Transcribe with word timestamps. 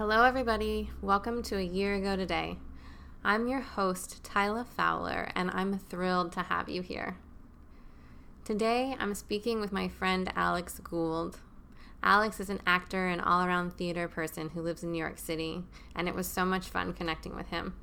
Hello, 0.00 0.24
everybody. 0.24 0.88
Welcome 1.02 1.42
to 1.42 1.58
A 1.58 1.62
Year 1.62 1.96
Ago 1.96 2.16
Today. 2.16 2.56
I'm 3.22 3.48
your 3.48 3.60
host, 3.60 4.24
Tyla 4.24 4.64
Fowler, 4.64 5.30
and 5.34 5.50
I'm 5.50 5.78
thrilled 5.78 6.32
to 6.32 6.40
have 6.40 6.70
you 6.70 6.80
here. 6.80 7.18
Today, 8.42 8.96
I'm 8.98 9.14
speaking 9.14 9.60
with 9.60 9.72
my 9.72 9.88
friend 9.88 10.32
Alex 10.34 10.80
Gould. 10.82 11.40
Alex 12.02 12.40
is 12.40 12.48
an 12.48 12.62
actor 12.66 13.08
and 13.08 13.20
all 13.20 13.44
around 13.44 13.74
theater 13.74 14.08
person 14.08 14.48
who 14.48 14.62
lives 14.62 14.82
in 14.82 14.90
New 14.90 14.98
York 14.98 15.18
City, 15.18 15.64
and 15.94 16.08
it 16.08 16.14
was 16.14 16.26
so 16.26 16.46
much 16.46 16.70
fun 16.70 16.94
connecting 16.94 17.36
with 17.36 17.48
him. 17.48 17.74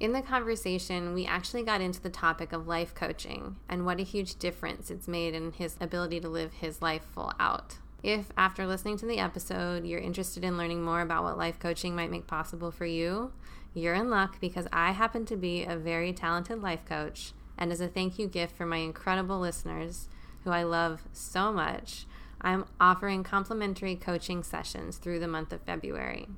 In 0.00 0.10
the 0.10 0.22
conversation, 0.22 1.14
we 1.14 1.24
actually 1.24 1.62
got 1.62 1.80
into 1.80 2.02
the 2.02 2.10
topic 2.10 2.52
of 2.52 2.66
life 2.66 2.96
coaching 2.96 3.58
and 3.68 3.86
what 3.86 4.00
a 4.00 4.02
huge 4.02 4.40
difference 4.40 4.90
it's 4.90 5.06
made 5.06 5.36
in 5.36 5.52
his 5.52 5.76
ability 5.80 6.18
to 6.18 6.28
live 6.28 6.54
his 6.54 6.82
life 6.82 7.06
full 7.14 7.30
out. 7.38 7.76
If, 8.02 8.30
after 8.36 8.66
listening 8.66 8.98
to 8.98 9.06
the 9.06 9.18
episode, 9.18 9.84
you're 9.84 10.00
interested 10.00 10.44
in 10.44 10.56
learning 10.56 10.82
more 10.82 11.00
about 11.00 11.24
what 11.24 11.38
life 11.38 11.58
coaching 11.58 11.96
might 11.96 12.10
make 12.10 12.26
possible 12.26 12.70
for 12.70 12.86
you, 12.86 13.32
you're 13.74 13.94
in 13.94 14.08
luck 14.08 14.40
because 14.40 14.66
I 14.72 14.92
happen 14.92 15.26
to 15.26 15.36
be 15.36 15.64
a 15.64 15.76
very 15.76 16.12
talented 16.12 16.62
life 16.62 16.84
coach. 16.86 17.32
And 17.58 17.72
as 17.72 17.80
a 17.80 17.88
thank 17.88 18.18
you 18.18 18.26
gift 18.26 18.56
for 18.56 18.66
my 18.66 18.78
incredible 18.78 19.38
listeners, 19.38 20.08
who 20.44 20.50
I 20.50 20.62
love 20.62 21.02
so 21.12 21.52
much, 21.52 22.06
I'm 22.40 22.66
offering 22.80 23.24
complimentary 23.24 23.96
coaching 23.96 24.42
sessions 24.42 24.98
through 24.98 25.18
the 25.18 25.28
month 25.28 25.52
of 25.52 25.62
February. 25.62 26.28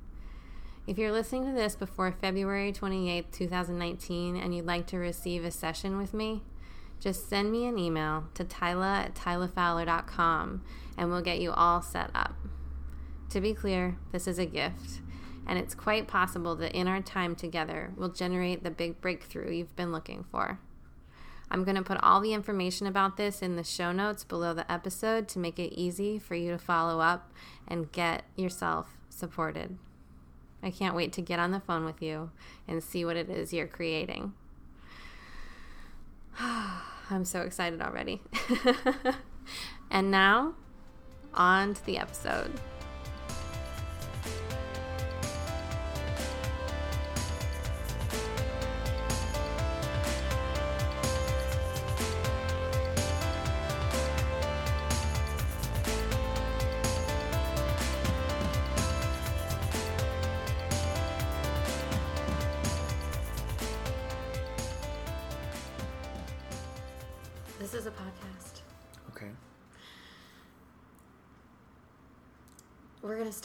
If 0.87 0.97
you're 0.97 1.11
listening 1.11 1.45
to 1.45 1.51
this 1.51 1.75
before 1.75 2.11
February 2.11 2.71
28, 2.71 3.31
2019, 3.31 4.35
and 4.35 4.55
you'd 4.55 4.65
like 4.65 4.87
to 4.87 4.97
receive 4.97 5.45
a 5.45 5.51
session 5.51 5.97
with 5.97 6.13
me, 6.13 6.41
just 6.99 7.29
send 7.29 7.51
me 7.51 7.65
an 7.67 7.77
email 7.77 8.25
to 8.33 8.43
tyla 8.43 9.05
at 9.05 9.15
tylafowler.com 9.15 10.63
and 10.99 11.09
we'll 11.09 11.21
get 11.21 11.39
you 11.39 11.51
all 11.51 11.81
set 11.81 12.11
up. 12.13 12.35
To 13.29 13.39
be 13.39 13.53
clear, 13.53 13.97
this 14.11 14.27
is 14.27 14.37
a 14.37 14.45
gift, 14.45 14.99
and 15.47 15.57
it's 15.57 15.73
quite 15.73 16.07
possible 16.07 16.55
that 16.57 16.73
in 16.73 16.87
our 16.87 17.01
time 17.01 17.35
together, 17.35 17.93
we'll 17.95 18.09
generate 18.09 18.63
the 18.63 18.69
big 18.69 18.99
breakthrough 18.99 19.51
you've 19.51 19.75
been 19.77 19.93
looking 19.93 20.25
for. 20.29 20.59
I'm 21.49 21.63
going 21.63 21.77
to 21.77 21.81
put 21.81 22.03
all 22.03 22.19
the 22.19 22.33
information 22.33 22.85
about 22.85 23.17
this 23.17 23.41
in 23.41 23.55
the 23.55 23.63
show 23.63 23.91
notes 23.91 24.23
below 24.23 24.53
the 24.53 24.69
episode 24.71 25.27
to 25.29 25.39
make 25.39 25.57
it 25.57 25.73
easy 25.73 26.19
for 26.19 26.35
you 26.35 26.51
to 26.51 26.57
follow 26.57 26.99
up 26.99 27.31
and 27.67 27.91
get 27.91 28.25
yourself 28.35 28.97
supported. 29.09 29.77
I 30.61 30.69
can't 30.69 30.95
wait 30.95 31.13
to 31.13 31.21
get 31.21 31.39
on 31.39 31.51
the 31.51 31.61
phone 31.61 31.85
with 31.85 32.01
you 32.01 32.31
and 32.67 32.83
see 32.83 33.05
what 33.05 33.15
it 33.15 33.29
is 33.29 33.53
you're 33.53 33.67
creating. 33.67 34.33
I'm 36.39 37.23
so 37.25 37.41
excited 37.41 37.81
already. 37.81 38.21
and 39.89 40.11
now, 40.11 40.55
on 41.33 41.73
to 41.73 41.85
the 41.85 41.97
episode. 41.97 42.51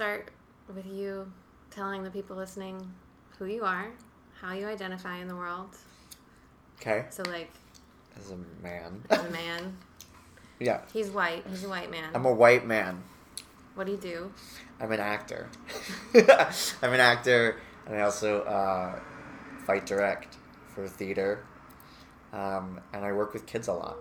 Start 0.04 0.28
with 0.74 0.84
you 0.84 1.26
telling 1.70 2.02
the 2.04 2.10
people 2.10 2.36
listening 2.36 2.92
who 3.38 3.46
you 3.46 3.64
are, 3.64 3.90
how 4.38 4.52
you 4.52 4.66
identify 4.66 5.16
in 5.16 5.26
the 5.28 5.34
world. 5.34 5.70
Okay. 6.78 7.06
So, 7.08 7.22
like, 7.22 7.50
As 8.18 8.30
a 8.30 8.36
man. 8.62 9.02
as 9.08 9.24
a 9.24 9.30
man, 9.30 9.74
yeah. 10.60 10.82
he's 10.92 11.08
white. 11.08 11.42
He's 11.48 11.64
a 11.64 11.70
white 11.70 11.90
man. 11.90 12.10
I'm 12.14 12.26
a 12.26 12.32
white 12.34 12.66
man. 12.66 13.02
what 13.76 13.86
do 13.86 13.92
you 13.92 13.98
do? 13.98 14.30
I'm 14.78 14.92
an 14.92 15.00
actor. 15.00 15.48
I'm 16.14 16.92
an 16.92 17.00
actor, 17.00 17.56
and 17.86 17.96
I 17.96 18.02
also 18.02 18.42
uh, 18.42 19.00
fight 19.64 19.86
direct 19.86 20.36
for 20.74 20.86
theater. 20.86 21.46
Um, 22.34 22.78
and 22.92 23.06
I 23.06 23.12
work 23.12 23.32
with 23.32 23.46
kids 23.46 23.68
a 23.68 23.72
lot, 23.72 23.96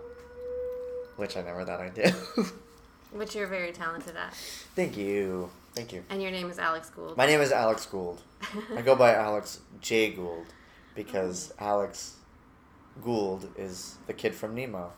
which 1.16 1.38
I 1.38 1.40
never 1.40 1.64
thought 1.64 1.80
I'd 1.80 1.94
do. 1.94 2.12
Which 3.12 3.36
you're 3.36 3.46
very 3.46 3.70
talented 3.70 4.16
at. 4.16 4.34
Thank 4.74 4.96
you. 4.96 5.48
Thank 5.74 5.92
you. 5.92 6.04
And 6.08 6.22
your 6.22 6.30
name 6.30 6.50
is 6.50 6.58
Alex 6.58 6.88
Gould. 6.90 7.16
My 7.16 7.26
name 7.26 7.40
is 7.40 7.50
Alex 7.50 7.84
Gould. 7.86 8.22
I 8.76 8.82
go 8.82 8.94
by 8.94 9.14
Alex 9.14 9.60
J. 9.80 10.12
Gould 10.12 10.46
because 10.94 11.52
Alex 11.58 12.14
Gould 13.02 13.50
is 13.56 13.96
the 14.06 14.12
kid 14.12 14.34
from 14.34 14.54
Nemo. 14.54 14.92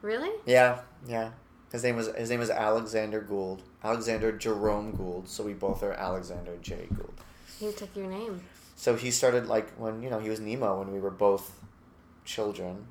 really? 0.00 0.30
Yeah, 0.46 0.80
yeah. 1.06 1.30
His 1.70 1.82
name 1.82 1.96
was 1.96 2.06
his 2.16 2.30
name 2.30 2.40
is 2.40 2.50
Alexander 2.50 3.20
Gould. 3.20 3.62
Alexander 3.82 4.32
Jerome 4.32 4.92
Gould. 4.92 5.28
So 5.28 5.42
we 5.42 5.52
both 5.52 5.82
are 5.82 5.92
Alexander 5.92 6.56
J. 6.62 6.86
Gould. 6.96 7.14
He 7.58 7.70
took 7.72 7.94
your 7.94 8.06
name. 8.06 8.42
So 8.76 8.96
he 8.96 9.10
started 9.10 9.46
like 9.46 9.70
when 9.72 10.02
you 10.02 10.08
know 10.08 10.18
he 10.18 10.30
was 10.30 10.40
Nemo 10.40 10.78
when 10.78 10.92
we 10.92 11.00
were 11.00 11.10
both 11.10 11.60
children, 12.24 12.86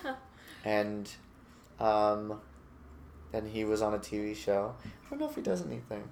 and 0.64 1.08
um, 1.80 2.40
then 3.32 3.46
he 3.46 3.64
was 3.64 3.80
on 3.80 3.94
a 3.94 3.98
TV 3.98 4.36
show. 4.36 4.74
I 4.84 5.10
don't 5.10 5.20
know 5.20 5.28
if 5.28 5.34
he 5.34 5.40
does 5.42 5.64
anything. 5.64 6.02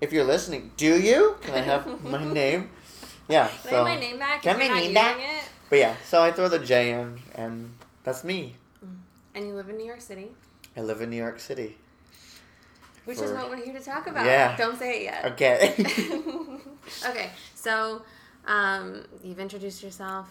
If 0.00 0.12
you're 0.12 0.24
listening, 0.24 0.70
do 0.76 1.00
you? 1.00 1.36
Can 1.42 1.54
I 1.54 1.60
have 1.60 2.04
my 2.04 2.24
name? 2.24 2.70
Yeah. 3.28 3.48
Can 3.48 3.70
so, 3.70 3.84
I 3.84 3.94
my 3.94 4.00
name 4.00 4.18
back? 4.18 4.42
Can 4.42 4.60
I 4.60 4.68
name 4.68 4.94
back. 4.94 5.18
It? 5.18 5.48
But 5.68 5.78
yeah, 5.78 5.96
so 6.04 6.22
I 6.22 6.30
throw 6.32 6.48
the 6.48 6.58
J 6.58 6.92
in, 6.92 7.18
and 7.34 7.74
that's 8.04 8.24
me. 8.24 8.54
And 9.34 9.46
you 9.46 9.54
live 9.54 9.68
in 9.68 9.76
New 9.76 9.84
York 9.84 10.00
City, 10.00 10.28
I 10.76 10.80
live 10.80 11.02
in 11.02 11.10
New 11.10 11.16
York 11.16 11.38
City. 11.38 11.76
which 13.04 13.20
is 13.20 13.32
what 13.32 13.50
we're 13.50 13.62
here 13.62 13.74
to 13.74 13.80
talk 13.80 14.06
about. 14.06 14.24
Yeah. 14.24 14.56
Don't 14.56 14.78
say 14.78 15.00
it 15.00 15.02
yet. 15.04 15.24
Okay. 15.32 15.74
okay, 17.06 17.30
so 17.54 18.02
um, 18.46 19.04
you've 19.22 19.40
introduced 19.40 19.82
yourself. 19.82 20.28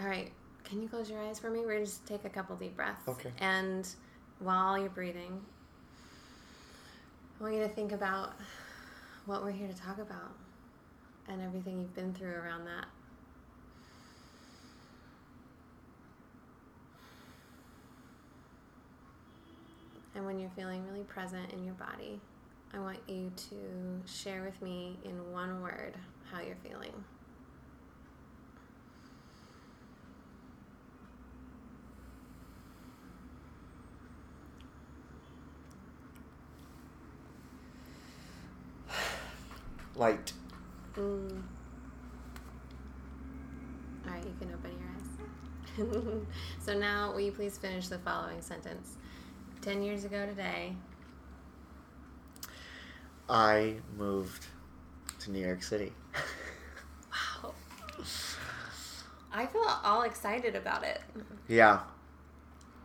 All 0.00 0.06
right, 0.06 0.30
can 0.64 0.80
you 0.80 0.88
close 0.88 1.10
your 1.10 1.20
eyes 1.20 1.38
for 1.38 1.50
me? 1.50 1.60
We're 1.60 1.80
just 1.80 2.06
take 2.06 2.24
a 2.24 2.28
couple 2.28 2.54
deep 2.56 2.76
breaths. 2.76 3.08
Okay. 3.08 3.32
And 3.40 3.88
while 4.38 4.78
you're 4.78 4.90
breathing, 4.90 5.40
I 7.38 7.44
want 7.44 7.54
you 7.54 7.62
to 7.62 7.68
think 7.68 7.92
about 7.92 8.32
what 9.26 9.44
we're 9.44 9.52
here 9.52 9.68
to 9.68 9.76
talk 9.76 9.98
about 9.98 10.32
and 11.28 11.40
everything 11.40 11.80
you've 11.80 11.94
been 11.94 12.12
through 12.12 12.32
around 12.34 12.64
that. 12.64 12.86
And 20.16 20.26
when 20.26 20.40
you're 20.40 20.50
feeling 20.56 20.84
really 20.84 21.04
present 21.04 21.52
in 21.52 21.64
your 21.64 21.74
body, 21.74 22.18
I 22.74 22.80
want 22.80 22.98
you 23.06 23.30
to 23.50 24.10
share 24.12 24.42
with 24.42 24.60
me 24.60 24.98
in 25.04 25.30
one 25.30 25.62
word 25.62 25.94
how 26.32 26.40
you're 26.40 26.56
feeling. 26.56 26.92
Light. 39.98 40.32
Mm. 40.94 41.42
All 44.06 44.12
right, 44.12 44.24
you 44.24 44.34
can 44.38 44.54
open 44.54 44.70
your 45.76 45.86
eyes. 45.86 46.22
so 46.64 46.78
now, 46.78 47.12
will 47.12 47.20
you 47.20 47.32
please 47.32 47.58
finish 47.58 47.88
the 47.88 47.98
following 47.98 48.40
sentence? 48.40 48.96
Ten 49.60 49.82
years 49.82 50.04
ago 50.04 50.24
today, 50.24 50.76
I 53.28 53.74
moved 53.96 54.46
to 55.20 55.32
New 55.32 55.44
York 55.44 55.64
City. 55.64 55.92
wow. 57.42 57.52
I 59.32 59.46
feel 59.46 59.64
all 59.82 60.02
excited 60.02 60.54
about 60.54 60.84
it. 60.84 61.00
Yeah. 61.48 61.80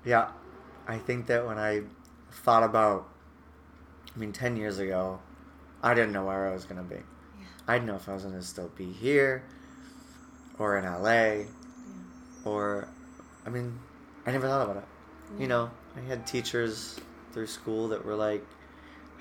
Yeah. 0.04 0.30
I 0.88 0.98
think 0.98 1.28
that 1.28 1.46
when 1.46 1.60
I 1.60 1.84
thought 2.32 2.64
about, 2.64 3.08
I 4.14 4.20
mean, 4.20 4.34
10 4.34 4.58
years 4.58 4.80
ago, 4.80 5.20
I 5.82 5.94
didn't 5.94 6.12
know 6.14 6.26
where 6.26 6.48
I 6.48 6.54
was 6.54 6.66
going 6.66 6.78
to 6.78 6.96
be. 6.96 7.02
Yeah. 7.68 7.74
I 7.74 7.78
didn't 7.78 7.88
know 7.88 7.96
if 7.96 8.10
I 8.10 8.14
was 8.14 8.24
going 8.24 8.36
to 8.36 8.42
still 8.42 8.70
be 8.76 8.92
here 8.92 9.44
or 10.60 10.78
in 10.78 10.86
LA 10.86 11.46
or, 12.46 12.88
I 13.46 13.50
mean, 13.50 13.80
I 14.26 14.32
never 14.32 14.48
thought 14.48 14.70
about 14.70 14.78
it. 14.78 15.42
You 15.42 15.48
know, 15.48 15.72
I 15.98 16.02
had 16.02 16.28
teachers 16.28 17.00
through 17.32 17.48
school 17.48 17.88
that 17.90 18.06
were 18.06 18.16
like, 18.16 18.46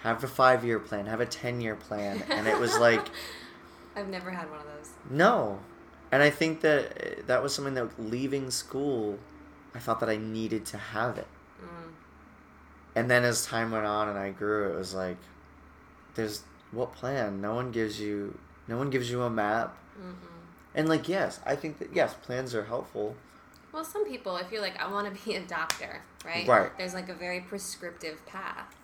have 0.03 0.23
a 0.25 0.29
five 0.29 0.65
year 0.65 0.79
plan, 0.79 1.07
have 1.07 1.21
a 1.21 1.27
10 1.27 1.61
year 1.61 1.77
plan. 1.77 2.23
And 2.29 2.47
it 2.47 2.59
was 2.59 2.77
like, 2.79 3.07
I've 3.97 4.09
never 4.09 4.31
had 4.31 4.51
one 4.51 4.61
of 4.61 4.67
those. 4.67 4.91
no. 5.11 5.61
And 6.11 6.23
I 6.23 6.29
think 6.29 6.61
that 6.61 6.85
uh, 6.85 7.23
that 7.27 7.43
was 7.43 7.55
something 7.55 7.73
that 7.75 7.99
leaving 7.99 8.51
school, 8.51 9.19
I 9.75 9.79
thought 9.79 9.99
that 10.01 10.11
I 10.11 10.17
needed 10.17 10.67
to 10.67 10.77
have 10.77 11.17
it. 11.17 11.27
Mm. 11.63 11.93
And 12.95 13.11
then 13.11 13.25
as 13.25 13.47
time 13.47 13.71
went 13.71 13.87
on 13.87 14.11
and 14.11 14.19
I 14.19 14.31
grew, 14.31 14.71
it 14.71 14.77
was 14.77 14.93
like, 14.93 15.17
there's 16.15 16.43
what 16.73 16.95
plan? 16.95 17.41
No 17.41 17.55
one 17.55 17.71
gives 17.71 18.01
you 18.01 18.39
no 18.69 18.77
one 18.77 18.91
gives 18.91 19.11
you 19.11 19.23
a 19.23 19.31
map. 19.31 19.77
Mm-mm. 19.99 20.15
And 20.75 20.89
like 20.89 21.09
yes, 21.09 21.41
I 21.47 21.57
think 21.57 21.79
that 21.79 21.95
yes, 21.95 22.15
plans 22.15 22.55
are 22.55 22.65
helpful. 22.65 23.15
Well, 23.73 23.85
some 23.85 24.07
people, 24.07 24.37
if 24.37 24.53
you're 24.53 24.61
like, 24.61 24.79
I 24.83 24.91
want 24.91 25.15
to 25.15 25.25
be 25.25 25.35
a 25.35 25.41
doctor, 25.41 26.03
right? 26.27 26.47
Right. 26.47 26.77
There's 26.77 26.93
like 26.93 27.09
a 27.09 27.15
very 27.15 27.41
prescriptive 27.41 28.25
path. 28.27 28.75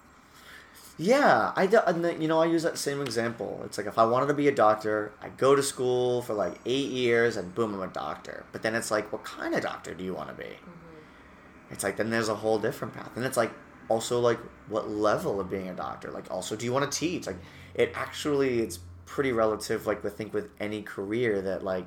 Yeah, 1.00 1.52
I 1.55 1.67
do, 1.67 1.79
you 2.19 2.26
know 2.26 2.40
I 2.40 2.46
use 2.46 2.64
that 2.64 2.76
same 2.76 3.00
example. 3.00 3.62
It's 3.64 3.79
like 3.79 3.87
if 3.87 3.99
I 3.99 4.05
wanted 4.05 4.26
to 4.26 4.34
be 4.34 4.49
a 4.49 4.55
doctor, 4.55 5.12
I 5.23 5.29
go 5.29 5.55
to 5.55 5.62
school 5.62 6.23
for 6.23 6.34
like 6.34 6.55
eight 6.67 6.91
years 6.91 7.37
and 7.37 7.55
boom, 7.55 7.73
I'm 7.75 7.82
a 7.82 7.87
doctor. 7.87 8.44
But 8.50 8.62
then 8.62 8.75
it's 8.75 8.91
like, 8.91 9.12
what 9.12 9.23
kind 9.25 9.55
of 9.55 9.62
doctor 9.62 9.94
do 9.94 10.02
you 10.02 10.12
want 10.12 10.31
to 10.31 10.34
be? 10.34 10.50
Mm-hmm. 10.50 11.73
It's 11.73 11.84
like 11.84 11.96
then 11.99 12.11
there's 12.11 12.29
a 12.29 12.34
whole 12.34 12.58
different 12.58 12.94
path, 12.94 13.12
and 13.14 13.25
it's 13.25 13.37
like 13.37 13.52
also 13.88 14.19
like 14.19 14.41
what 14.69 14.91
level 14.91 15.38
of 15.41 15.49
being 15.49 15.69
a 15.69 15.75
doctor. 15.75 16.11
Like 16.11 16.31
also, 16.31 16.56
do 16.56 16.64
you 16.64 16.73
want 16.73 16.91
to 16.91 16.99
teach? 16.99 17.26
Like 17.26 17.38
it 17.75 17.93
actually 17.94 18.61
it's 18.61 18.79
pretty 19.06 19.32
relative. 19.32 19.87
Like 19.87 20.05
I 20.05 20.09
think 20.09 20.32
with 20.35 20.49
any 20.61 20.82
career 20.82 21.41
that 21.43 21.65
like 21.65 21.87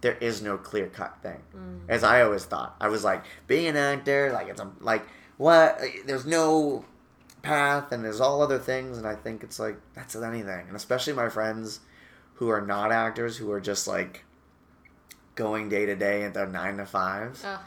there 0.00 0.16
is 0.20 0.42
no 0.42 0.56
clear 0.56 0.86
cut 0.86 1.18
thing. 1.22 1.40
Mm. 1.56 1.80
As 1.88 2.04
I 2.04 2.22
always 2.22 2.44
thought, 2.44 2.76
I 2.80 2.88
was 2.88 3.04
like 3.04 3.24
being 3.46 3.66
an 3.66 3.76
actor. 3.76 4.30
Like 4.32 4.48
it's 4.48 4.60
a 4.60 4.70
like 4.80 5.06
what? 5.36 5.80
There's 6.06 6.26
no 6.26 6.84
path, 7.42 7.92
and 7.92 8.04
there's 8.04 8.20
all 8.20 8.42
other 8.42 8.58
things. 8.58 8.98
And 8.98 9.06
I 9.06 9.14
think 9.14 9.42
it's 9.42 9.58
like 9.58 9.76
that's 9.94 10.14
with 10.14 10.24
anything, 10.24 10.66
and 10.68 10.76
especially 10.76 11.12
my 11.12 11.28
friends 11.28 11.80
who 12.34 12.48
are 12.48 12.60
not 12.60 12.90
actors, 12.92 13.36
who 13.36 13.50
are 13.52 13.60
just 13.60 13.86
like 13.86 14.24
going 15.34 15.68
day 15.68 15.86
to 15.86 15.96
day 15.96 16.22
at 16.24 16.34
their 16.34 16.46
nine 16.46 16.76
to 16.76 16.86
fives 16.86 17.42
Oh, 17.44 17.60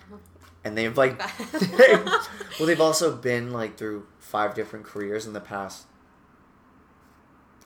and 0.63 0.77
they've 0.77 0.97
like 0.97 1.19
well 2.59 2.65
they've 2.65 2.81
also 2.81 3.15
been 3.15 3.51
like 3.51 3.77
through 3.77 4.05
five 4.19 4.53
different 4.53 4.85
careers 4.85 5.25
in 5.25 5.33
the 5.33 5.41
past 5.41 5.85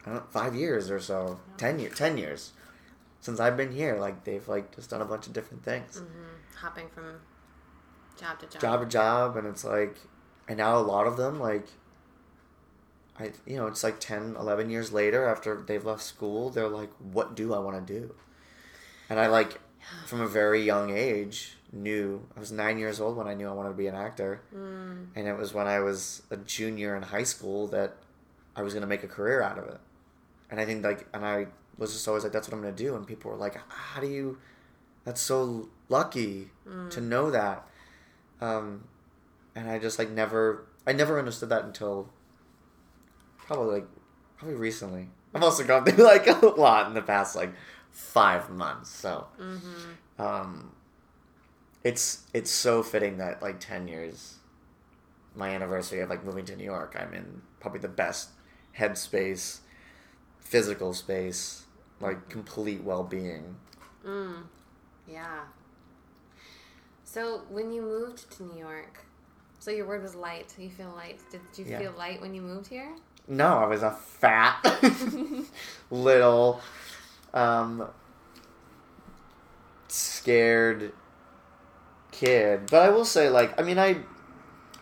know, 0.08 0.24
five 0.30 0.56
years 0.56 0.90
or 0.90 1.00
so. 1.00 1.40
Ten 1.58 1.80
years 1.80 1.98
ten 1.98 2.18
years. 2.18 2.54
Since 3.20 3.40
I've 3.40 3.56
been 3.56 3.72
here 3.72 3.98
like 4.00 4.24
they've 4.24 4.48
like 4.48 4.76
just 4.76 4.90
done 4.90 5.02
a 5.02 5.06
bunch 5.06 5.28
of 5.28 5.34
different 5.34 5.64
things. 5.64 5.98
Mm-hmm. 5.98 6.58
hopping 6.58 6.90
from 6.90 7.20
job 8.20 8.40
to 8.40 8.46
job. 8.48 8.62
job 8.62 8.80
to 8.82 8.86
job 8.88 9.38
and 9.38 9.48
it's 9.48 9.64
like 9.64 9.98
and 10.48 10.58
now 10.58 10.78
a 10.78 10.80
lot 10.80 11.08
of 11.08 11.18
them 11.18 11.40
like 11.40 11.68
I 13.20 13.32
you 13.46 13.58
know 13.58 13.68
it's 13.68 13.84
like 13.84 14.00
10 14.00 14.36
11 14.40 14.70
years 14.70 14.92
later 14.92 15.26
after 15.26 15.62
they've 15.62 15.84
left 15.84 16.02
school 16.02 16.50
they're 16.50 16.68
like 16.68 16.92
what 17.00 17.36
do 17.36 17.54
I 17.54 17.60
want 17.60 17.86
to 17.86 17.94
do? 18.00 18.16
And 19.10 19.20
I 19.20 19.28
like 19.28 19.60
from 20.06 20.22
a 20.22 20.28
very 20.28 20.64
young 20.64 20.90
age 20.96 21.58
knew 21.72 22.28
I 22.36 22.40
was 22.40 22.52
9 22.52 22.78
years 22.78 23.00
old 23.00 23.18
when 23.18 23.28
I 23.28 23.34
knew 23.34 23.48
I 23.48 23.54
wanted 23.54 23.70
to 23.70 23.76
be 23.76 23.88
an 23.88 23.96
actor. 23.96 24.42
Mm. 24.54 25.08
and 25.16 25.28
it 25.28 25.38
was 25.38 25.54
when 25.54 25.68
I 25.68 25.80
was 25.80 26.24
a 26.32 26.38
junior 26.38 26.96
in 26.96 27.04
high 27.04 27.24
school 27.24 27.68
that 27.68 27.96
I 28.56 28.62
was 28.62 28.74
going 28.74 28.82
to 28.82 28.88
make 28.88 29.04
a 29.04 29.08
career 29.08 29.42
out 29.42 29.58
of 29.58 29.66
it 29.66 29.80
and 30.52 30.60
I 30.60 30.66
think 30.66 30.84
like 30.84 31.08
and 31.14 31.26
I 31.26 31.48
was 31.78 31.94
just 31.94 32.08
always 32.08 32.24
like 32.24 32.34
that's 32.34 32.48
what 32.48 32.54
I'm 32.56 32.62
going 32.62 32.76
to 32.76 32.84
do 32.84 32.96
and 32.96 33.08
people 33.08 33.32
were 33.32 33.38
like 33.38 33.58
how 33.70 34.00
do 34.02 34.08
you 34.08 34.38
that's 35.06 35.22
so 35.22 35.70
lucky 35.90 36.50
to 36.92 37.02
know 37.02 37.32
that 37.32 37.68
um, 38.42 38.84
and 39.56 39.70
I 39.70 39.80
just 39.80 39.98
like 39.98 40.10
never 40.12 40.66
I 40.86 40.94
never 40.94 41.18
understood 41.18 41.50
that 41.50 41.64
until 41.64 42.10
probably 43.38 43.76
like 43.80 43.88
probably 44.38 44.56
recently. 44.58 45.10
I've 45.34 45.44
also 45.44 45.64
gone 45.64 45.86
through 45.86 46.04
like 46.04 46.28
a 46.28 46.46
lot 46.46 46.88
in 46.88 46.94
the 46.94 47.02
past 47.02 47.36
like 47.36 47.52
five 47.92 48.50
months, 48.50 48.90
so 48.90 49.28
Mm-hmm. 49.40 50.22
um, 50.22 50.72
it's 51.84 52.24
it's 52.34 52.52
so 52.52 52.84
fitting 52.84 53.18
that 53.18 53.42
like 53.42 53.60
ten 53.60 53.88
years, 53.88 54.36
my 55.36 55.50
anniversary 55.50 56.00
of 56.02 56.10
like 56.10 56.24
moving 56.26 56.46
to 56.46 56.56
New 56.56 56.64
York, 56.66 56.96
I'm 57.00 57.14
in 57.14 57.42
probably 57.60 57.80
the 57.80 57.88
best 57.88 58.30
headspace, 58.78 59.60
physical 60.42 60.94
space, 60.94 61.64
like 62.00 62.28
complete 62.30 62.84
well 62.84 63.04
being. 63.04 63.56
Mm. 64.06 64.44
Yeah. 65.08 65.42
So 67.04 67.42
when 67.50 67.72
you 67.72 67.82
moved 67.82 68.30
to 68.38 68.44
New 68.44 68.60
York, 68.60 69.06
so 69.60 69.72
your 69.72 69.86
word 69.88 70.02
was 70.02 70.16
light. 70.16 70.54
You 70.58 70.70
feel 70.70 70.92
light. 70.96 71.20
Did 71.32 71.42
you 71.56 71.66
Yeah. 71.66 71.80
feel 71.80 71.94
light 71.98 72.22
when 72.22 72.34
you 72.34 72.42
moved 72.42 72.68
here? 72.68 72.92
No, 73.28 73.60
I 73.60 73.66
was 73.68 73.84
a 73.84 73.92
fat 73.92 74.66
little 75.92 76.60
um 77.34 77.88
scared 79.88 80.94
kid. 82.12 82.68
But 82.70 82.82
I 82.82 82.90
will 82.90 83.06
say 83.06 83.30
like 83.30 83.60
I 83.60 83.64
mean 83.64 83.78
I 83.80 83.98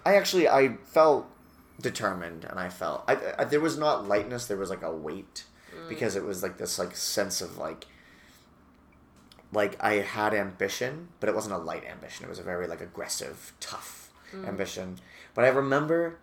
I 0.06 0.15
actually 0.15 0.47
I 0.47 0.77
felt 0.85 1.27
determined 1.81 2.45
and 2.45 2.59
I 2.59 2.69
felt 2.69 3.03
I, 3.07 3.17
I 3.38 3.44
there 3.45 3.59
was 3.59 3.77
not 3.77 4.07
lightness, 4.07 4.45
there 4.45 4.57
was 4.57 4.69
like 4.69 4.83
a 4.83 4.91
weight 4.94 5.44
because 5.89 6.15
it 6.15 6.24
was 6.24 6.41
like 6.44 6.57
this 6.57 6.77
like 6.80 6.95
sense 6.95 7.41
of 7.41 7.57
like 7.57 7.86
like 9.51 9.75
I 9.83 9.94
had 9.95 10.33
ambition, 10.33 11.09
but 11.19 11.27
it 11.30 11.36
wasn't 11.36 11.56
a 11.56 11.57
light 11.57 11.83
ambition. 11.86 12.25
It 12.25 12.30
was 12.30 12.39
a 12.39 12.44
very 12.44 12.68
like 12.68 12.81
aggressive, 12.81 13.53
tough 13.59 14.09
ambition. 14.45 15.00
But 15.33 15.45
I 15.45 15.50
remember 15.50 16.19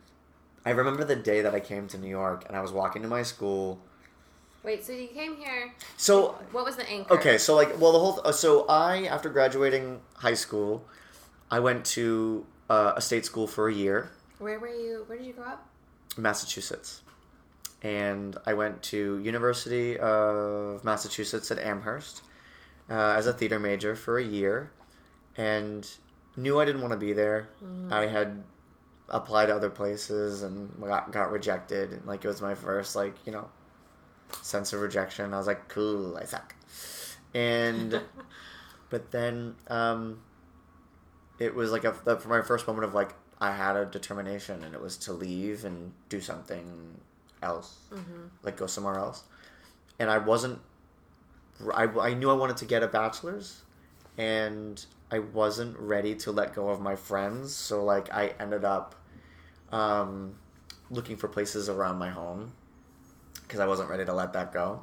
I 0.65 0.71
remember 0.71 1.05
the 1.05 1.17
day 1.17 1.43
that 1.43 1.55
I 1.55 1.61
came 1.61 1.89
to 1.89 1.99
New 1.99 2.09
York 2.09 2.45
and 2.47 2.57
I 2.57 2.61
was 2.61 2.73
walking 2.73 3.03
to 3.03 3.09
my 3.09 3.23
school. 3.23 3.81
Wait, 4.63 4.85
so 4.85 4.93
you 4.93 5.07
came 5.09 5.37
here. 5.37 5.73
So 5.97 6.37
What 6.51 6.65
was 6.65 6.75
the 6.77 6.89
anchor? 6.89 7.15
okay, 7.15 7.39
so 7.39 7.55
like 7.55 7.81
well 7.81 7.93
the 7.93 7.99
whole 7.99 8.15
th- 8.21 8.35
so 8.35 8.67
I 8.69 9.05
after 9.07 9.29
graduating 9.29 10.01
high 10.15 10.35
school, 10.35 10.85
I 11.51 11.61
went 11.61 11.85
to 11.97 12.47
uh, 12.69 12.93
a 12.97 13.01
state 13.01 13.25
school 13.25 13.47
for 13.47 13.69
a 13.69 13.73
year, 13.75 14.11
Where 14.39 14.59
were 14.59 14.69
you? 14.69 15.05
Where 15.07 15.17
did 15.19 15.27
you 15.27 15.33
grow 15.35 15.45
up? 15.47 15.69
Massachusetts. 16.17 17.03
And 17.87 18.37
I 18.45 18.55
went 18.55 18.83
to 18.85 19.21
University 19.21 19.97
of 19.97 20.83
Massachusetts 20.83 21.53
at 21.53 21.61
Amherst 21.61 22.23
uh, 22.91 23.15
as 23.17 23.29
a 23.29 23.33
theater 23.33 23.61
major 23.61 23.95
for 23.95 24.19
a 24.19 24.25
year, 24.25 24.73
and 25.37 25.89
knew 26.37 26.59
I 26.59 26.65
didn't 26.65 26.81
want 26.81 26.95
to 26.95 26.99
be 26.99 27.13
there. 27.13 27.49
I 27.93 28.07
had 28.07 28.43
applied 29.09 29.47
to 29.47 29.55
other 29.55 29.71
places 29.71 30.43
and 30.43 30.69
got, 30.81 31.13
got 31.13 31.31
rejected. 31.31 31.93
And, 31.93 32.05
like 32.07 32.25
it 32.25 32.29
was 32.29 32.43
my 32.43 32.57
first 32.57 32.97
like 32.97 33.15
you 33.25 33.31
know 33.31 33.49
sense 34.43 34.73
of 34.73 34.81
rejection. 34.81 35.33
I 35.33 35.39
was 35.39 35.47
like, 35.47 35.69
cool, 35.69 36.17
I 36.17 36.25
suck. 36.25 36.57
And 37.35 38.01
but 38.91 39.13
then 39.13 39.55
um, 39.69 40.23
it 41.39 41.55
was 41.55 41.71
like 41.71 41.85
a 41.85 41.93
for 41.93 42.29
my 42.29 42.43
first 42.43 42.67
moment 42.67 42.85
of 42.85 42.95
like 42.95 43.15
I 43.41 43.53
had 43.53 43.77
a 43.77 43.85
determination, 43.85 44.65
and 44.65 44.75
it 44.75 44.81
was 44.81 44.97
to 44.97 45.13
leave 45.13 45.65
and 45.65 45.93
do 46.09 46.21
something 46.21 47.01
else, 47.43 47.77
like 48.43 48.57
go 48.57 48.67
somewhere 48.67 48.99
else. 48.99 49.23
And 49.99 50.11
I 50.11 50.19
wasn't. 50.19 50.61
I, 51.73 51.85
I 51.85 52.15
knew 52.15 52.31
I 52.31 52.35
wanted 52.35 52.59
to 52.59 52.65
get 52.67 52.83
a 52.83 52.87
bachelor's, 52.89 53.63
and 54.19 54.85
I 55.11 55.21
wasn't 55.21 55.79
ready 55.79 56.15
to 56.17 56.33
let 56.33 56.55
go 56.55 56.69
of 56.69 56.81
my 56.81 56.97
friends. 56.97 57.55
So 57.55 57.85
like 57.85 58.13
I 58.13 58.35
ended 58.39 58.65
up 58.65 58.95
um, 59.73 60.35
looking 60.91 61.17
for 61.17 61.29
places 61.29 61.69
around 61.69 61.97
my 61.99 62.11
home 62.11 62.53
because 63.43 63.61
I 63.61 63.67
wasn't 63.67 63.89
ready 63.89 64.05
to 64.05 64.13
let 64.13 64.33
that 64.35 64.53
go, 64.53 64.83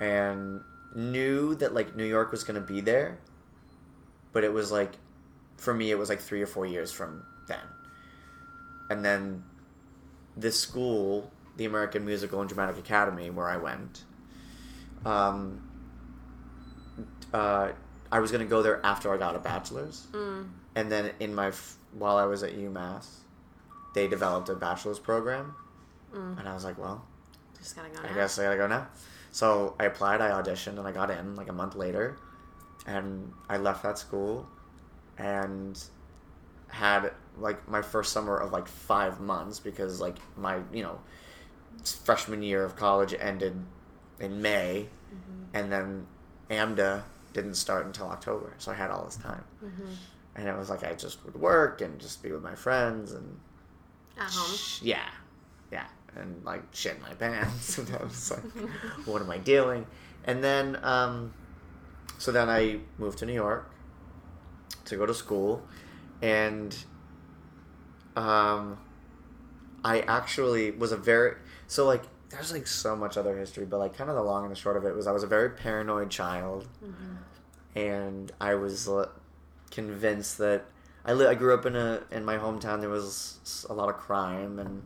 and 0.00 0.60
knew 0.94 1.54
that 1.56 1.72
like 1.72 1.94
New 1.96 2.04
York 2.04 2.30
was 2.32 2.44
gonna 2.44 2.60
be 2.60 2.80
there, 2.80 3.18
but 4.32 4.44
it 4.44 4.52
was 4.52 4.70
like 4.72 4.92
for 5.56 5.72
me 5.72 5.90
it 5.90 5.98
was 5.98 6.08
like 6.08 6.20
three 6.20 6.42
or 6.42 6.46
four 6.46 6.66
years 6.66 6.90
from 6.92 7.22
then, 7.48 7.60
and 8.90 9.04
then 9.04 9.44
this 10.36 10.58
school, 10.58 11.30
the 11.60 11.66
American 11.66 12.06
Musical 12.06 12.40
and 12.40 12.48
Dramatic 12.48 12.78
Academy, 12.78 13.28
where 13.28 13.46
I 13.46 13.58
went. 13.58 14.04
Um, 15.04 15.60
uh, 17.34 17.68
I 18.10 18.18
was 18.18 18.32
gonna 18.32 18.46
go 18.46 18.62
there 18.62 18.80
after 18.82 19.12
I 19.12 19.18
got 19.18 19.36
a 19.36 19.38
bachelor's, 19.38 20.06
Mm. 20.12 20.48
and 20.74 20.90
then 20.90 21.12
in 21.20 21.34
my 21.34 21.48
f- 21.48 21.76
while 21.92 22.16
I 22.16 22.24
was 22.24 22.42
at 22.42 22.54
UMass, 22.56 23.08
they 23.92 24.08
developed 24.08 24.48
a 24.48 24.54
bachelor's 24.54 24.98
program, 24.98 25.54
Mm. 26.14 26.38
and 26.38 26.48
I 26.48 26.54
was 26.54 26.64
like, 26.64 26.78
well, 26.78 27.04
Just 27.58 27.76
gotta 27.76 27.90
go. 27.90 27.98
I 28.02 28.06
now. 28.08 28.14
guess 28.14 28.38
I 28.38 28.44
gotta 28.44 28.56
go 28.56 28.66
now. 28.66 28.86
So 29.32 29.74
I 29.78 29.84
applied, 29.84 30.22
I 30.22 30.30
auditioned, 30.30 30.78
and 30.78 30.88
I 30.88 30.92
got 30.92 31.10
in 31.10 31.36
like 31.36 31.50
a 31.50 31.52
month 31.52 31.74
later, 31.74 32.16
and 32.86 33.34
I 33.50 33.58
left 33.58 33.82
that 33.82 33.98
school, 33.98 34.48
and 35.18 35.78
had 36.68 37.12
like 37.36 37.68
my 37.68 37.82
first 37.82 38.14
summer 38.14 38.38
of 38.38 38.50
like 38.50 38.66
five 38.66 39.20
months 39.20 39.60
because 39.60 40.00
like 40.00 40.16
my 40.38 40.60
you 40.72 40.82
know 40.82 40.98
freshman 41.84 42.42
year 42.42 42.64
of 42.64 42.76
college 42.76 43.14
ended 43.18 43.56
in 44.18 44.40
May, 44.42 44.88
and 45.54 45.72
then 45.72 46.06
AMDA 46.50 47.02
didn't 47.32 47.54
start 47.54 47.86
until 47.86 48.06
October, 48.08 48.52
so 48.58 48.70
I 48.72 48.74
had 48.74 48.90
all 48.90 49.04
this 49.04 49.16
time, 49.16 49.44
Mhm. 49.64 49.96
and 50.36 50.48
it 50.48 50.56
was 50.56 50.68
like 50.70 50.82
I 50.84 50.94
just 50.94 51.24
would 51.24 51.36
work 51.36 51.80
and 51.80 51.98
just 52.00 52.22
be 52.22 52.30
with 52.32 52.42
my 52.42 52.54
friends 52.54 53.12
and 53.12 53.38
At 54.18 54.30
home. 54.30 54.54
Sh- 54.56 54.82
Yeah, 54.82 55.08
yeah, 55.72 55.86
and 56.16 56.44
like 56.44 56.62
shit 56.72 56.96
in 56.96 57.02
my 57.02 57.14
pants, 57.14 57.78
and 57.78 57.88
I 57.94 58.02
was 58.02 58.30
like, 58.30 58.42
"What 59.06 59.22
am 59.22 59.30
I 59.30 59.38
doing?" 59.38 59.86
And 60.24 60.44
then, 60.44 60.78
um, 60.84 61.32
so 62.18 62.30
then 62.32 62.48
I 62.50 62.80
moved 62.98 63.18
to 63.20 63.26
New 63.26 63.32
York 63.32 63.70
to 64.84 64.96
go 64.96 65.06
to 65.06 65.14
school, 65.14 65.62
and 66.20 66.76
um, 68.16 68.78
I 69.84 70.00
actually 70.00 70.72
was 70.72 70.92
a 70.92 70.96
very 70.96 71.36
so 71.70 71.86
like 71.86 72.02
there's 72.30 72.52
like 72.52 72.66
so 72.66 72.96
much 72.96 73.16
other 73.16 73.38
history, 73.38 73.64
but 73.64 73.78
like 73.78 73.96
kind 73.96 74.10
of 74.10 74.16
the 74.16 74.22
long 74.22 74.42
and 74.42 74.50
the 74.50 74.56
short 74.56 74.76
of 74.76 74.84
it 74.84 74.92
was 74.94 75.06
I 75.06 75.12
was 75.12 75.22
a 75.22 75.28
very 75.28 75.50
paranoid 75.50 76.10
child, 76.10 76.66
and 77.76 78.32
I 78.40 78.54
was 78.56 78.88
uh, 78.88 79.08
convinced 79.70 80.38
that 80.38 80.64
I 81.04 81.12
li- 81.12 81.26
I 81.26 81.34
grew 81.34 81.54
up 81.54 81.66
in 81.66 81.76
a 81.76 82.02
in 82.10 82.24
my 82.24 82.38
hometown. 82.38 82.80
There 82.80 82.90
was 82.90 83.66
a 83.70 83.72
lot 83.72 83.88
of 83.88 83.96
crime, 83.96 84.58
and 84.58 84.82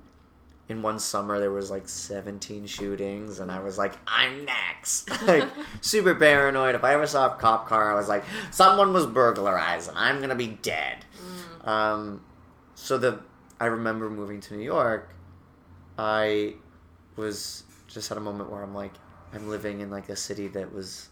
in 0.69 0.83
one 0.83 0.99
summer 0.99 1.41
there 1.41 1.51
was 1.51 1.71
like 1.71 1.89
17 1.89 2.67
shootings, 2.67 3.41
and 3.41 3.51
I 3.51 3.61
was 3.61 3.79
like, 3.79 3.95
I'm 4.07 4.45
next, 4.45 5.11
like 5.27 5.49
super 5.81 6.15
paranoid. 6.15 6.75
If 6.75 6.85
I 6.85 6.93
ever 6.93 7.07
saw 7.07 7.35
a 7.35 7.37
cop 7.39 7.67
car, 7.67 7.93
I 7.93 7.95
was 7.95 8.09
like, 8.09 8.25
someone 8.51 8.93
was 8.93 9.07
burglarized, 9.07 9.89
and 9.89 9.97
I'm 9.97 10.21
gonna 10.21 10.35
be 10.35 10.49
dead. 10.49 11.07
Um, 11.65 12.23
so 12.75 12.99
the 12.99 13.21
I 13.59 13.67
remember 13.67 14.11
moving 14.11 14.43
to 14.43 14.55
New 14.55 14.65
York. 14.65 15.15
I 15.97 16.57
was 17.17 17.65
just 17.89 18.11
at 18.11 18.17
a 18.17 18.21
moment 18.21 18.51
where 18.51 18.63
I'm 18.63 18.75
like, 18.75 18.93
I'm 19.33 19.49
living 19.49 19.81
in 19.81 19.91
like 19.91 20.09
a 20.09 20.17
city 20.17 20.49
that 20.49 20.73
was 20.73 21.09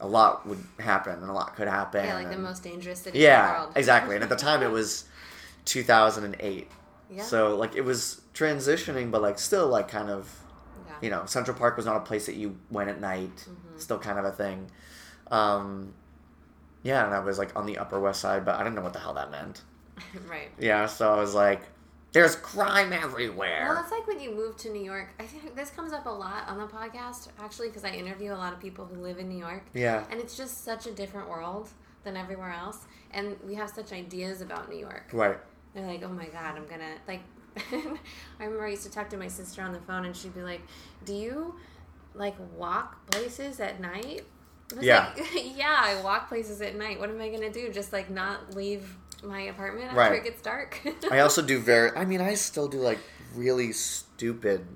a 0.00 0.06
lot 0.06 0.46
would 0.46 0.62
happen 0.78 1.14
and 1.14 1.30
a 1.30 1.32
lot 1.32 1.54
could 1.56 1.68
happen. 1.68 2.04
Yeah, 2.04 2.14
like 2.14 2.30
the 2.30 2.38
most 2.38 2.62
dangerous 2.62 3.00
city 3.00 3.18
in 3.18 3.22
the 3.22 3.28
yeah, 3.28 3.66
exactly. 3.74 4.14
And 4.14 4.22
at 4.22 4.30
the 4.30 4.36
time, 4.36 4.62
it 4.62 4.70
was 4.70 5.04
2008. 5.64 6.70
Yeah. 7.10 7.22
So 7.22 7.56
like 7.56 7.76
it 7.76 7.84
was 7.84 8.22
transitioning, 8.34 9.10
but 9.10 9.22
like 9.22 9.38
still 9.38 9.68
like 9.68 9.88
kind 9.88 10.10
of 10.10 10.40
yeah. 10.86 10.92
you 11.02 11.10
know 11.10 11.26
Central 11.26 11.56
Park 11.56 11.76
was 11.76 11.86
not 11.86 11.96
a 11.96 12.00
place 12.00 12.26
that 12.26 12.36
you 12.36 12.58
went 12.70 12.90
at 12.90 13.00
night. 13.00 13.36
Mm-hmm. 13.36 13.78
Still 13.78 13.98
kind 13.98 14.18
of 14.18 14.24
a 14.24 14.32
thing. 14.32 14.70
Um, 15.30 15.94
yeah, 16.82 17.04
and 17.04 17.14
I 17.14 17.20
was 17.20 17.38
like 17.38 17.56
on 17.56 17.66
the 17.66 17.78
Upper 17.78 17.98
West 17.98 18.20
Side, 18.20 18.44
but 18.44 18.56
I 18.56 18.58
didn't 18.58 18.74
know 18.74 18.82
what 18.82 18.92
the 18.92 18.98
hell 18.98 19.14
that 19.14 19.30
meant. 19.30 19.62
right. 20.28 20.50
Yeah, 20.58 20.86
so 20.86 21.12
I 21.12 21.16
was 21.16 21.34
like, 21.34 21.62
"There's 22.14 22.34
crime 22.36 22.94
everywhere." 22.94 23.66
Well, 23.66 23.74
that's 23.74 23.90
like 23.92 24.06
when 24.06 24.18
you 24.20 24.34
move 24.34 24.56
to 24.58 24.70
New 24.70 24.82
York. 24.82 25.10
I 25.20 25.24
think 25.24 25.54
this 25.54 25.68
comes 25.70 25.92
up 25.92 26.06
a 26.06 26.10
lot 26.10 26.48
on 26.48 26.56
the 26.58 26.66
podcast, 26.66 27.28
actually, 27.38 27.68
because 27.68 27.84
I 27.84 27.90
interview 27.90 28.32
a 28.32 28.40
lot 28.44 28.54
of 28.54 28.60
people 28.60 28.86
who 28.86 28.96
live 29.02 29.18
in 29.18 29.28
New 29.28 29.38
York. 29.38 29.64
yeah, 29.74 30.04
And 30.10 30.18
it's 30.20 30.36
just 30.36 30.64
such 30.64 30.86
a 30.86 30.92
different 30.92 31.28
world 31.28 31.68
than 32.04 32.16
everywhere 32.16 32.52
else. 32.52 32.78
And 33.10 33.36
we 33.46 33.54
have 33.56 33.68
such 33.70 33.92
ideas 33.92 34.40
about 34.40 34.70
New 34.70 34.78
York. 34.78 35.10
right. 35.12 35.36
They're 35.74 35.86
like, 35.86 36.02
oh 36.04 36.08
my 36.08 36.26
God, 36.26 36.56
I'm 36.56 36.66
gonna, 36.66 36.94
like, 37.08 37.20
I 37.72 37.98
remember 38.44 38.64
I 38.64 38.70
used 38.70 38.84
to 38.84 38.90
talk 38.90 39.10
to 39.10 39.16
my 39.16 39.28
sister 39.28 39.60
on 39.62 39.72
the 39.72 39.80
phone 39.80 40.04
and 40.04 40.16
she'd 40.16 40.34
be 40.34 40.42
like, 40.42 40.60
do 41.04 41.12
you, 41.14 41.54
like, 42.14 42.36
walk 42.56 43.04
places 43.10 43.58
at 43.60 43.80
night? 43.80 44.22
Yeah. 44.80 45.12
like, 45.16 45.26
yeah, 45.56 45.80
I 45.82 46.00
walk 46.02 46.28
places 46.28 46.60
at 46.60 46.76
night. 46.76 46.98
What 47.00 47.10
am 47.10 47.20
I 47.20 47.28
gonna 47.28 47.50
do? 47.52 47.70
Just, 47.72 47.92
like, 47.92 48.08
not 48.08 48.54
leave 48.54 48.96
my 49.24 49.40
apartment 49.42 49.86
after 49.86 49.98
Right. 49.98 50.12
it 50.12 50.24
gets 50.24 50.42
dark? 50.42 50.80
I 51.10 51.20
also 51.20 51.42
do 51.42 51.58
very. 51.58 51.90
I 51.96 52.04
mean, 52.04 52.20
I 52.20 52.34
still 52.34 52.68
do 52.68 52.78
like 52.78 52.98
really 53.34 53.72
stupid 53.72 54.66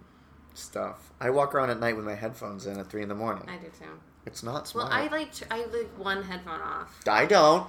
stuff. 0.55 1.13
I 1.21 1.31
walk 1.31 1.55
around 1.55 1.71
at 1.71 1.81
night 1.81 1.97
with 1.97 2.05
my 2.05 2.15
headphones 2.15 2.67
in 2.67 2.79
at 2.79 2.89
three 2.91 3.03
in 3.03 3.09
the 3.09 3.15
morning. 3.15 3.45
I 3.49 3.57
do 3.57 3.67
too. 3.79 3.87
It's 4.27 4.43
not 4.43 4.69
smart. 4.69 4.91
Well. 4.91 4.99
I 4.99 5.07
like 5.09 5.33
tr- 5.35 5.45
I 5.51 5.65
like 5.67 5.91
one 5.99 6.23
headphone 6.23 6.61
off. 6.61 7.01
I 7.09 7.27
don't. 7.27 7.67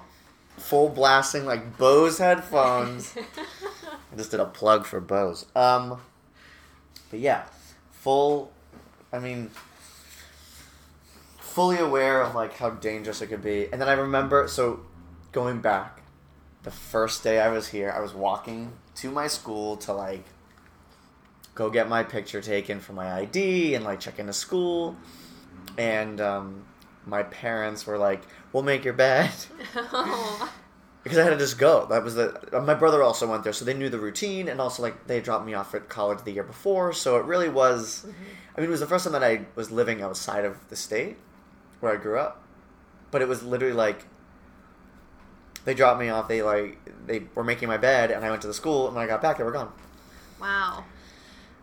Full 0.58 0.90
blasting 0.90 1.46
like 1.46 1.78
Bose 1.78 2.18
headphones. 2.18 3.16
I 4.12 4.16
just 4.18 4.32
did 4.32 4.40
a 4.42 4.46
plug 4.46 4.86
for 4.86 5.00
Bose. 5.00 5.46
Um, 5.56 6.00
but 7.10 7.20
yeah, 7.20 7.46
full. 7.92 8.52
I 9.14 9.20
mean, 9.20 9.52
fully 11.38 11.78
aware 11.78 12.22
of 12.22 12.36
like 12.36 12.58
how 12.58 12.72
dangerous 12.72 13.22
it 13.22 13.28
could 13.28 13.42
be. 13.42 13.68
And 13.72 13.82
then 13.82 13.88
I 13.90 13.94
remember 13.94 14.48
so 14.48 14.82
going 15.32 15.62
back, 15.62 15.99
the 16.64 16.72
first 16.72 17.24
day 17.24 17.40
I 17.40 17.50
was 17.50 17.70
here, 17.70 17.92
I 17.96 18.00
was 18.00 18.14
walking 18.14 18.74
to 18.96 19.12
my 19.12 19.28
school 19.28 19.78
to 19.78 19.94
like 19.94 20.26
go 21.56 21.70
get 21.70 21.88
my 21.90 22.04
picture 22.04 22.42
taken 22.42 22.80
for 22.80 22.94
my 22.94 23.12
ID 23.20 23.76
and 23.76 23.86
like 23.86 24.00
check 24.00 24.20
into 24.20 24.34
school. 24.34 24.98
And 25.78 26.20
um, 26.20 26.66
my 27.06 27.24
parents 27.24 27.86
were 27.86 27.98
like, 27.98 28.22
"We'll 28.52 28.64
make 28.64 28.84
your 28.84 28.94
bed." 28.94 29.32
oh, 29.76 30.52
because 31.04 31.18
I 31.18 31.24
had 31.24 31.30
to 31.32 31.38
just 31.38 31.58
go. 31.58 31.86
That 31.86 32.04
was 32.04 32.16
the. 32.16 32.62
My 32.66 32.74
brother 32.74 33.02
also 33.04 33.28
went 33.28 33.44
there, 33.44 33.54
so 33.54 33.64
they 33.66 33.74
knew 33.74 33.90
the 33.90 34.00
routine, 34.00 34.48
and 34.50 34.60
also 34.60 34.84
like 34.84 35.08
they 35.08 35.22
dropped 35.22 35.46
me 35.46 35.54
off 35.54 35.74
at 35.74 35.88
college 35.90 36.24
the 36.24 36.32
year 36.32 36.44
before, 36.44 36.92
so 36.94 37.18
it 37.18 37.26
really 37.26 37.50
was. 37.50 38.06
I 38.56 38.62
mean, 38.62 38.70
it 38.70 38.72
was 38.72 38.82
the 38.82 38.88
first 38.88 39.06
time 39.06 39.14
that 39.14 39.24
I 39.24 39.46
was 39.56 39.72
living 39.72 40.02
outside 40.02 40.44
of 40.44 40.68
the 40.70 40.76
state 40.76 41.18
where 41.80 41.94
I 41.94 41.96
grew 41.96 42.20
up, 42.20 42.44
but 43.12 43.22
it 43.22 43.28
was 43.28 43.44
literally 43.44 43.74
like 43.74 44.06
they 45.66 45.74
dropped 45.74 46.00
me 46.00 46.10
off. 46.10 46.28
They 46.28 46.42
like 46.42 46.78
they 47.06 47.24
were 47.36 47.44
making 47.44 47.68
my 47.68 47.78
bed, 47.78 48.12
and 48.12 48.24
I 48.26 48.30
went 48.30 48.42
to 48.44 48.48
the 48.48 48.54
school, 48.54 48.88
and 48.88 48.96
when 48.96 49.04
I 49.04 49.08
got 49.08 49.22
back, 49.22 49.38
they 49.38 49.44
were 49.44 49.52
gone, 49.52 49.72
wow. 50.40 50.84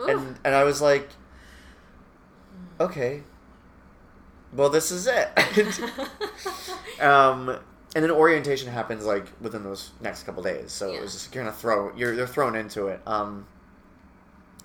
Ooh. 0.00 0.06
and 0.08 0.38
and 0.44 0.54
I 0.54 0.64
was 0.64 0.80
like, 0.82 1.08
okay, 2.80 3.22
well 4.52 4.68
this 4.70 4.90
is 4.90 5.06
it. 5.06 5.28
um, 7.00 7.48
and 7.94 8.04
then 8.04 8.10
orientation 8.10 8.70
happens 8.70 9.04
like 9.04 9.26
within 9.40 9.62
those 9.62 9.92
next 10.00 10.24
couple 10.24 10.42
days. 10.42 10.72
So 10.72 10.90
Yeah. 10.90 10.98
it 10.98 11.02
was 11.02 11.12
just 11.12 11.34
you're 11.34 11.44
gonna 11.44 11.56
throw 11.56 11.94
you're 11.96 12.14
they're 12.16 12.26
thrown 12.26 12.54
into 12.56 12.88
it. 12.88 13.00
Um, 13.06 13.46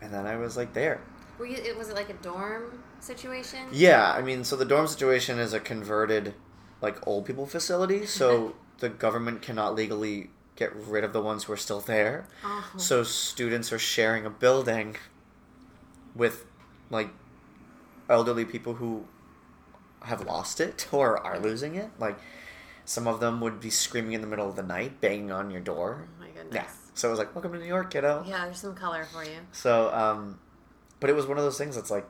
and 0.01 0.13
then 0.13 0.25
I 0.25 0.35
was 0.37 0.57
like 0.57 0.73
there. 0.73 1.01
Were 1.37 1.45
you? 1.45 1.57
It 1.57 1.77
was 1.77 1.89
it 1.89 1.95
like 1.95 2.09
a 2.09 2.13
dorm 2.13 2.83
situation? 2.99 3.59
Yeah, 3.71 4.11
I 4.11 4.21
mean, 4.21 4.43
so 4.43 4.55
the 4.55 4.65
dorm 4.65 4.87
situation 4.87 5.39
is 5.39 5.53
a 5.53 5.59
converted 5.59 6.33
like 6.81 7.05
old 7.07 7.25
people 7.25 7.45
facility. 7.45 8.05
So 8.05 8.55
the 8.81 8.89
government 8.89 9.41
cannot 9.41 9.75
legally 9.75 10.31
get 10.55 10.75
rid 10.75 11.03
of 11.03 11.13
the 11.13 11.21
ones 11.21 11.45
who 11.45 11.53
are 11.53 11.57
still 11.57 11.79
there. 11.79 12.25
Oh. 12.43 12.69
So 12.77 13.03
students 13.03 13.71
are 13.71 13.79
sharing 13.79 14.25
a 14.25 14.29
building 14.29 14.97
with 16.15 16.45
like 16.89 17.09
elderly 18.09 18.43
people 18.43 18.73
who 18.73 19.05
have 20.01 20.25
lost 20.25 20.59
it 20.59 20.87
or 20.91 21.17
are 21.25 21.39
losing 21.39 21.75
it. 21.75 21.91
Like 21.99 22.19
some 22.83 23.07
of 23.07 23.19
them 23.19 23.39
would 23.39 23.59
be 23.59 23.69
screaming 23.69 24.13
in 24.13 24.21
the 24.21 24.27
middle 24.27 24.49
of 24.49 24.55
the 24.55 24.63
night, 24.63 24.99
banging 24.99 25.31
on 25.31 25.51
your 25.51 25.61
door. 25.61 26.07
Oh 26.07 26.19
my 26.19 26.29
goodness. 26.29 26.55
Yeah. 26.55 26.67
So 26.93 27.07
it 27.07 27.11
was 27.11 27.19
like, 27.19 27.33
"Welcome 27.33 27.53
to 27.53 27.59
New 27.59 27.65
York, 27.65 27.91
kiddo." 27.91 28.25
Yeah, 28.27 28.45
there's 28.45 28.59
some 28.59 28.75
color 28.75 29.05
for 29.05 29.23
you. 29.23 29.37
So, 29.53 29.93
um, 29.93 30.39
but 30.99 31.09
it 31.09 31.15
was 31.15 31.25
one 31.25 31.37
of 31.37 31.43
those 31.43 31.57
things 31.57 31.75
that's 31.75 31.89
like, 31.89 32.05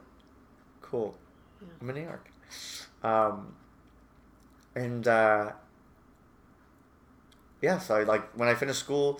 cool. 0.82 1.16
Yeah. 1.62 1.68
I'm 1.80 1.90
in 1.90 1.96
New 1.96 2.02
York. 2.02 2.32
Um, 3.04 3.54
and 4.74 5.08
uh, 5.08 5.52
yeah, 7.62 7.78
so 7.80 7.96
I, 7.96 8.04
like 8.04 8.30
when 8.38 8.48
I 8.50 8.56
finished 8.56 8.80
school, 8.80 9.20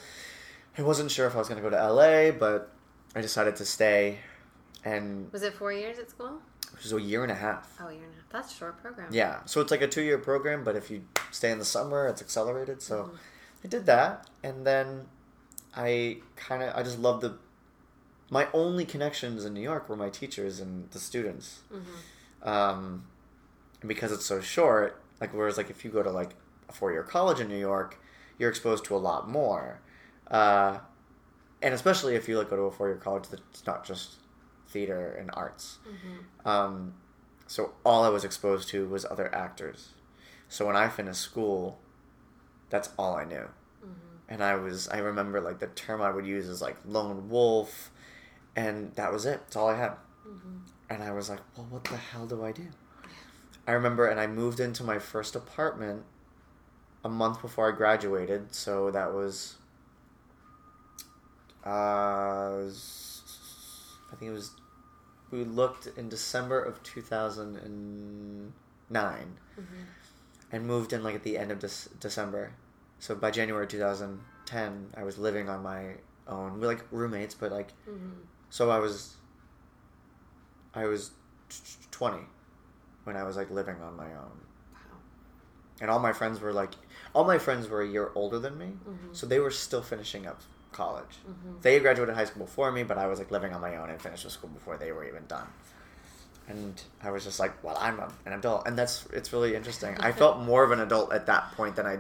I 0.78 0.82
wasn't 0.82 1.12
sure 1.12 1.28
if 1.28 1.36
I 1.36 1.40
was 1.40 1.48
going 1.48 1.62
to 1.62 1.70
go 1.70 1.76
to 1.76 1.94
LA, 1.94 2.32
but 2.32 2.72
I 3.16 3.22
decided 3.22 3.56
to 3.58 3.66
stay, 3.66 4.20
and 4.86 5.32
Was 5.32 5.44
it 5.44 5.54
four 5.54 5.72
years 5.74 6.00
at 6.00 6.10
school? 6.10 6.40
it 6.74 6.82
was 6.84 6.94
a 6.94 7.02
year 7.02 7.24
and 7.24 7.32
a 7.32 7.36
half. 7.36 7.78
Oh, 7.82 7.90
year 7.90 8.04
and 8.04 8.14
a 8.14 8.16
half. 8.16 8.30
That's 8.32 8.54
a 8.54 8.56
short 8.56 8.82
program. 8.82 9.08
Yeah, 9.12 9.40
so 9.46 9.62
it's 9.62 9.72
like 9.72 9.82
a 9.82 9.88
two 9.88 10.02
year 10.02 10.18
program, 10.18 10.64
but 10.64 10.76
if 10.76 10.90
you 10.90 11.04
stay 11.32 11.52
in 11.52 11.60
the 11.60 11.66
summer, 11.66 12.08
it's 12.08 12.22
accelerated. 12.22 12.82
So 12.82 13.04
Mhm. 13.04 13.18
I 13.64 13.68
did 13.68 13.86
that, 13.86 14.28
and 14.44 14.66
then 14.66 15.08
I 15.76 16.18
kind 16.36 16.64
of 16.64 16.76
I 16.76 16.84
just 16.84 16.98
loved 17.00 17.22
the. 17.22 17.38
My 18.30 18.48
only 18.54 18.86
connections 18.86 19.44
in 19.44 19.54
New 19.54 19.62
York 19.62 19.90
were 19.90 19.98
my 19.98 20.10
teachers 20.10 20.60
and 20.62 20.90
the 20.92 21.00
students, 21.00 21.60
hmm 21.70 22.48
um, 22.50 23.06
and 23.82 23.88
because 23.88 24.12
it's 24.12 24.26
so 24.26 24.40
short, 24.42 25.00
like 25.20 25.34
whereas 25.34 25.58
like 25.58 25.70
if 25.70 25.84
you 25.86 25.92
go 25.92 26.02
to 26.02 26.10
like 26.10 26.32
a 26.70 26.72
four 26.72 26.92
year 26.92 27.04
college 27.04 27.40
in 27.40 27.48
New 27.50 27.60
York, 27.60 28.00
you're 28.42 28.50
exposed 28.50 28.84
to 28.86 28.96
a 28.96 28.98
lot 28.98 29.30
more, 29.30 29.80
uh, 30.32 30.80
and 31.62 31.74
especially 31.74 32.16
if 32.16 32.28
you 32.28 32.38
like 32.40 32.50
go 32.50 32.56
to 32.56 32.64
a 32.64 32.72
four 32.72 32.88
year 32.90 32.98
college 32.98 33.30
that's 33.30 33.66
not 33.68 33.86
just 33.86 34.16
theater 34.68 35.16
and 35.20 35.30
arts. 35.34 35.78
hmm 35.86 36.50
Um, 36.50 36.94
so 37.48 37.74
all 37.86 38.04
I 38.04 38.10
was 38.10 38.24
exposed 38.26 38.70
to 38.70 38.88
was 38.88 39.06
other 39.06 39.34
actors. 39.36 39.90
So 40.50 40.66
when 40.66 40.76
I 40.76 40.90
finished 40.90 41.22
school, 41.22 41.80
that's 42.70 42.90
all 42.98 43.16
I 43.16 43.26
knew. 43.26 43.48
hmm 43.82 43.90
And 44.28 44.44
I 44.44 44.56
was 44.56 44.90
I 44.90 44.98
remember 44.98 45.40
like 45.40 45.60
the 45.60 45.68
term 45.68 46.02
I 46.02 46.12
would 46.12 46.26
use 46.26 46.48
is 46.48 46.62
like 46.62 46.78
lone 46.86 47.30
wolf, 47.30 47.92
and 48.56 48.94
that 48.96 49.14
was 49.14 49.26
it. 49.26 49.40
That's 49.42 49.56
all 49.56 49.70
I 49.70 49.78
had. 49.78 49.94
hmm 50.24 50.58
And 50.90 51.04
I 51.04 51.12
was 51.12 51.30
like, 51.30 51.42
well, 51.56 51.68
what 51.70 51.84
the 51.84 51.98
hell 51.98 52.26
do 52.26 52.44
I 52.44 52.52
do? 52.52 52.68
I 53.68 53.74
remember, 53.74 54.08
and 54.08 54.20
I 54.20 54.26
moved 54.28 54.60
into 54.60 54.84
my 54.84 54.98
first 55.00 55.36
apartment 55.36 56.04
a 57.04 57.10
month 57.10 57.42
before 57.42 57.72
I 57.72 57.76
graduated. 57.76 58.54
So 58.54 58.92
that 58.92 59.14
was, 59.14 59.56
uh, 61.66 61.70
I 62.68 64.16
think 64.18 64.30
it 64.32 64.34
was, 64.34 64.52
we 65.32 65.44
looked 65.44 65.88
in 65.98 66.10
December 66.10 66.62
of 66.62 66.82
2009 66.84 68.52
hmm 69.56 69.64
and 70.54 70.68
moved 70.68 70.92
in 70.92 71.02
like 71.02 71.16
at 71.16 71.24
the 71.24 71.38
end 71.38 71.50
of 71.50 71.60
Dec- 71.60 71.98
December. 72.02 72.52
So 73.00 73.16
by 73.16 73.32
January 73.32 73.66
2010, 73.68 74.88
I 74.98 75.04
was 75.04 75.18
living 75.18 75.48
on 75.48 75.64
my 75.64 75.96
own. 76.28 76.60
We 76.60 76.68
like 76.68 76.84
roommates, 76.92 77.34
but 77.34 77.52
like 77.52 77.72
hmm 77.86 78.10
so 78.50 78.70
I 78.70 78.80
was 78.80 79.16
I 80.76 80.86
was 80.86 81.12
t- 81.48 81.56
t- 81.64 81.88
20 81.92 82.18
when 83.06 83.16
I 83.16 83.24
was 83.24 83.38
like 83.38 83.50
living 83.50 83.82
on 83.82 83.96
my 83.96 84.14
own. 84.14 84.42
And 85.82 85.90
all 85.92 86.00
my 86.00 86.14
friends 86.14 86.40
were 86.40 86.54
like 86.54 86.72
all 87.14 87.26
my 87.26 87.38
friends 87.38 87.68
were 87.68 87.82
a 87.82 87.88
year 87.88 88.12
older 88.16 88.40
than 88.40 88.58
me. 88.58 88.78
Mhm. 88.88 89.14
So 89.14 89.26
they 89.26 89.40
were 89.40 89.52
still 89.52 89.82
finishing 89.82 90.26
up 90.28 90.40
college. 90.72 91.18
Mm-hmm. 91.30 91.60
They 91.62 91.80
graduated 91.80 92.16
high 92.16 92.24
school 92.26 92.46
before 92.46 92.72
me, 92.72 92.84
but 92.84 92.98
I 92.98 93.08
was 93.08 93.20
like 93.20 93.32
living 93.32 93.54
on 93.54 93.60
my 93.60 93.76
own 93.76 93.90
and 93.90 94.02
finished 94.02 94.24
with 94.24 94.32
school 94.34 94.50
before 94.52 94.78
they 94.78 94.94
were 94.94 95.04
even 95.04 95.26
done. 95.28 95.48
And 96.48 96.82
I 97.04 97.12
was 97.12 97.24
just 97.26 97.40
like, 97.40 97.62
well, 97.64 97.78
I'm 97.80 98.00
a, 98.00 98.12
an 98.26 98.34
adult, 98.34 98.68
and 98.68 98.78
that's 98.78 99.06
it's 99.12 99.34
really 99.34 99.56
interesting. 99.56 99.98
I 100.00 100.12
felt 100.14 100.40
more 100.52 100.64
of 100.64 100.72
an 100.72 100.80
adult 100.80 101.12
at 101.14 101.26
that 101.26 101.52
point 101.58 101.76
than 101.76 101.86
I 101.86 102.00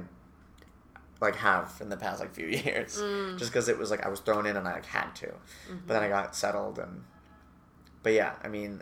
like 1.19 1.35
have 1.35 1.73
in 1.81 1.89
the 1.89 1.97
past 1.97 2.19
like 2.19 2.33
few 2.33 2.47
years, 2.65 2.97
Mm. 2.97 3.37
just 3.37 3.51
because 3.51 3.67
it 3.69 3.77
was 3.77 3.91
like 3.91 4.05
I 4.05 4.09
was 4.09 4.19
thrown 4.21 4.45
in 4.45 4.55
and 4.57 4.67
I 4.67 4.73
like 4.73 4.85
had 4.85 5.11
to, 5.17 5.33
but 5.85 5.93
then 5.93 6.03
I 6.03 6.09
got 6.09 6.35
settled 6.35 6.79
and. 6.79 7.03
But 8.03 8.13
yeah, 8.13 8.33
I 8.43 8.47
mean, 8.47 8.81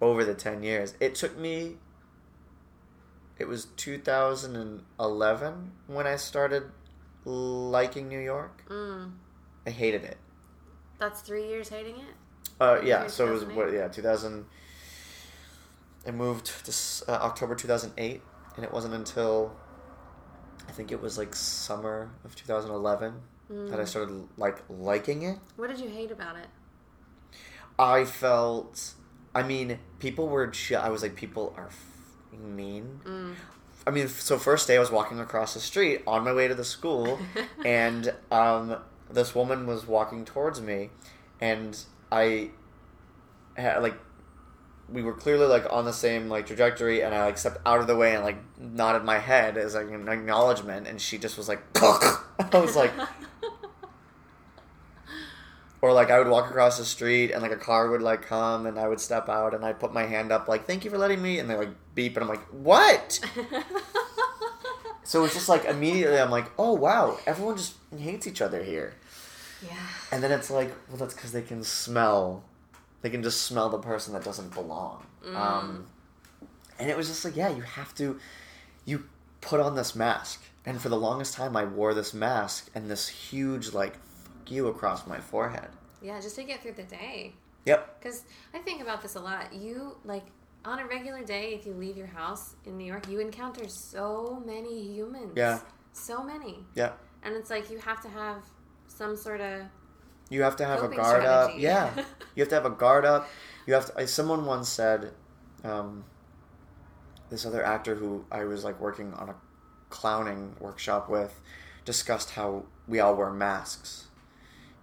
over 0.00 0.24
the 0.24 0.34
ten 0.34 0.62
years, 0.62 0.94
it 1.00 1.14
took 1.14 1.36
me. 1.38 1.76
It 3.38 3.48
was 3.48 3.66
2011 3.76 5.72
when 5.86 6.06
I 6.06 6.16
started 6.16 6.64
liking 7.24 8.08
New 8.08 8.18
York. 8.20 8.64
Mm. 8.68 9.12
I 9.66 9.70
hated 9.70 10.04
it. 10.04 10.18
That's 10.98 11.20
three 11.22 11.46
years 11.48 11.68
hating 11.68 11.96
it. 11.96 12.14
Uh, 12.60 12.80
yeah, 12.84 13.06
so 13.08 13.26
it 13.26 13.32
was 13.32 13.44
what? 13.44 13.72
Yeah, 13.72 13.88
2000. 13.88 14.44
I 16.06 16.10
moved 16.10 16.46
to 16.64 16.72
uh, 17.10 17.12
October 17.22 17.54
2008, 17.54 18.20
and 18.56 18.64
it 18.64 18.72
wasn't 18.72 18.94
until 18.94 19.54
I 20.68 20.72
think 20.72 20.92
it 20.92 21.00
was 21.00 21.16
like 21.18 21.34
summer 21.34 22.10
of 22.24 22.34
2011 22.36 23.14
that 23.70 23.78
I 23.78 23.82
Mm. 23.82 23.88
started 23.88 24.28
like 24.36 24.62
liking 24.68 25.22
it. 25.22 25.38
What 25.56 25.68
did 25.68 25.78
you 25.80 25.88
hate 25.88 26.10
about 26.10 26.36
it? 26.36 26.46
I 27.78 28.04
felt. 28.04 28.92
I 29.34 29.42
mean, 29.42 29.78
people 29.98 30.28
were. 30.28 30.46
Ch- 30.48 30.72
I 30.72 30.88
was 30.90 31.02
like, 31.02 31.16
people 31.16 31.52
are 31.56 31.70
mean. 32.36 33.00
Mm. 33.04 33.34
I 33.86 33.90
mean, 33.90 34.08
so 34.08 34.38
first 34.38 34.68
day 34.68 34.76
I 34.76 34.78
was 34.78 34.90
walking 34.90 35.18
across 35.18 35.54
the 35.54 35.60
street 35.60 36.02
on 36.06 36.24
my 36.24 36.32
way 36.32 36.48
to 36.48 36.54
the 36.54 36.64
school, 36.64 37.18
and 37.64 38.14
um, 38.30 38.76
this 39.10 39.34
woman 39.34 39.66
was 39.66 39.86
walking 39.86 40.24
towards 40.24 40.60
me, 40.60 40.90
and 41.40 41.78
I 42.10 42.50
had 43.56 43.82
like 43.82 43.96
we 44.88 45.02
were 45.02 45.14
clearly 45.14 45.46
like 45.46 45.64
on 45.70 45.84
the 45.84 45.92
same 45.92 46.28
like 46.28 46.46
trajectory, 46.46 47.02
and 47.02 47.14
I 47.14 47.24
like 47.24 47.38
stepped 47.38 47.58
out 47.66 47.80
of 47.80 47.86
the 47.86 47.96
way 47.96 48.14
and 48.14 48.22
like 48.22 48.38
nodded 48.58 49.04
my 49.04 49.18
head 49.18 49.56
as 49.56 49.74
like 49.74 49.90
an 49.90 50.08
acknowledgement, 50.08 50.86
and 50.86 51.00
she 51.00 51.18
just 51.18 51.36
was 51.36 51.48
like, 51.48 51.60
I 51.76 52.18
was 52.52 52.76
like, 52.76 52.92
or 55.82 55.92
like 55.92 56.10
I 56.10 56.18
would 56.18 56.28
walk 56.28 56.48
across 56.48 56.78
the 56.78 56.84
street 56.84 57.32
and 57.32 57.42
like 57.42 57.50
a 57.50 57.56
car 57.56 57.90
would 57.90 58.00
like 58.00 58.22
come 58.22 58.66
and 58.66 58.78
I 58.78 58.86
would 58.88 59.00
step 59.00 59.28
out 59.28 59.52
and 59.52 59.64
I'd 59.64 59.80
put 59.80 59.92
my 59.92 60.04
hand 60.04 60.30
up 60.30 60.48
like 60.48 60.64
thank 60.64 60.84
you 60.84 60.90
for 60.90 60.96
letting 60.96 61.20
me 61.20 61.40
and 61.40 61.50
they 61.50 61.56
like 61.56 61.70
beep 61.94 62.16
and 62.16 62.24
I'm 62.24 62.28
like 62.28 62.44
what? 62.48 63.20
So 65.04 65.24
it's 65.24 65.34
just 65.34 65.48
like 65.48 65.64
immediately 65.64 66.18
I'm 66.18 66.30
like 66.30 66.46
oh 66.58 66.72
wow 66.72 67.18
everyone 67.26 67.56
just 67.56 67.74
hates 67.98 68.26
each 68.26 68.40
other 68.40 68.62
here. 68.62 68.94
Yeah. 69.62 69.76
and 70.10 70.22
then 70.22 70.32
it's 70.32 70.50
like 70.50 70.72
well 70.88 70.96
that's 70.96 71.14
because 71.14 71.32
they 71.32 71.42
can 71.42 71.62
smell 71.64 72.44
they 73.02 73.10
can 73.10 73.22
just 73.22 73.42
smell 73.42 73.68
the 73.68 73.78
person 73.78 74.12
that 74.14 74.24
doesn't 74.24 74.54
belong. 74.54 75.04
Um, 75.34 75.86
and 76.78 76.88
it 76.88 76.96
was 76.96 77.08
just 77.08 77.24
like 77.24 77.36
yeah 77.36 77.48
you 77.48 77.62
have 77.62 77.94
to 77.96 78.18
you 78.84 79.04
put 79.40 79.60
on 79.60 79.74
this 79.74 79.94
mask. 79.94 80.42
And 80.64 80.80
for 80.80 80.88
the 80.88 80.96
longest 80.96 81.34
time 81.34 81.56
I 81.56 81.64
wore 81.64 81.94
this 81.94 82.14
mask 82.14 82.70
and 82.74 82.88
this 82.88 83.08
huge 83.08 83.72
like 83.72 83.94
fuck 84.42 84.50
you 84.50 84.68
across 84.68 85.06
my 85.06 85.18
forehead. 85.18 85.68
Yeah, 86.00 86.20
just 86.20 86.36
to 86.36 86.44
get 86.44 86.62
through 86.62 86.72
the 86.72 86.82
day. 86.82 87.32
yep. 87.64 88.00
Because 88.00 88.24
I 88.52 88.58
think 88.58 88.82
about 88.82 89.02
this 89.02 89.14
a 89.14 89.20
lot. 89.20 89.52
You, 89.52 89.96
like, 90.04 90.24
on 90.64 90.78
a 90.78 90.86
regular 90.86 91.24
day, 91.24 91.54
if 91.54 91.66
you 91.66 91.72
leave 91.74 91.96
your 91.96 92.06
house 92.06 92.54
in 92.64 92.78
New 92.78 92.84
York, 92.84 93.08
you 93.08 93.20
encounter 93.20 93.68
so 93.68 94.42
many 94.46 94.82
humans. 94.94 95.32
Yeah. 95.36 95.60
So 95.92 96.22
many. 96.22 96.64
yeah 96.74 96.92
And 97.22 97.34
it's 97.34 97.50
like 97.50 97.70
you 97.70 97.78
have 97.78 98.00
to 98.02 98.08
have 98.08 98.42
some 98.86 99.16
sort 99.16 99.40
of. 99.40 99.62
You 100.30 100.42
have 100.42 100.56
to 100.56 100.64
have 100.64 100.82
a 100.82 100.88
guard 100.88 101.24
up. 101.24 101.52
Yeah, 101.56 101.90
you 102.34 102.42
have 102.42 102.48
to 102.48 102.54
have 102.54 102.64
a 102.64 102.70
guard 102.70 103.04
up. 103.04 103.28
You 103.66 103.74
have 103.74 103.94
to. 103.94 104.06
Someone 104.06 104.46
once 104.46 104.68
said, 104.68 105.12
um, 105.62 106.04
this 107.28 107.44
other 107.44 107.62
actor 107.62 107.96
who 107.96 108.24
I 108.30 108.44
was 108.44 108.64
like 108.64 108.80
working 108.80 109.12
on 109.14 109.28
a 109.28 109.34
clowning 109.90 110.56
workshop 110.58 111.10
with, 111.10 111.38
discussed 111.84 112.30
how 112.30 112.64
we 112.88 112.98
all 112.98 113.14
wear 113.14 113.30
masks, 113.30 114.08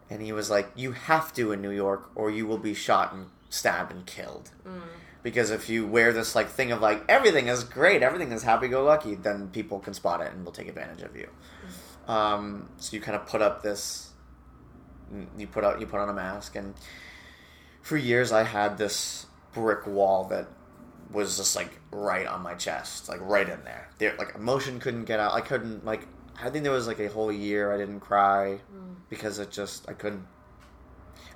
and 0.08 0.22
he 0.22 0.32
was 0.32 0.52
like, 0.52 0.70
"You 0.76 0.92
have 0.92 1.34
to 1.34 1.52
in 1.52 1.64
New 1.64 1.72
York, 1.72 2.12
or 2.14 2.30
you 2.30 2.46
will 2.46 2.60
be 2.60 2.76
shot 2.76 3.12
and 3.12 3.28
stabbed 3.50 3.92
and 3.92 4.06
killed." 4.06 4.52
Mm. 4.68 4.82
Because 5.22 5.52
if 5.52 5.68
you 5.70 5.86
wear 5.86 6.14
this 6.14 6.34
like 6.36 6.48
thing 6.50 6.72
of 6.72 6.82
like 6.82 7.04
everything 7.10 7.48
is 7.48 7.64
great, 7.64 8.02
everything 8.04 8.32
is 8.32 8.44
happy 8.44 8.68
go 8.70 8.84
lucky, 8.84 9.16
then 9.16 9.50
people 9.50 9.80
can 9.80 9.94
spot 9.94 10.22
it 10.22 10.32
and 10.32 10.46
will 10.46 10.52
take 10.54 10.68
advantage 10.70 11.02
of 11.02 11.16
you. 11.16 11.30
Um, 12.08 12.70
so 12.78 12.96
you 12.96 13.02
kind 13.02 13.16
of 13.16 13.28
put 13.28 13.42
up 13.42 13.62
this, 13.62 14.12
you 15.38 15.48
put 15.48 15.64
out 15.64 15.80
you 15.82 15.86
put 15.88 16.00
on 16.00 16.10
a 16.10 16.14
mask, 16.14 16.56
and 16.56 16.74
for 17.82 17.98
years 17.98 18.32
I 18.32 18.44
had 18.44 18.78
this 18.78 19.26
brick 19.54 19.86
wall 19.86 20.26
that 20.30 20.48
was 21.12 21.38
just 21.38 21.56
like 21.56 21.80
right 21.92 22.26
on 22.26 22.42
my 22.42 22.54
chest, 22.54 23.10
like 23.10 23.20
right 23.22 23.48
in 23.50 23.64
there. 23.64 23.90
There, 23.98 24.16
like 24.18 24.36
emotion 24.36 24.80
couldn't 24.80 25.06
get 25.06 25.20
out. 25.20 25.34
I 25.34 25.42
couldn't 25.42 25.86
like. 25.86 26.08
I 26.42 26.50
think 26.50 26.64
there 26.64 26.72
was 26.72 26.88
like 26.88 27.00
a 27.00 27.10
whole 27.10 27.32
year 27.32 27.74
I 27.74 27.78
didn't 27.78 28.00
cry 28.00 28.62
Mm. 28.74 28.96
because 29.10 29.38
it 29.40 29.52
just 29.52 29.90
I 29.90 29.94
couldn't. 29.94 30.26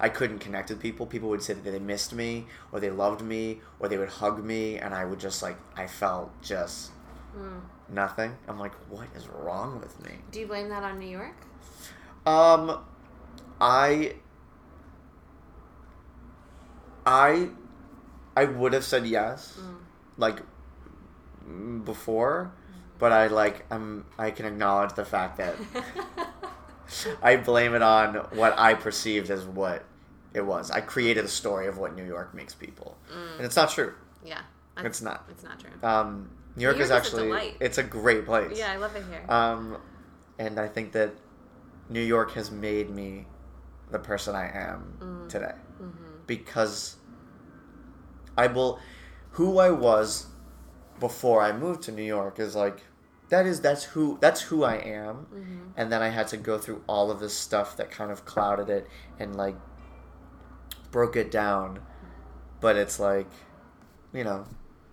I 0.03 0.09
couldn't 0.09 0.39
connect 0.39 0.69
with 0.69 0.81
people. 0.81 1.05
People 1.05 1.29
would 1.29 1.41
say 1.41 1.53
that 1.53 1.63
they 1.63 1.79
missed 1.79 2.11
me, 2.13 2.45
or 2.73 2.79
they 2.81 2.89
loved 2.89 3.21
me, 3.21 3.61
or 3.79 3.87
they 3.87 3.97
would 3.97 4.09
hug 4.21 4.43
me, 4.43 4.77
and 4.77 4.93
I 4.93 5.05
would 5.05 5.19
just 5.27 5.41
like 5.41 5.57
I 5.77 5.87
felt 5.87 6.29
just 6.41 6.91
Mm. 7.37 7.61
nothing. 7.89 8.31
I'm 8.47 8.59
like, 8.59 8.73
what 8.89 9.07
is 9.15 9.27
wrong 9.29 9.79
with 9.79 9.95
me? 10.05 10.11
Do 10.31 10.39
you 10.41 10.47
blame 10.47 10.67
that 10.69 10.83
on 10.83 10.99
New 10.99 11.07
York? 11.19 11.35
Um, 12.25 12.79
I, 13.61 14.15
I, 17.05 17.49
I 18.35 18.43
would 18.45 18.73
have 18.73 18.83
said 18.83 19.05
yes, 19.07 19.57
Mm. 19.59 19.77
like 20.17 20.39
before, 21.85 22.51
but 22.99 23.11
I 23.11 23.27
like 23.27 23.65
I'm 23.71 24.05
I 24.17 24.31
can 24.31 24.45
acknowledge 24.45 24.93
the 24.95 25.05
fact 25.05 25.37
that 25.37 25.55
I 27.21 27.37
blame 27.37 27.73
it 27.73 27.81
on 27.81 28.15
what 28.41 28.57
I 28.57 28.73
perceived 28.75 29.29
as 29.29 29.45
what 29.45 29.83
it 30.33 30.41
was. 30.45 30.71
I 30.71 30.81
created 30.81 31.23
a 31.25 31.27
story 31.27 31.67
of 31.67 31.77
what 31.77 31.95
New 31.95 32.05
York 32.05 32.33
makes 32.33 32.53
people, 32.53 32.97
Mm. 33.11 33.35
and 33.37 33.45
it's 33.45 33.55
not 33.55 33.69
true. 33.69 33.93
Yeah. 34.23 34.41
It's 34.77 35.01
not. 35.01 35.25
It's 35.29 35.43
not 35.43 35.59
true. 35.59 35.69
Um, 35.87 36.29
New 36.55 36.63
York, 36.63 36.77
York 36.77 36.83
is 36.85 36.87
is 36.87 36.91
actually 36.91 37.27
delight. 37.27 37.57
it's 37.59 37.77
a 37.77 37.83
great 37.83 38.25
place. 38.25 38.57
Yeah, 38.57 38.71
I 38.71 38.77
love 38.77 38.95
it 38.95 39.03
here. 39.09 39.23
Um, 39.29 39.77
and 40.39 40.59
I 40.59 40.67
think 40.67 40.91
that 40.93 41.13
New 41.89 42.01
York 42.01 42.31
has 42.31 42.49
made 42.51 42.89
me 42.89 43.27
the 43.91 43.99
person 43.99 44.35
I 44.35 44.49
am 44.51 44.97
Mm. 44.99 45.29
today 45.29 45.53
mm-hmm. 45.81 45.93
because 46.25 46.95
I 48.37 48.47
will, 48.47 48.79
who 49.31 49.59
I 49.59 49.69
was 49.69 50.27
before 50.99 51.41
I 51.41 51.51
moved 51.51 51.83
to 51.83 51.91
New 51.91 52.03
York 52.03 52.39
is 52.39 52.55
like 52.55 52.81
that 53.29 53.45
is 53.45 53.61
that's 53.61 53.83
who 53.83 54.17
that's 54.21 54.41
who 54.41 54.63
I 54.63 54.75
am, 54.75 55.15
Mm-hmm. 55.33 55.59
and 55.77 55.91
then 55.91 56.01
I 56.01 56.09
had 56.09 56.27
to 56.29 56.37
go 56.37 56.57
through 56.57 56.83
all 56.87 57.11
of 57.11 57.19
this 57.19 57.33
stuff 57.35 57.77
that 57.77 57.91
kind 57.91 58.11
of 58.11 58.25
clouded 58.25 58.69
it 58.69 58.87
and 59.19 59.35
like 59.35 59.55
broke 60.93 61.17
it 61.17 61.29
down, 61.29 61.79
but 62.61 62.77
it's 62.77 62.99
like, 63.01 63.27
you 64.13 64.23
know, 64.23 64.45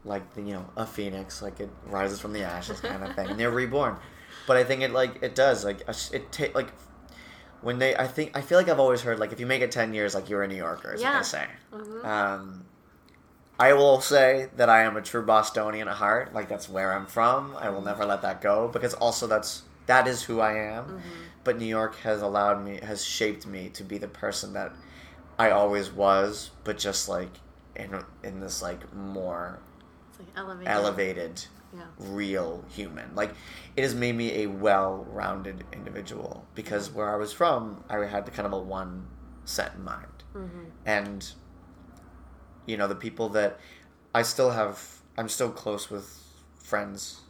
like 0.04 0.34
the 0.34 0.40
you 0.42 0.54
know 0.54 0.66
a 0.76 0.86
phoenix, 0.86 1.40
like 1.42 1.60
it 1.60 1.70
rises 1.86 2.18
from 2.18 2.32
the 2.32 2.42
ashes 2.42 2.80
kind 2.80 3.04
of 3.04 3.14
thing, 3.14 3.28
and 3.28 3.38
they're 3.38 3.50
reborn. 3.52 3.96
But 4.48 4.56
I 4.56 4.64
think 4.64 4.82
it 4.82 4.90
like 4.90 5.22
it 5.22 5.36
does 5.36 5.64
like 5.64 5.82
it 6.12 6.32
take 6.32 6.54
like 6.56 6.72
when 7.60 7.78
they 7.78 7.94
I 7.94 8.06
think 8.08 8.36
I 8.36 8.40
feel 8.40 8.58
like 8.58 8.68
I've 8.68 8.80
always 8.80 9.02
heard 9.02 9.20
like 9.20 9.30
if 9.32 9.38
you 9.38 9.46
make 9.46 9.60
it 9.62 9.70
ten 9.70 9.92
years 9.94 10.14
like 10.14 10.28
you're 10.28 10.42
a 10.42 10.48
New 10.48 10.56
Yorker 10.56 10.94
is 10.94 11.02
what 11.02 11.12
Yeah. 11.12 11.18
they 11.18 11.24
say. 11.24 11.46
Mhm. 11.72 12.04
Um, 12.04 12.64
I 13.58 13.74
will 13.74 14.00
say 14.00 14.48
that 14.56 14.70
I 14.70 14.82
am 14.84 14.96
a 14.96 15.02
true 15.02 15.22
Bostonian 15.22 15.86
at 15.86 15.96
heart. 15.96 16.32
Like 16.32 16.48
that's 16.48 16.66
where 16.68 16.94
I'm 16.94 17.04
from. 17.06 17.54
I 17.60 17.68
will 17.68 17.82
never 17.82 18.06
let 18.06 18.22
that 18.22 18.40
go 18.40 18.68
because 18.68 18.94
also 18.94 19.26
that's 19.26 19.62
that 19.86 20.08
is 20.08 20.22
who 20.22 20.40
I 20.40 20.54
am. 20.54 20.84
Mhm. 20.86 21.00
But 21.44 21.58
New 21.58 21.66
York 21.66 21.96
has 21.96 22.22
allowed 22.22 22.64
me 22.64 22.80
has 22.82 23.04
shaped 23.04 23.46
me 23.46 23.68
to 23.70 23.84
be 23.84 23.98
the 23.98 24.08
person 24.08 24.54
that 24.54 24.72
I 25.40 25.50
always 25.50 25.90
was, 25.90 26.50
but 26.64 26.76
just 26.78 27.08
like 27.08 27.30
in 27.76 28.04
in 28.22 28.40
this 28.40 28.60
like 28.62 28.92
more 28.94 29.58
It's 30.10 30.18
like 30.20 30.28
elevated. 30.36 30.68
elevated, 30.68 31.44
Yeah. 31.74 31.82
real 31.98 32.64
human. 32.68 33.14
Like 33.14 33.32
it 33.76 33.82
has 33.82 33.94
made 33.94 34.16
me 34.16 34.42
a 34.42 34.46
well-rounded 34.48 35.64
individual 35.72 36.44
because 36.54 36.90
where 36.90 37.08
I 37.08 37.16
was 37.16 37.32
from, 37.32 37.82
I 37.88 37.96
had 38.04 38.30
kind 38.32 38.46
of 38.46 38.52
a 38.52 38.58
one 38.58 39.06
set 39.44 39.74
in 39.74 39.82
mind 39.84 40.06
Mm-hmm. 40.34 40.64
and 40.86 41.32
you 42.66 42.76
know 42.76 42.86
the 42.86 42.94
people 42.94 43.28
that 43.30 43.58
I 44.14 44.22
still 44.22 44.50
have 44.50 44.76
I'm 45.18 45.28
still 45.28 45.50
close 45.50 45.90
with 45.90 46.06
friends 46.62 47.22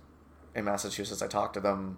in 0.54 0.64
Massachusetts 0.66 1.22
I 1.22 1.28
talk 1.28 1.52
to 1.54 1.60
them 1.60 1.96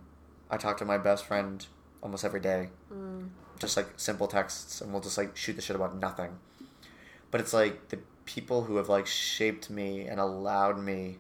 I 0.51 0.57
talk 0.59 0.77
to 0.79 0.85
my 0.85 0.98
best 0.98 1.25
friend 1.25 1.66
almost 2.03 2.25
every 2.25 2.38
day 2.40 2.68
Mm. 2.92 3.31
Just 3.62 3.77
like 3.77 3.88
simple 3.96 4.27
texts 4.27 4.81
and 4.81 4.92
we'll 4.92 5.01
just 5.01 5.16
like 5.16 5.37
shoot 5.37 5.55
the 5.55 5.62
shit 5.62 5.77
about 5.77 5.96
nothing 5.96 6.38
but 7.31 7.40
it's 7.40 7.55
like 7.55 7.88
the 7.88 7.98
people 8.27 8.64
who 8.64 8.77
have 8.77 8.88
like 8.88 9.07
shaped 9.07 9.70
me 9.70 10.07
and 10.07 10.20
allowed 10.20 10.79
me 10.79 11.16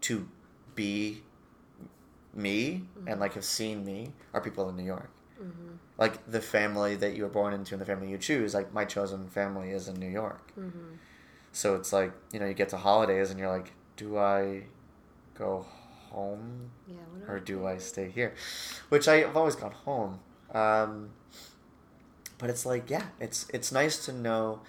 to 0.00 0.28
be 0.74 1.22
me 2.34 2.82
and 3.06 3.20
like 3.20 3.34
have 3.34 3.44
seen 3.44 3.84
me 3.84 4.10
are 4.32 4.40
people 4.40 4.68
in 4.68 4.76
New 4.76 4.84
York 4.84 5.10
Mm-hmm. 5.40 5.74
Like 5.98 6.30
the 6.30 6.40
family 6.40 6.96
that 6.96 7.14
you 7.14 7.22
were 7.22 7.28
born 7.28 7.54
into 7.54 7.74
and 7.74 7.80
the 7.80 7.86
family 7.86 8.10
you 8.10 8.18
choose. 8.18 8.54
Like 8.54 8.72
my 8.72 8.84
chosen 8.84 9.28
family 9.28 9.70
is 9.70 9.88
in 9.88 9.96
New 9.96 10.08
York. 10.08 10.52
Mm-hmm. 10.58 10.94
So 11.52 11.76
it's 11.76 11.92
like, 11.92 12.12
you 12.32 12.40
know, 12.40 12.46
you 12.46 12.54
get 12.54 12.68
to 12.70 12.76
holidays 12.76 13.30
and 13.30 13.38
you're 13.38 13.50
like, 13.50 13.72
do 13.96 14.18
I 14.18 14.64
go 15.38 15.66
home 16.10 16.70
Yeah. 16.86 16.96
Or 17.28 17.40
do 17.40 17.66
I 17.66 17.78
stay 17.78 18.10
here? 18.10 18.34
Which 18.88 19.08
I've 19.08 19.36
always 19.36 19.56
gone 19.56 19.72
home. 19.72 20.20
Um, 20.52 21.10
but 22.44 22.50
it's 22.50 22.66
like, 22.66 22.90
yeah, 22.90 23.04
it's 23.18 23.46
it's 23.54 23.72
nice 23.72 24.04
to 24.04 24.12
know 24.12 24.60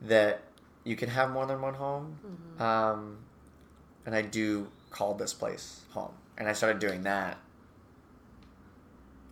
that 0.00 0.44
you 0.82 0.96
can 0.96 1.10
have 1.10 1.30
more 1.30 1.44
than 1.44 1.60
one 1.60 1.74
home. 1.74 2.18
Mm-hmm. 2.26 2.62
Um, 2.62 3.18
and 4.06 4.14
I 4.14 4.22
do 4.22 4.68
call 4.88 5.12
this 5.12 5.34
place 5.34 5.82
home, 5.90 6.12
and 6.38 6.48
I 6.48 6.54
started 6.54 6.78
doing 6.78 7.02
that. 7.02 7.36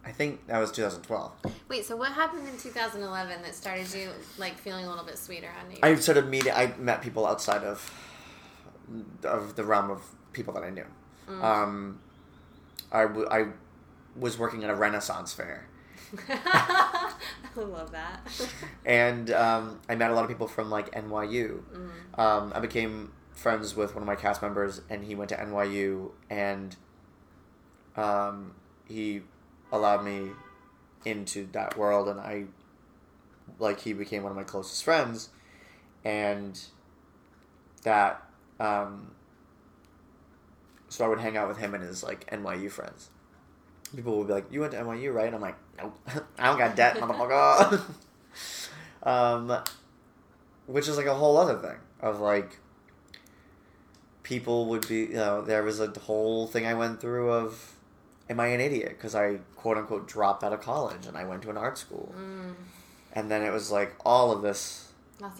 I 0.04 0.12
think 0.12 0.46
that 0.46 0.58
was 0.58 0.70
2012. 0.72 1.32
Wait. 1.70 1.86
So 1.86 1.96
what 1.96 2.12
happened 2.12 2.46
in 2.46 2.58
2011 2.58 3.40
that 3.40 3.54
started 3.54 3.90
you 3.94 4.10
like 4.36 4.58
feeling 4.58 4.84
a 4.84 4.90
little 4.90 5.06
bit 5.06 5.16
sweeter 5.16 5.48
on 5.58 5.68
New 5.68 5.76
York? 5.76 5.84
I 5.86 5.94
started 5.94 6.28
meeting. 6.28 6.52
I 6.52 6.74
met 6.76 7.00
people 7.00 7.26
outside 7.26 7.62
of 7.62 7.90
of 9.24 9.56
the 9.56 9.64
realm 9.64 9.90
of 9.90 10.02
people 10.34 10.52
that 10.52 10.64
I 10.64 10.68
knew. 10.68 10.84
Mm. 11.30 11.42
Um, 11.42 12.00
I, 12.92 13.02
w- 13.04 13.28
I 13.30 13.46
was 14.16 14.36
working 14.38 14.64
at 14.64 14.68
a 14.68 14.74
Renaissance 14.74 15.32
fair, 15.32 15.66
I 16.28 17.14
love 17.56 17.92
that. 17.92 18.20
and 18.84 19.30
um, 19.30 19.80
I 19.88 19.94
met 19.94 20.10
a 20.10 20.14
lot 20.14 20.24
of 20.24 20.28
people 20.28 20.48
from 20.48 20.70
like 20.70 20.90
NYU. 20.92 21.62
Mm. 21.62 22.18
Um, 22.18 22.52
I 22.54 22.60
became 22.60 23.12
friends 23.32 23.74
with 23.74 23.94
one 23.94 24.02
of 24.02 24.06
my 24.06 24.16
cast 24.16 24.42
members, 24.42 24.82
and 24.90 25.04
he 25.04 25.14
went 25.14 25.30
to 25.30 25.36
NYU, 25.36 26.10
and 26.30 26.76
um, 27.96 28.54
he 28.86 29.22
allowed 29.70 30.04
me 30.04 30.30
into 31.04 31.46
that 31.52 31.76
world, 31.76 32.08
and 32.08 32.20
I 32.20 32.44
like 33.58 33.80
he 33.80 33.92
became 33.92 34.22
one 34.22 34.32
of 34.32 34.36
my 34.36 34.44
closest 34.44 34.84
friends, 34.84 35.30
and 36.04 36.60
that 37.82 38.22
um, 38.60 39.12
so 40.88 41.04
I 41.04 41.08
would 41.08 41.20
hang 41.20 41.36
out 41.36 41.48
with 41.48 41.58
him 41.58 41.74
and 41.74 41.82
his 41.82 42.02
like 42.02 42.30
NYU 42.30 42.70
friends. 42.70 43.08
People 43.94 44.18
would 44.18 44.26
be 44.28 44.32
like, 44.32 44.50
"You 44.50 44.60
went 44.60 44.72
to 44.72 44.78
NYU, 44.78 45.12
right?" 45.14 45.26
And 45.26 45.34
I'm 45.34 45.40
like, 45.40 45.56
"Nope, 45.78 45.98
I 46.38 46.46
don't 46.46 46.58
got 46.58 46.74
debt, 46.76 46.96
motherfucker." 46.96 47.80
um, 49.02 49.58
which 50.66 50.88
is 50.88 50.96
like 50.96 51.06
a 51.06 51.14
whole 51.14 51.36
other 51.36 51.58
thing 51.58 51.76
of 52.00 52.20
like 52.20 52.58
people 54.22 54.66
would 54.66 54.86
be 54.88 55.00
you 55.00 55.14
know 55.14 55.42
there 55.42 55.62
was 55.62 55.80
a 55.80 55.88
whole 56.00 56.46
thing 56.46 56.64
i 56.66 56.72
went 56.74 57.00
through 57.00 57.30
of 57.30 57.74
am 58.30 58.38
i 58.40 58.46
an 58.46 58.60
idiot 58.60 58.90
because 58.90 59.14
i 59.14 59.36
quote 59.56 59.76
unquote 59.76 60.06
dropped 60.08 60.44
out 60.44 60.52
of 60.52 60.60
college 60.60 61.06
and 61.06 61.16
i 61.16 61.24
went 61.24 61.42
to 61.42 61.50
an 61.50 61.56
art 61.56 61.76
school 61.76 62.14
Mm. 62.16 62.54
and 63.12 63.30
then 63.30 63.42
it 63.42 63.50
was 63.52 63.70
like 63.70 63.94
all 64.06 64.30
of 64.32 64.42
this 64.42 64.88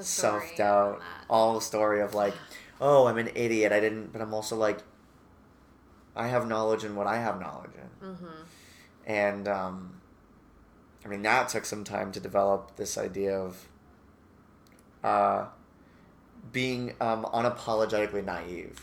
story 0.04 0.40
self-doubt 0.40 1.00
all 1.30 1.54
the 1.54 1.60
story 1.60 2.00
of 2.00 2.14
like 2.14 2.34
oh 2.80 3.06
i'm 3.06 3.18
an 3.18 3.30
idiot 3.34 3.72
i 3.72 3.78
didn't 3.80 4.12
but 4.12 4.20
i'm 4.20 4.34
also 4.34 4.56
like 4.56 4.78
i 6.16 6.28
have 6.28 6.46
knowledge 6.48 6.84
in 6.84 6.94
what 6.96 7.06
i 7.06 7.16
have 7.16 7.40
knowledge 7.40 7.70
in 7.74 8.08
Mm-hmm. 8.08 8.26
and 9.06 9.48
um, 9.48 10.00
I 11.04 11.08
mean 11.08 11.22
that 11.22 11.48
took 11.48 11.64
some 11.64 11.84
time 11.84 12.12
to 12.12 12.20
develop 12.20 12.76
this 12.76 12.96
idea 12.98 13.36
of 13.38 13.66
uh, 15.04 15.46
being 16.52 16.94
um, 17.00 17.24
unapologetically 17.24 18.24
naive. 18.24 18.80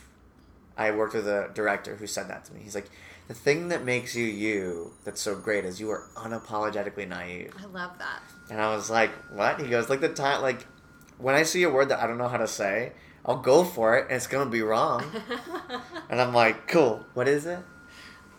I 0.78 0.92
worked 0.92 1.14
with 1.14 1.28
a 1.28 1.50
director 1.54 1.96
who 1.98 2.08
said 2.08 2.30
that 2.30 2.46
to 2.46 2.54
me. 2.54 2.62
He's 2.64 2.76
like, 2.76 2.90
the 3.28 3.34
thing 3.34 3.68
that 3.70 3.84
makes 3.84 4.16
you 4.16 4.26
you 4.26 4.94
that's 5.04 5.22
so 5.22 5.36
great 5.36 5.66
is 5.66 5.80
you 5.80 5.90
are 5.92 6.08
unapologetically 6.16 7.08
naive. 7.08 7.54
I 7.60 7.66
love 7.66 7.98
that. 8.00 8.22
And 8.50 8.62
I 8.62 8.74
was 8.76 8.90
like, 8.90 9.12
what? 9.34 9.60
He 9.62 9.68
goes, 9.68 9.90
like 9.90 10.00
the 10.02 10.10
time, 10.10 10.42
like 10.42 10.66
when 11.18 11.36
I 11.36 11.44
see 11.44 11.64
a 11.64 11.70
word 11.70 11.90
that 11.90 12.00
I 12.02 12.08
don't 12.08 12.18
know 12.18 12.30
how 12.30 12.38
to 12.38 12.48
say, 12.48 12.94
I'll 13.30 13.38
go 13.38 13.64
for 13.64 13.96
it 13.98 14.06
and 14.08 14.14
it's 14.16 14.26
gonna 14.28 14.50
be 14.50 14.62
wrong. 14.64 15.04
And 16.12 16.20
I'm 16.20 16.34
like, 16.34 16.68
cool. 16.68 17.06
What 17.14 17.28
is 17.28 17.46
it? 17.46 17.60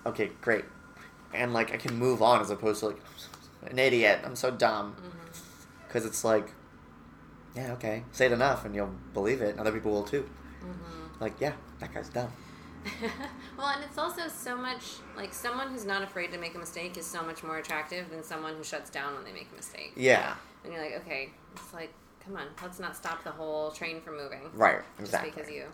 Okay, 0.05 0.33
great. 0.41 0.65
And 1.33 1.53
like 1.55 1.73
I 1.73 1.77
can 1.77 1.95
move 1.95 2.21
on 2.21 2.41
as 2.41 2.51
opposed 2.51 2.81
to 2.81 2.87
like 2.89 3.01
an 3.69 3.79
idiot. 3.79 4.19
I'm 4.25 4.35
so 4.35 4.51
dumb. 4.51 4.97
Because 5.87 6.05
it's 6.05 6.25
like, 6.25 6.51
yeah, 7.55 7.73
okay, 7.75 8.03
say 8.11 8.27
it 8.27 8.33
enough 8.33 8.65
and 8.65 8.75
you'll 8.75 8.93
believe 9.15 9.41
it. 9.41 9.51
and 9.51 9.61
Other 9.61 9.71
people 9.71 9.93
will 9.93 10.03
too. 10.03 10.29
Mhm. 10.65 11.21
Like, 11.21 11.41
yeah, 11.41 11.53
that 11.79 11.95
guy's 11.95 12.09
dumb. 12.09 12.33
well, 13.57 13.69
and 13.69 13.85
it's 13.85 13.99
also 13.99 14.27
so 14.27 14.57
much 14.57 14.83
like 15.17 15.33
someone 15.33 15.69
who's 15.69 15.85
not 15.85 16.03
afraid 16.03 16.33
to 16.33 16.39
make 16.39 16.57
a 16.57 16.59
mistake 16.59 16.97
is 16.97 17.07
so 17.07 17.23
much 17.23 17.45
more 17.45 17.59
attractive 17.59 18.11
than 18.11 18.25
someone 18.25 18.55
who 18.57 18.65
shuts 18.65 18.91
down 18.91 19.15
when 19.15 19.23
they 19.23 19.33
make 19.33 19.47
a 19.53 19.55
mistake. 19.55 19.93
Yeah, 19.97 20.35
And 20.65 20.73
you're 20.73 20.83
like, 20.83 20.97
okay, 21.03 21.31
it's 21.55 21.73
like, 21.73 21.93
come 22.31 22.41
on, 22.41 22.47
let's 22.63 22.79
not 22.79 22.97
stop 22.97 23.25
the 23.25 23.31
whole 23.31 23.71
train 23.71 24.01
from 24.01 24.17
moving. 24.17 24.51
right. 24.55 24.81
Just 24.99 25.13
Exactly. 25.13 25.31
because 25.31 25.51
you 25.51 25.65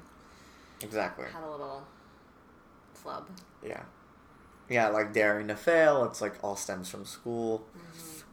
Exactly. 0.83 1.27
had 1.33 1.43
a 1.43 1.51
little 1.51 1.87
flub. 2.95 3.29
Yeah. 3.63 3.83
Yeah, 4.69 4.89
like 4.89 5.13
daring 5.13 5.49
to 5.49 5.57
fail. 5.57 6.05
It's 6.05 6.21
like 6.21 6.35
all 6.43 6.57
stems 6.57 6.89
from 6.89 7.05
school. 7.05 7.65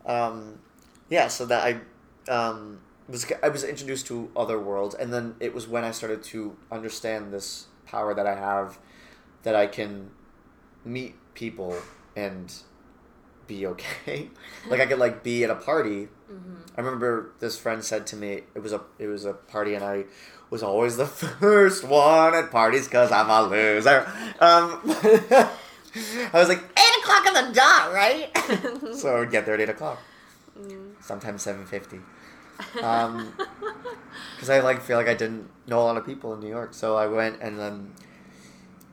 Um, 0.06 0.60
yeah, 1.10 1.28
so 1.28 1.46
that 1.46 1.64
I 2.28 2.32
um, 2.32 2.80
was 3.08 3.32
I 3.44 3.50
was 3.50 3.64
introduced 3.64 4.08
to 4.08 4.32
other 4.36 4.60
worlds, 4.60 4.96
and 4.96 5.14
then 5.14 5.36
it 5.40 5.54
was 5.54 5.68
when 5.68 5.84
I 5.84 5.92
started 5.92 6.24
to 6.24 6.58
understand 6.72 7.32
this 7.32 7.68
power 7.86 8.14
that 8.16 8.26
I 8.26 8.36
have, 8.36 8.80
that 9.44 9.56
I 9.56 9.68
can 9.68 10.10
meet 10.84 11.16
people 11.36 11.78
and 12.16 12.52
be 13.48 13.68
okay. 13.68 14.30
like 14.70 14.80
I 14.80 14.86
could 14.88 15.00
like 15.00 15.24
be 15.24 15.44
at 15.44 15.50
a 15.52 15.56
party. 15.56 16.08
Mm-hmm. 16.34 16.54
I 16.78 16.82
remember 16.82 17.32
this 17.40 17.58
friend 17.58 17.84
said 17.84 18.08
to 18.08 18.16
me, 18.16 18.42
it 18.56 18.60
was 18.64 18.74
a 18.74 18.82
it 18.98 19.08
was 19.08 19.26
a 19.26 19.34
party, 19.34 19.76
and 19.76 19.84
I 19.84 20.06
was 20.50 20.64
always 20.64 20.98
the 20.98 21.06
first 21.08 21.84
one 21.84 22.34
at 22.34 22.50
parties 22.52 22.86
because 22.86 23.12
I'm 23.12 23.30
a 23.30 23.44
loser. 23.44 24.06
Um, 24.40 24.82
I 24.86 25.50
was 26.34 26.50
like 26.50 26.60
eight 26.60 27.04
o'clock 27.04 27.28
on 27.28 27.34
the 27.34 27.54
dot, 27.54 27.94
right? 27.94 28.96
so 28.96 29.16
I 29.16 29.20
would 29.20 29.32
get 29.32 29.46
there 29.46 29.54
at 29.56 29.62
eight 29.62 29.70
o'clock, 29.70 30.00
Mm. 30.60 30.94
sometimes 31.02 31.42
seven 31.44 31.66
fifty. 31.66 32.00
Um, 32.82 33.34
because 34.36 34.50
I 34.50 34.60
like 34.60 34.82
feel 34.82 34.98
like 34.98 35.08
I 35.08 35.14
didn't 35.16 35.50
know 35.68 35.80
a 35.80 35.86
lot 35.86 35.98
of 35.98 36.06
people 36.06 36.34
in 36.34 36.40
New 36.40 36.50
York, 36.50 36.74
so 36.74 36.96
I 36.96 37.08
went 37.08 37.42
and 37.42 37.60
then 37.60 37.94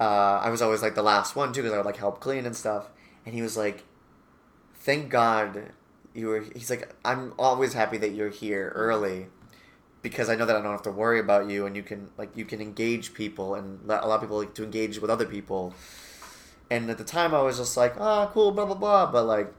uh, 0.00 0.40
I 0.42 0.48
was 0.50 0.62
always 0.62 0.80
like 0.82 0.94
the 0.94 1.02
last 1.02 1.36
one 1.36 1.52
too 1.52 1.60
because 1.62 1.74
I 1.74 1.76
would 1.76 1.86
like 1.86 1.98
help 1.98 2.20
clean 2.20 2.46
and 2.46 2.56
stuff. 2.56 2.88
And 3.26 3.34
he 3.34 3.42
was 3.42 3.56
like, 3.58 3.84
"Thank 4.74 5.10
God 5.10 5.72
you 6.20 6.28
were." 6.28 6.40
He's 6.54 6.70
like, 6.70 6.84
"I'm 7.04 7.32
always 7.38 7.72
happy 7.72 7.98
that 7.98 8.10
you're 8.10 8.30
here 8.44 8.72
early." 8.74 9.28
Because 10.02 10.30
I 10.30 10.34
know 10.36 10.46
that 10.46 10.56
I 10.56 10.62
don't 10.62 10.72
have 10.78 10.88
to 10.90 10.96
worry 11.04 11.20
about 11.20 11.50
you, 11.50 11.66
and 11.66 11.76
you 11.76 11.82
can 11.82 12.10
like 12.16 12.30
you 12.36 12.44
can 12.52 12.60
engage 12.60 13.12
people 13.14 13.54
and 13.54 13.66
let 13.86 14.02
allow 14.04 14.18
people 14.18 14.38
like 14.38 14.54
to 14.54 14.64
engage 14.64 14.98
with 15.00 15.10
other 15.10 15.26
people. 15.26 15.74
And 16.70 16.88
at 16.90 16.98
the 16.98 17.04
time, 17.18 17.34
I 17.34 17.42
was 17.42 17.56
just 17.58 17.76
like, 17.76 17.94
"Ah, 17.98 18.30
cool, 18.32 18.52
blah 18.52 18.64
blah 18.66 18.76
blah," 18.84 19.10
but 19.10 19.24
like 19.24 19.52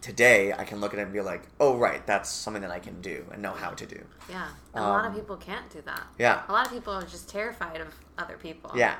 today, 0.00 0.52
I 0.52 0.64
can 0.64 0.80
look 0.80 0.92
at 0.92 0.98
it 0.98 1.02
and 1.02 1.12
be 1.12 1.20
like, 1.22 1.44
"Oh, 1.58 1.76
right, 1.78 2.06
that's 2.06 2.28
something 2.28 2.60
that 2.62 2.70
I 2.70 2.78
can 2.78 3.00
do 3.00 3.24
and 3.32 3.40
know 3.40 3.52
how 3.52 3.70
to 3.70 3.86
do." 3.86 4.00
Yeah. 4.28 4.48
And 4.74 4.84
a 4.84 4.88
lot 4.88 5.06
of 5.06 5.12
Um, 5.12 5.18
people 5.20 5.36
can't 5.38 5.70
do 5.70 5.80
that. 5.82 6.02
Yeah, 6.18 6.42
A 6.48 6.52
lot 6.52 6.66
of 6.66 6.72
people 6.72 6.92
are 6.92 7.02
just 7.02 7.28
terrified 7.28 7.80
of 7.80 7.94
other 8.18 8.36
people. 8.36 8.70
yeah, 8.74 8.96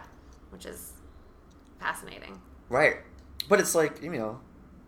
Which 0.50 0.64
is 0.66 0.92
fascinating. 1.80 2.40
right. 2.70 2.98
But 3.48 3.60
it's 3.60 3.74
like 3.74 4.00
you 4.02 4.10
know, 4.12 4.40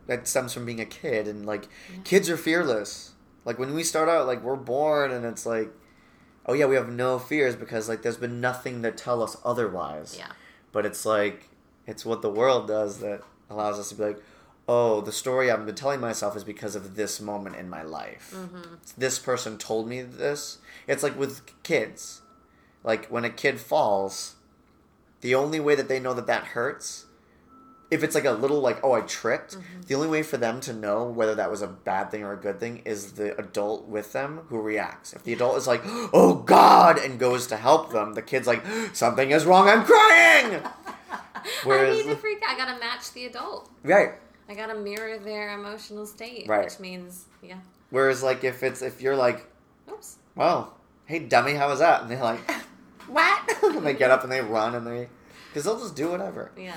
that 0.06 0.26
stems 0.28 0.52
from 0.52 0.64
being 0.66 0.80
a 0.80 0.84
kid, 0.86 1.26
and 1.28 1.44
like 1.46 1.68
Yeah. 1.92 2.00
kids 2.04 2.30
are 2.30 2.36
fearless. 2.36 3.12
Like 3.44 3.58
when 3.58 3.74
we 3.74 3.82
start 3.84 4.08
out, 4.08 4.26
like 4.26 4.42
we're 4.42 4.56
born, 4.56 5.10
and 5.10 5.24
it's 5.24 5.46
like, 5.46 5.70
oh 6.46 6.52
yeah, 6.52 6.66
we 6.66 6.76
have 6.76 6.88
no 6.88 7.18
fears 7.18 7.56
because 7.56 7.88
like 7.88 8.02
there's 8.02 8.16
been 8.16 8.40
nothing 8.40 8.82
to 8.82 8.90
tell 8.92 9.22
us 9.22 9.36
otherwise. 9.44 10.16
Yeah. 10.18 10.28
But 10.72 10.86
it's 10.86 11.04
like 11.06 11.48
it's 11.86 12.04
what 12.04 12.22
the 12.22 12.30
world 12.30 12.66
does 12.66 12.98
that 12.98 13.22
allows 13.48 13.78
us 13.78 13.88
to 13.90 13.94
be 13.94 14.02
like, 14.04 14.22
oh, 14.68 15.00
the 15.00 15.12
story 15.12 15.48
I've 15.50 15.64
been 15.64 15.74
telling 15.76 16.00
myself 16.00 16.36
is 16.36 16.42
because 16.42 16.74
of 16.74 16.96
this 16.96 17.20
moment 17.20 17.54
in 17.56 17.70
my 17.70 17.82
life. 17.82 18.32
Mm-hmm. 18.34 18.74
This 18.98 19.18
person 19.20 19.58
told 19.58 19.88
me 19.88 20.02
this. 20.02 20.58
It's 20.88 21.04
like 21.04 21.16
with 21.18 21.42
kids. 21.62 22.22
Like 22.82 23.06
when 23.06 23.24
a 23.24 23.30
kid 23.30 23.60
falls, 23.60 24.34
the 25.20 25.34
only 25.34 25.60
way 25.60 25.74
that 25.76 25.88
they 25.88 26.00
know 26.00 26.14
that 26.14 26.26
that 26.26 26.44
hurts, 26.44 27.05
if 27.90 28.02
it's 28.02 28.14
like 28.14 28.24
a 28.24 28.32
little 28.32 28.60
like, 28.60 28.80
oh, 28.82 28.92
I 28.92 29.02
tripped, 29.02 29.56
mm-hmm. 29.56 29.82
the 29.82 29.94
only 29.94 30.08
way 30.08 30.22
for 30.22 30.36
them 30.36 30.60
to 30.62 30.72
know 30.72 31.04
whether 31.04 31.34
that 31.34 31.50
was 31.50 31.62
a 31.62 31.68
bad 31.68 32.10
thing 32.10 32.24
or 32.24 32.32
a 32.32 32.36
good 32.36 32.58
thing 32.58 32.82
is 32.84 33.12
the 33.12 33.38
adult 33.38 33.86
with 33.86 34.12
them 34.12 34.40
who 34.48 34.60
reacts. 34.60 35.12
If 35.12 35.22
the 35.22 35.32
adult 35.32 35.56
is 35.56 35.66
like, 35.66 35.82
oh 35.86 36.42
God, 36.44 36.98
and 36.98 37.18
goes 37.18 37.46
to 37.48 37.56
help 37.56 37.92
them, 37.92 38.14
the 38.14 38.22
kid's 38.22 38.46
like, 38.46 38.64
something 38.92 39.30
is 39.30 39.44
wrong, 39.44 39.68
I'm 39.68 39.84
crying! 39.84 40.62
Whereas- 41.64 41.98
I 41.98 42.02
need 42.02 42.08
to 42.08 42.16
freak 42.16 42.42
I 42.46 42.56
gotta 42.56 42.78
match 42.80 43.12
the 43.12 43.26
adult. 43.26 43.70
Right. 43.84 44.12
I 44.48 44.54
gotta 44.54 44.74
mirror 44.74 45.18
their 45.18 45.58
emotional 45.58 46.06
state. 46.06 46.48
Right. 46.48 46.64
Which 46.64 46.80
means, 46.80 47.26
yeah. 47.42 47.58
Whereas 47.90 48.22
like 48.22 48.42
if 48.44 48.62
it's 48.62 48.82
if 48.82 49.00
you're 49.00 49.16
like, 49.16 49.46
Oops. 49.90 50.16
well, 50.34 50.76
hey 51.06 51.20
dummy, 51.20 51.54
how 51.54 51.68
was 51.68 51.78
that? 51.78 52.02
And 52.02 52.10
they're 52.10 52.22
like, 52.22 52.40
what? 53.08 53.62
and 53.62 53.86
they 53.86 53.94
get 53.94 54.10
up 54.10 54.24
and 54.24 54.32
they 54.32 54.40
run 54.40 54.74
and 54.74 54.86
they, 54.86 55.08
because 55.48 55.64
they'll 55.64 55.78
just 55.78 55.94
do 55.94 56.10
whatever. 56.10 56.50
Yeah. 56.56 56.76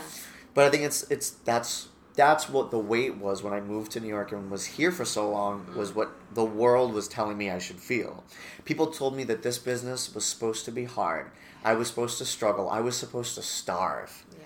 But 0.53 0.65
I 0.65 0.69
think 0.69 0.83
it's 0.83 1.03
it's 1.03 1.29
that's 1.31 1.89
that's 2.15 2.49
what 2.49 2.69
the 2.69 2.79
weight 2.79 3.15
was 3.15 3.43
when 3.43 3.53
I 3.53 3.61
moved 3.61 3.91
to 3.93 3.99
New 3.99 4.09
York 4.09 4.33
and 4.33 4.51
was 4.51 4.65
here 4.65 4.91
for 4.91 5.05
so 5.05 5.29
long 5.29 5.61
mm-hmm. 5.61 5.79
was 5.79 5.95
what 5.95 6.11
the 6.33 6.43
world 6.43 6.93
was 6.93 7.07
telling 7.07 7.37
me 7.37 7.49
I 7.49 7.59
should 7.59 7.79
feel. 7.79 8.23
People 8.65 8.87
told 8.87 9.15
me 9.15 9.23
that 9.25 9.41
this 9.41 9.57
business 9.57 10.13
was 10.13 10.25
supposed 10.25 10.65
to 10.65 10.71
be 10.71 10.83
hard. 10.83 11.31
I 11.63 11.75
was 11.75 11.87
supposed 11.87 12.17
to 12.17 12.25
struggle. 12.25 12.69
I 12.69 12.81
was 12.81 12.97
supposed 12.97 13.35
to 13.35 13.41
starve. 13.41 14.25
Yeah. 14.33 14.43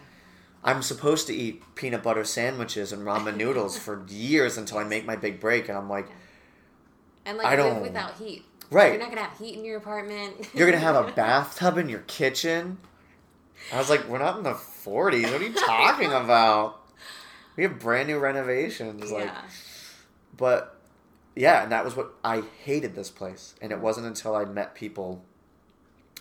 I'm 0.63 0.81
supposed 0.83 1.25
to 1.27 1.33
eat 1.33 1.63
peanut 1.75 2.03
butter 2.03 2.23
sandwiches 2.23 2.91
and 2.91 3.03
ramen 3.07 3.37
noodles 3.37 3.77
for 3.77 4.05
years 4.09 4.57
until 4.57 4.77
I 4.77 4.83
make 4.83 5.05
my 5.05 5.15
big 5.15 5.39
break 5.39 5.67
and 5.67 5.77
I'm 5.77 5.89
like 5.89 6.07
And 7.25 7.37
like 7.39 7.47
I 7.47 7.55
don't- 7.55 7.81
without 7.81 8.15
heat. 8.17 8.45
Right. 8.69 8.93
You're 8.93 9.01
not 9.01 9.09
gonna 9.09 9.21
have 9.21 9.37
heat 9.37 9.57
in 9.57 9.65
your 9.65 9.77
apartment. 9.77 10.49
You're 10.53 10.67
gonna 10.67 10.79
have 10.79 10.95
a 10.95 11.11
bathtub 11.15 11.77
in 11.77 11.89
your 11.89 12.01
kitchen. 12.01 12.77
I 13.71 13.77
was 13.77 13.89
like, 13.89 14.07
we're 14.07 14.19
not 14.19 14.37
in 14.37 14.43
the 14.43 14.55
40s. 14.85 15.31
What 15.31 15.41
are 15.41 15.43
you 15.43 15.53
talking 15.53 16.11
about? 16.11 16.79
We 17.55 17.63
have 17.63 17.79
brand 17.79 18.07
new 18.07 18.19
renovations. 18.19 19.11
Like, 19.11 19.31
but 20.35 20.79
yeah, 21.35 21.63
and 21.63 21.71
that 21.71 21.85
was 21.85 21.95
what 21.95 22.13
I 22.23 22.43
hated 22.63 22.95
this 22.95 23.09
place. 23.09 23.55
And 23.61 23.71
it 23.71 23.79
wasn't 23.79 24.07
until 24.07 24.35
I 24.35 24.45
met 24.45 24.75
people 24.75 25.23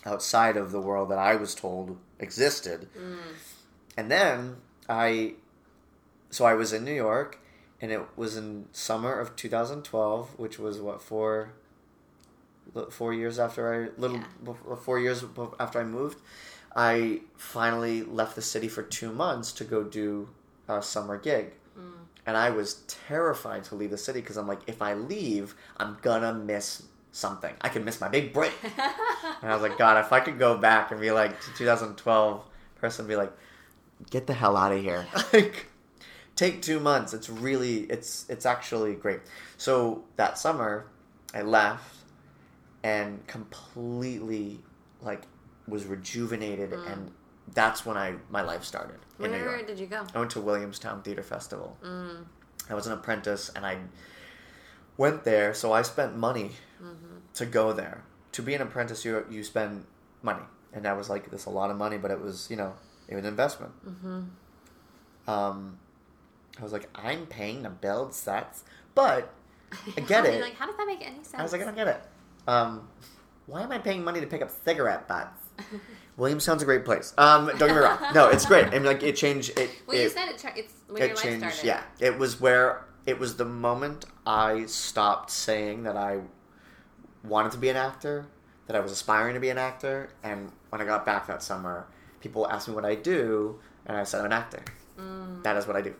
outside 0.05 0.57
of 0.57 0.71
the 0.71 0.79
world 0.81 1.09
that 1.09 1.17
I 1.19 1.35
was 1.35 1.55
told 1.55 1.97
existed. 2.19 2.89
Mm. 2.97 3.17
And 3.97 4.11
then 4.11 4.57
I, 4.89 5.33
so 6.29 6.45
I 6.45 6.53
was 6.55 6.73
in 6.73 6.83
New 6.83 6.93
York, 6.93 7.39
and 7.81 7.91
it 7.91 8.01
was 8.15 8.35
in 8.35 8.65
summer 8.71 9.19
of 9.19 9.35
2012, 9.35 10.37
which 10.37 10.59
was 10.59 10.79
what 10.81 11.01
four, 11.01 11.53
four 12.89 13.13
years 13.13 13.39
after 13.39 13.73
I 13.73 13.99
little 13.99 14.17
Yeah. 14.17 14.75
four 14.75 14.99
years 14.99 15.23
after 15.59 15.79
I 15.79 15.83
moved. 15.83 16.19
I 16.75 17.21
finally 17.35 18.03
left 18.03 18.35
the 18.35 18.41
city 18.41 18.67
for 18.67 18.81
two 18.83 19.11
months 19.11 19.51
to 19.53 19.63
go 19.63 19.83
do 19.83 20.29
a 20.67 20.81
summer 20.81 21.17
gig, 21.17 21.53
Mm. 21.77 21.91
and 22.25 22.37
I 22.37 22.49
was 22.51 22.75
terrified 22.87 23.63
to 23.65 23.75
leave 23.75 23.89
the 23.91 23.97
city 23.97 24.21
because 24.21 24.37
I'm 24.37 24.47
like, 24.47 24.61
if 24.67 24.81
I 24.81 24.93
leave, 24.93 25.55
I'm 25.77 25.97
gonna 26.01 26.33
miss 26.33 26.83
something. 27.11 27.53
I 27.61 27.69
could 27.69 27.83
miss 27.85 27.99
my 28.01 28.09
big 28.09 28.33
break. 28.33 28.53
And 29.41 29.51
I 29.51 29.55
was 29.55 29.61
like, 29.61 29.77
God, 29.77 29.97
if 30.05 30.13
I 30.13 30.19
could 30.21 30.39
go 30.39 30.57
back 30.57 30.91
and 30.91 31.01
be 31.01 31.11
like 31.11 31.35
2012 31.57 32.43
person, 32.79 33.07
be 33.07 33.15
like, 33.17 33.31
get 34.09 34.25
the 34.25 34.33
hell 34.33 34.55
out 34.55 34.71
of 34.71 34.81
here. 34.81 35.05
like, 35.33 35.65
take 36.35 36.61
two 36.61 36.79
months. 36.79 37.13
It's 37.13 37.29
really, 37.29 37.79
it's 37.91 38.25
it's 38.29 38.45
actually 38.45 38.95
great. 38.95 39.19
So 39.57 40.03
that 40.15 40.37
summer, 40.37 40.85
I 41.33 41.41
left 41.41 41.95
and 42.83 43.25
completely 43.27 44.59
like 45.01 45.23
was 45.67 45.85
rejuvenated, 45.85 46.71
Mm. 46.71 46.91
and 46.91 47.11
that's 47.53 47.85
when 47.85 47.97
I 47.97 48.15
my 48.29 48.41
life 48.41 48.63
started 48.63 48.99
in 49.19 49.31
New 49.31 49.37
Where 49.37 49.55
York. 49.57 49.67
did 49.67 49.79
you 49.79 49.87
go? 49.87 50.05
I 50.15 50.19
went 50.19 50.31
to 50.31 50.41
Williamstown 50.41 51.01
Theater 51.01 51.23
Festival. 51.23 51.77
Mm. 51.83 52.25
I 52.69 52.73
was 52.73 52.87
an 52.87 52.93
apprentice, 52.93 53.49
and 53.55 53.65
I 53.65 53.77
went 54.97 55.23
there. 55.23 55.53
So 55.53 55.71
I 55.73 55.81
spent 55.81 56.15
money 56.15 56.51
Mm-hmm. 56.81 57.17
to 57.35 57.45
go 57.45 57.71
there. 57.71 58.03
To 58.33 58.41
be 58.41 58.53
an 58.53 58.61
apprentice, 58.61 59.05
you 59.05 59.25
you 59.29 59.43
spend 59.43 59.85
money, 60.21 60.43
and 60.73 60.83
that 60.85 60.97
was 60.97 61.09
like 61.09 61.29
this 61.31 61.45
a 61.45 61.49
lot 61.49 61.69
of 61.71 61.77
money, 61.77 61.97
but 61.97 62.11
it 62.11 62.19
was 62.19 62.49
you 62.49 62.57
know 62.57 62.73
it 63.07 63.15
was 63.15 63.23
an 63.23 63.29
investment. 63.29 63.71
Mm-hmm. 63.87 64.21
Um, 65.29 65.77
I 66.59 66.63
was 66.63 66.73
like, 66.73 66.89
I'm 66.95 67.25
paying 67.25 67.63
to 67.63 67.69
build 67.69 68.13
sets, 68.13 68.63
but 68.95 69.33
I 69.97 70.01
get 70.01 70.25
it. 70.31 70.41
Like, 70.41 70.55
how 70.55 70.65
does 70.67 70.75
that 70.77 70.85
make 70.87 71.01
any 71.05 71.15
sense? 71.23 71.35
I 71.35 71.43
was 71.43 71.51
like, 71.53 71.61
I 71.61 71.65
don't 71.65 71.75
get 71.75 71.87
it. 71.87 72.01
Um, 72.47 72.87
why 73.45 73.61
am 73.63 73.71
I 73.71 73.77
paying 73.77 74.03
money 74.03 74.19
to 74.19 74.27
pick 74.27 74.41
up 74.41 74.51
cigarette 74.65 75.07
butts? 75.07 75.39
Williamstown's 76.17 76.61
a 76.61 76.65
great 76.65 76.85
place. 76.85 77.13
Um, 77.17 77.47
don't 77.47 77.59
get 77.59 77.69
me 77.69 77.77
wrong. 77.77 77.97
No, 78.13 78.29
it's 78.29 78.45
great. 78.45 78.67
I 78.67 78.71
mean, 78.71 78.83
like 78.83 79.01
it 79.03 79.15
changed. 79.15 79.57
It 79.57 79.69
well, 79.87 79.97
it, 79.97 80.03
you 80.03 80.09
said 80.09 80.29
it. 80.29 80.37
Tra- 80.37 80.53
it's 80.55 80.73
when 80.87 81.01
it 81.01 81.07
your 81.07 81.15
life 81.15 81.23
changed. 81.23 81.39
started. 81.55 81.65
Yeah, 81.65 81.83
it 81.99 82.17
was 82.17 82.39
where 82.39 82.85
it 83.05 83.17
was 83.19 83.35
the 83.35 83.45
moment 83.45 84.05
I 84.25 84.65
stopped 84.67 85.31
saying 85.31 85.83
that 85.83 85.97
I 85.97 86.19
wanted 87.23 87.51
to 87.53 87.57
be 87.57 87.69
an 87.69 87.77
actor, 87.77 88.25
that 88.67 88.75
I 88.75 88.79
was 88.79 88.91
aspiring 88.91 89.33
to 89.33 89.39
be 89.39 89.49
an 89.49 89.57
actor, 89.57 90.09
and 90.23 90.51
when 90.69 90.81
I 90.81 90.85
got 90.85 91.05
back 91.05 91.27
that 91.27 91.41
summer, 91.41 91.87
people 92.21 92.47
asked 92.49 92.67
me 92.67 92.75
what 92.75 92.85
I 92.85 92.95
do, 92.95 93.59
and 93.85 93.97
I 93.97 94.03
said 94.03 94.19
I'm 94.19 94.27
an 94.27 94.33
actor. 94.33 94.63
Mm. 94.99 95.41
That 95.43 95.57
is 95.57 95.65
what 95.65 95.75
I 95.75 95.81
do. 95.81 95.95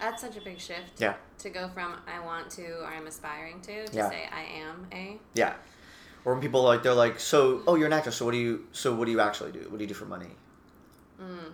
That's 0.00 0.20
such 0.22 0.36
a 0.36 0.40
big 0.40 0.60
shift. 0.60 0.98
Yeah. 0.98 1.14
To 1.38 1.50
go 1.50 1.68
from 1.68 1.96
I 2.06 2.24
want 2.24 2.50
to 2.52 2.80
or 2.82 2.86
I'm 2.86 3.06
aspiring 3.06 3.60
to 3.62 3.86
to 3.86 3.96
Yeah. 3.96 4.10
say 4.10 4.28
I 4.32 4.42
am 4.60 4.86
a. 4.92 5.18
Yeah. 5.34 5.54
Or 6.26 6.32
when 6.32 6.42
people 6.42 6.62
like 6.64 6.82
they're 6.82 6.92
like, 6.92 7.20
so 7.20 7.62
oh 7.68 7.76
you're 7.76 7.86
an 7.86 7.92
actor, 7.92 8.10
so 8.10 8.24
what 8.24 8.32
do 8.32 8.38
you 8.38 8.66
so 8.72 8.92
what 8.92 9.04
do 9.04 9.12
you 9.12 9.20
actually 9.20 9.52
do? 9.52 9.60
What 9.70 9.78
do 9.78 9.84
you 9.84 9.88
do 9.88 9.94
for 9.94 10.06
money? 10.06 10.30
Mm. 11.22 11.52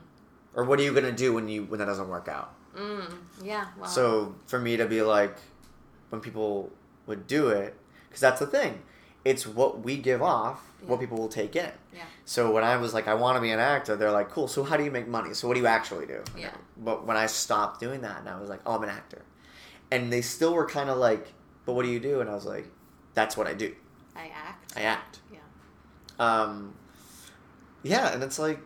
Or 0.54 0.64
what 0.64 0.80
are 0.80 0.82
you 0.82 0.94
gonna 0.94 1.12
do 1.12 1.35
when 1.35 1.46
you 1.46 1.64
when 1.64 1.78
that 1.78 1.85
doesn't 1.85 2.08
work 2.08 2.26
out? 2.26 2.54
Mm. 2.74 3.04
Yeah. 3.44 3.66
Well. 3.78 3.87
So 3.87 4.35
for 4.46 4.58
me 4.58 4.78
to 4.78 4.87
be 4.87 5.02
like, 5.02 5.37
when 6.08 6.22
people 6.22 6.72
would 7.06 7.26
do 7.26 7.48
it, 7.48 7.76
because 8.08 8.22
that's 8.22 8.40
the 8.40 8.46
thing, 8.46 8.80
it's 9.26 9.46
what 9.46 9.80
we 9.80 9.98
give 9.98 10.22
off, 10.22 10.62
what 10.87 10.98
people 11.00 11.18
will 11.18 11.28
take 11.28 11.54
in. 11.54 11.70
Yeah. 11.94 12.04
So 12.24 12.50
when 12.50 12.64
I 12.64 12.78
was 12.78 12.94
like, 12.94 13.06
I 13.06 13.12
want 13.12 13.37
to 13.37 13.42
be 13.42 13.50
an 13.50 13.61
actor, 13.61 13.94
they're 13.94 14.11
like, 14.11 14.30
cool. 14.30 14.48
So 14.48 14.64
how 14.64 14.78
do 14.78 14.85
you 14.85 14.90
make 14.90 15.06
money? 15.06 15.35
So 15.35 15.48
what 15.48 15.54
do 15.54 15.61
you 15.61 15.66
actually 15.66 16.06
do? 16.06 16.22
Yeah. 16.35 16.48
But 16.78 17.06
when 17.06 17.18
I 17.18 17.26
stopped 17.26 17.78
doing 17.78 18.00
that, 18.00 18.20
and 18.20 18.28
I 18.28 18.40
was 18.40 18.48
like, 18.48 18.61
oh, 18.64 18.76
I'm 18.76 18.82
an 18.85 18.88
actor, 18.88 19.20
and 19.90 20.11
they 20.11 20.22
still 20.22 20.54
were 20.54 20.66
kind 20.66 20.88
of 20.88 20.96
like, 20.96 21.35
but 21.66 21.74
what 21.74 21.82
do 21.82 21.90
you 21.90 22.00
do? 22.00 22.22
And 22.22 22.30
I 22.30 22.35
was 22.35 22.46
like, 22.46 22.66
that's 23.12 23.37
what 23.37 23.46
I 23.46 23.52
do. 23.52 23.74
I 24.16 24.31
act. 24.35 24.72
I 24.77 24.83
act. 24.83 25.20
Yeah. 25.33 25.38
Um, 26.18 26.75
yeah, 27.83 28.12
and 28.12 28.22
it's 28.22 28.38
like 28.38 28.61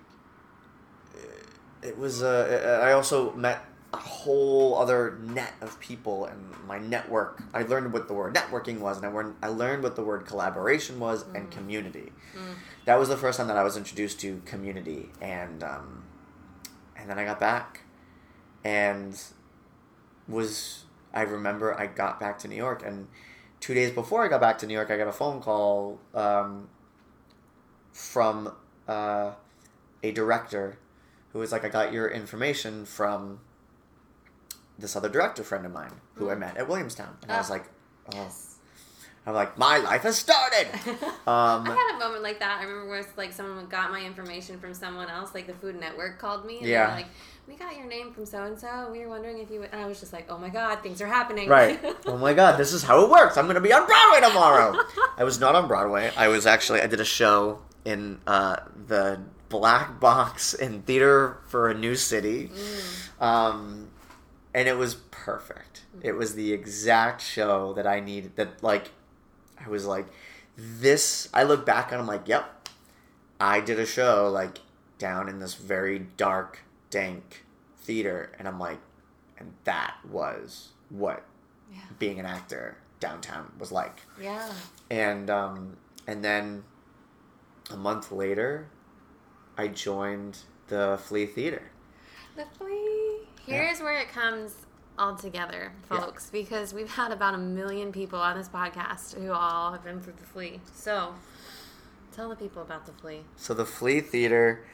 it 1.82 1.96
was. 1.98 2.22
Uh, 2.22 2.80
I 2.82 2.92
also 2.92 3.32
met 3.34 3.64
a 3.92 3.96
whole 3.96 4.76
other 4.76 5.18
net 5.22 5.54
of 5.60 5.78
people, 5.80 6.26
and 6.26 6.38
my 6.66 6.78
network. 6.78 7.42
I 7.54 7.62
learned 7.62 7.92
what 7.92 8.08
the 8.08 8.14
word 8.14 8.34
networking 8.34 8.80
was, 8.80 8.96
and 8.96 9.06
I 9.06 9.10
learned 9.10 9.36
I 9.42 9.48
learned 9.48 9.82
what 9.82 9.96
the 9.96 10.02
word 10.02 10.26
collaboration 10.26 10.98
was 10.98 11.24
and 11.34 11.50
community. 11.50 12.12
Mm. 12.36 12.56
That 12.84 12.98
was 12.98 13.08
the 13.08 13.16
first 13.16 13.38
time 13.38 13.48
that 13.48 13.56
I 13.56 13.62
was 13.62 13.76
introduced 13.76 14.20
to 14.20 14.42
community, 14.44 15.10
and 15.20 15.62
um, 15.62 16.04
and 16.96 17.08
then 17.08 17.18
I 17.18 17.24
got 17.24 17.40
back, 17.40 17.82
and 18.64 19.20
was 20.28 20.84
I 21.14 21.22
remember 21.22 21.78
I 21.78 21.86
got 21.86 22.18
back 22.20 22.38
to 22.40 22.48
New 22.48 22.56
York, 22.56 22.82
and 22.84 23.08
two 23.66 23.74
days 23.74 23.90
before 23.90 24.24
I 24.24 24.28
got 24.28 24.40
back 24.40 24.58
to 24.58 24.66
New 24.66 24.74
York, 24.74 24.92
I 24.92 24.96
got 24.96 25.08
a 25.08 25.12
phone 25.12 25.40
call 25.40 25.98
um, 26.14 26.68
from 27.92 28.52
uh, 28.86 29.32
a 30.04 30.12
director 30.12 30.78
who 31.32 31.40
was 31.40 31.50
like, 31.50 31.64
"I 31.64 31.68
got 31.68 31.92
your 31.92 32.08
information 32.08 32.84
from 32.86 33.40
this 34.78 34.94
other 34.94 35.08
director 35.08 35.42
friend 35.42 35.66
of 35.66 35.72
mine 35.72 35.90
who 36.14 36.30
I 36.30 36.34
Mm. 36.34 36.38
met 36.38 36.56
at 36.56 36.68
Williamstown," 36.68 37.16
and 37.22 37.32
I 37.32 37.38
was 37.38 37.50
Ah. 37.50 37.54
like, 37.54 37.64
"Oh." 38.12 38.16
Yes. 38.16 38.52
I'm 39.26 39.34
like, 39.34 39.58
"My 39.58 39.78
life 39.78 40.02
has 40.02 40.16
started." 40.16 40.68
Um, 41.26 41.66
I 41.66 41.74
had 41.74 41.96
a 41.96 41.98
moment 41.98 42.22
like 42.22 42.38
that. 42.38 42.60
I 42.60 42.62
remember 42.62 42.88
where 42.88 43.04
like 43.16 43.32
someone 43.32 43.66
got 43.66 43.90
my 43.90 44.00
information 44.00 44.60
from 44.60 44.72
someone 44.74 45.08
else, 45.10 45.34
like 45.34 45.48
the 45.48 45.54
Food 45.54 45.74
Network 45.80 46.20
called 46.20 46.46
me. 46.46 46.58
And 46.58 46.66
Yeah. 46.68 46.94
Like, 46.94 47.06
we 47.48 47.54
got 47.54 47.76
your 47.76 47.86
name 47.86 48.12
from 48.12 48.26
so 48.26 48.44
and 48.44 48.58
so. 48.58 48.88
We 48.90 49.00
were 49.00 49.08
wondering 49.08 49.38
if 49.38 49.50
you 49.50 49.60
would. 49.60 49.70
And 49.72 49.80
I 49.80 49.86
was 49.86 50.00
just 50.00 50.12
like, 50.12 50.26
oh 50.28 50.38
my 50.38 50.48
god, 50.48 50.82
things 50.82 51.00
are 51.00 51.06
happening. 51.06 51.48
Right. 51.48 51.80
Oh 52.06 52.16
my 52.16 52.34
god, 52.34 52.56
this 52.56 52.72
is 52.72 52.82
how 52.82 53.02
it 53.04 53.10
works. 53.10 53.36
I'm 53.36 53.46
going 53.46 53.56
to 53.56 53.60
be 53.60 53.72
on 53.72 53.84
Broadway 53.84 54.26
tomorrow. 54.26 54.80
I 55.18 55.24
was 55.24 55.40
not 55.40 55.54
on 55.54 55.66
Broadway. 55.66 56.12
I 56.16 56.28
was 56.28 56.46
actually, 56.46 56.80
I 56.80 56.86
did 56.86 57.00
a 57.00 57.04
show 57.04 57.60
in 57.84 58.20
uh, 58.26 58.56
the 58.86 59.20
Black 59.48 59.98
Box 60.00 60.54
in 60.54 60.82
Theater 60.82 61.38
for 61.48 61.68
a 61.68 61.74
New 61.74 61.94
City. 61.96 62.48
Mm. 62.48 63.22
Um, 63.22 63.88
and 64.54 64.68
it 64.68 64.76
was 64.76 64.94
perfect. 65.10 65.82
It 66.00 66.12
was 66.12 66.34
the 66.34 66.52
exact 66.52 67.22
show 67.22 67.72
that 67.74 67.86
I 67.86 68.00
needed. 68.00 68.36
That, 68.36 68.62
like, 68.62 68.90
I 69.64 69.68
was 69.68 69.84
like, 69.84 70.06
this. 70.56 71.28
I 71.34 71.42
look 71.42 71.66
back 71.66 71.90
and 71.92 72.00
I'm 72.00 72.06
like, 72.06 72.28
yep, 72.28 72.68
I 73.40 73.60
did 73.60 73.78
a 73.78 73.86
show, 73.86 74.30
like, 74.32 74.58
down 74.98 75.28
in 75.28 75.40
this 75.40 75.54
very 75.54 75.98
dark, 76.16 76.60
dank 76.90 77.44
theater. 77.78 78.32
And 78.38 78.46
I'm 78.48 78.58
like, 78.58 78.78
and 79.38 79.52
that 79.64 79.96
was 80.08 80.68
what 80.88 81.24
Yeah. 81.72 81.78
being 81.98 82.18
an 82.20 82.26
actor 82.26 82.78
downtown 83.00 83.52
was 83.58 83.70
like. 83.72 84.00
Yeah. 84.20 84.52
And 84.90 85.28
um, 85.30 85.76
and 86.06 86.24
then 86.24 86.64
a 87.70 87.76
month 87.76 88.12
later, 88.12 88.68
I 89.58 89.68
joined 89.68 90.38
the 90.68 90.98
Flea 91.02 91.26
Theater. 91.26 91.62
The 92.36 92.44
flea. 92.58 93.20
Here's 93.46 93.80
where 93.80 93.98
it 93.98 94.08
comes 94.08 94.54
all 94.98 95.14
together, 95.14 95.72
Yeah. 95.90 96.00
folks, 96.00 96.30
because 96.30 96.72
we've 96.74 96.90
had 96.90 97.12
about 97.12 97.34
a 97.34 97.38
million 97.38 97.92
people 97.92 98.18
on 98.18 98.36
this 98.36 98.48
podcast 98.48 99.14
who 99.14 99.30
all 99.32 99.72
have 99.72 99.84
been 99.84 100.00
through 100.00 100.14
the 100.14 100.24
flea. 100.24 100.60
So, 100.74 101.14
tell 102.14 102.28
the 102.28 102.36
people 102.36 102.62
about 102.62 102.86
the 102.86 102.92
flea. 102.92 103.24
So 103.36 103.52
the 103.54 103.66
Flea 103.66 104.00
Theater 104.00 104.64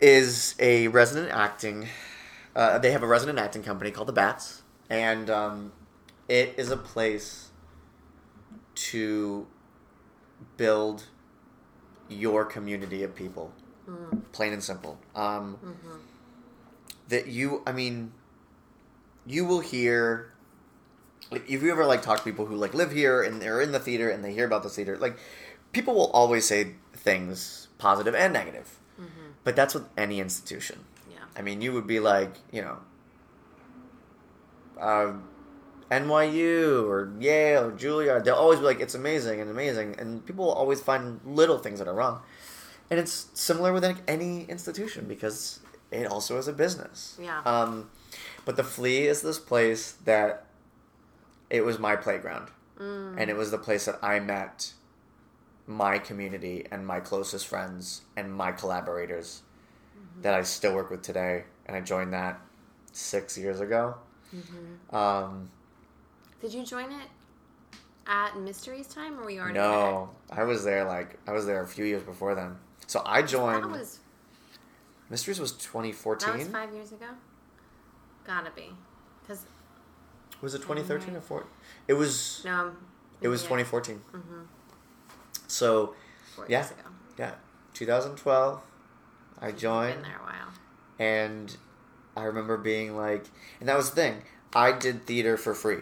is 0.00 0.54
a 0.58 0.88
resident 0.88 1.30
acting. 1.32 1.88
Uh, 2.54 2.78
they 2.78 2.90
have 2.90 3.02
a 3.02 3.06
resident 3.06 3.38
acting 3.38 3.62
company 3.62 3.90
called 3.90 4.08
the 4.08 4.12
Bats, 4.12 4.62
and 4.88 5.28
um, 5.30 5.72
it 6.28 6.54
is 6.56 6.70
a 6.70 6.76
place 6.76 7.50
to 8.74 9.46
build 10.56 11.04
your 12.08 12.44
community 12.44 13.02
of 13.02 13.14
people, 13.14 13.52
Mm. 13.88 14.22
plain 14.32 14.52
and 14.52 14.62
simple. 14.62 14.98
Um, 15.14 15.54
hmm 15.54 15.96
that 17.08 17.28
you, 17.28 17.62
I 17.64 17.70
mean, 17.70 18.12
you 19.26 19.44
will 19.44 19.60
hear 19.60 20.32
like 21.30 21.48
if 21.48 21.62
you 21.62 21.70
ever 21.70 21.84
like 21.86 22.02
talk 22.02 22.18
to 22.18 22.24
people 22.24 22.46
who 22.46 22.56
like 22.56 22.74
live 22.74 22.90
here 22.92 23.22
and 23.22 23.40
they're 23.40 23.60
in 23.60 23.72
the 23.72 23.78
theater 23.78 24.10
and 24.10 24.24
they 24.24 24.32
hear 24.32 24.44
about 24.44 24.62
the 24.62 24.68
theater 24.68 24.96
like 24.98 25.16
people 25.72 25.94
will 25.94 26.10
always 26.10 26.46
say 26.46 26.74
things 26.92 27.68
positive 27.78 28.14
and 28.14 28.32
negative 28.32 28.66
Mm-hmm. 28.66 28.85
But 29.46 29.54
that's 29.58 29.74
with 29.74 29.86
any 29.96 30.18
institution 30.26 30.78
Yeah. 31.10 31.18
i 31.38 31.40
mean 31.46 31.62
you 31.64 31.70
would 31.76 31.86
be 31.86 32.00
like 32.12 32.32
you 32.56 32.62
know 32.66 32.76
uh, 34.80 35.12
nyu 35.90 36.84
or 36.88 37.10
yale 37.20 37.64
or 37.68 37.72
juilliard 37.72 38.24
they'll 38.24 38.34
always 38.34 38.58
be 38.58 38.64
like 38.64 38.80
it's 38.80 38.94
amazing 38.94 39.40
and 39.40 39.48
amazing 39.50 39.94
and 39.98 40.24
people 40.26 40.44
will 40.46 40.52
always 40.62 40.80
find 40.80 41.20
little 41.24 41.58
things 41.58 41.78
that 41.78 41.88
are 41.88 41.94
wrong 41.94 42.20
and 42.90 42.98
it's 43.00 43.26
similar 43.34 43.72
with 43.72 43.84
any 44.06 44.44
institution 44.44 45.06
because 45.08 45.60
it 45.90 46.06
also 46.06 46.36
is 46.38 46.48
a 46.48 46.52
business 46.52 47.16
Yeah. 47.22 47.40
um, 47.52 47.88
but 48.44 48.56
the 48.56 48.64
flea 48.64 49.06
is 49.06 49.22
this 49.22 49.38
place 49.38 49.92
that 50.04 50.44
it 51.50 51.64
was 51.64 51.78
my 51.78 51.96
playground 51.96 52.48
Mm. 52.78 53.14
and 53.18 53.30
it 53.30 53.36
was 53.36 53.50
the 53.50 53.56
place 53.66 53.86
that 53.86 53.98
i 54.02 54.20
met 54.20 54.74
my 55.66 55.98
community 55.98 56.66
and 56.70 56.86
my 56.86 57.00
closest 57.00 57.46
friends 57.46 58.02
and 58.16 58.32
my 58.32 58.52
collaborators 58.52 59.42
Mm-hmm. 59.98 60.22
that 60.22 60.34
i 60.34 60.42
still 60.42 60.74
work 60.74 60.90
with 60.90 61.00
today 61.02 61.44
and 61.66 61.74
i 61.76 61.80
joined 61.80 62.12
that 62.12 62.38
six 62.92 63.36
years 63.38 63.60
ago 63.60 63.94
Mm-hmm. 64.34 64.94
um, 64.94 65.48
Did 66.42 66.52
you 66.52 66.64
join 66.66 66.90
it 66.92 67.08
at 68.06 68.36
Mysteries 68.38 68.86
Time, 68.88 69.18
or 69.18 69.24
were 69.24 69.30
you 69.30 69.40
already 69.40 69.54
no 69.54 70.10
i 70.30 70.42
was 70.44 70.64
there 70.64 70.84
like 70.84 71.18
i 71.26 71.32
was 71.32 71.46
there 71.46 71.62
a 71.62 71.66
few 71.66 71.84
years 71.84 72.02
before 72.02 72.34
then 72.34 72.56
so 72.86 73.02
i 73.06 73.22
joined 73.22 73.64
That 73.64 73.70
was 73.70 74.00
mysteries 75.10 75.40
was 75.40 75.52
that 75.52 75.62
2014 75.62 76.38
was 76.38 76.48
five 76.48 76.72
years 76.74 76.92
ago. 76.92 77.06
Gotta 78.26 78.50
be, 78.54 78.68
because 79.22 79.46
was 80.42 80.54
it 80.54 80.58
2013 80.62 81.10
or 81.10 81.12
Right. 81.14 81.22
4 81.24 81.46
it 81.88 81.94
was 81.94 82.42
no, 82.44 82.72
it 83.20 83.28
was 83.28 83.42
yeah. 83.42 83.48
2014 83.48 84.02
Mm-hmm. 84.14 84.40
So 85.46 85.94
Four 86.34 86.46
Yeah. 86.48 86.66
yeah 87.18 87.32
2012 87.74 88.60
i 89.40 89.52
joined 89.52 89.94
Been 89.94 90.02
there 90.02 90.18
a 90.18 90.22
while. 90.22 90.52
and 90.98 91.56
I 92.16 92.22
remember 92.24 92.56
being 92.56 92.96
like, 92.96 93.26
and 93.60 93.68
that 93.68 93.76
was 93.76 93.90
the 93.90 93.96
thing. 93.96 94.22
I 94.54 94.72
did 94.72 95.04
theater 95.06 95.36
for 95.36 95.52
free. 95.54 95.80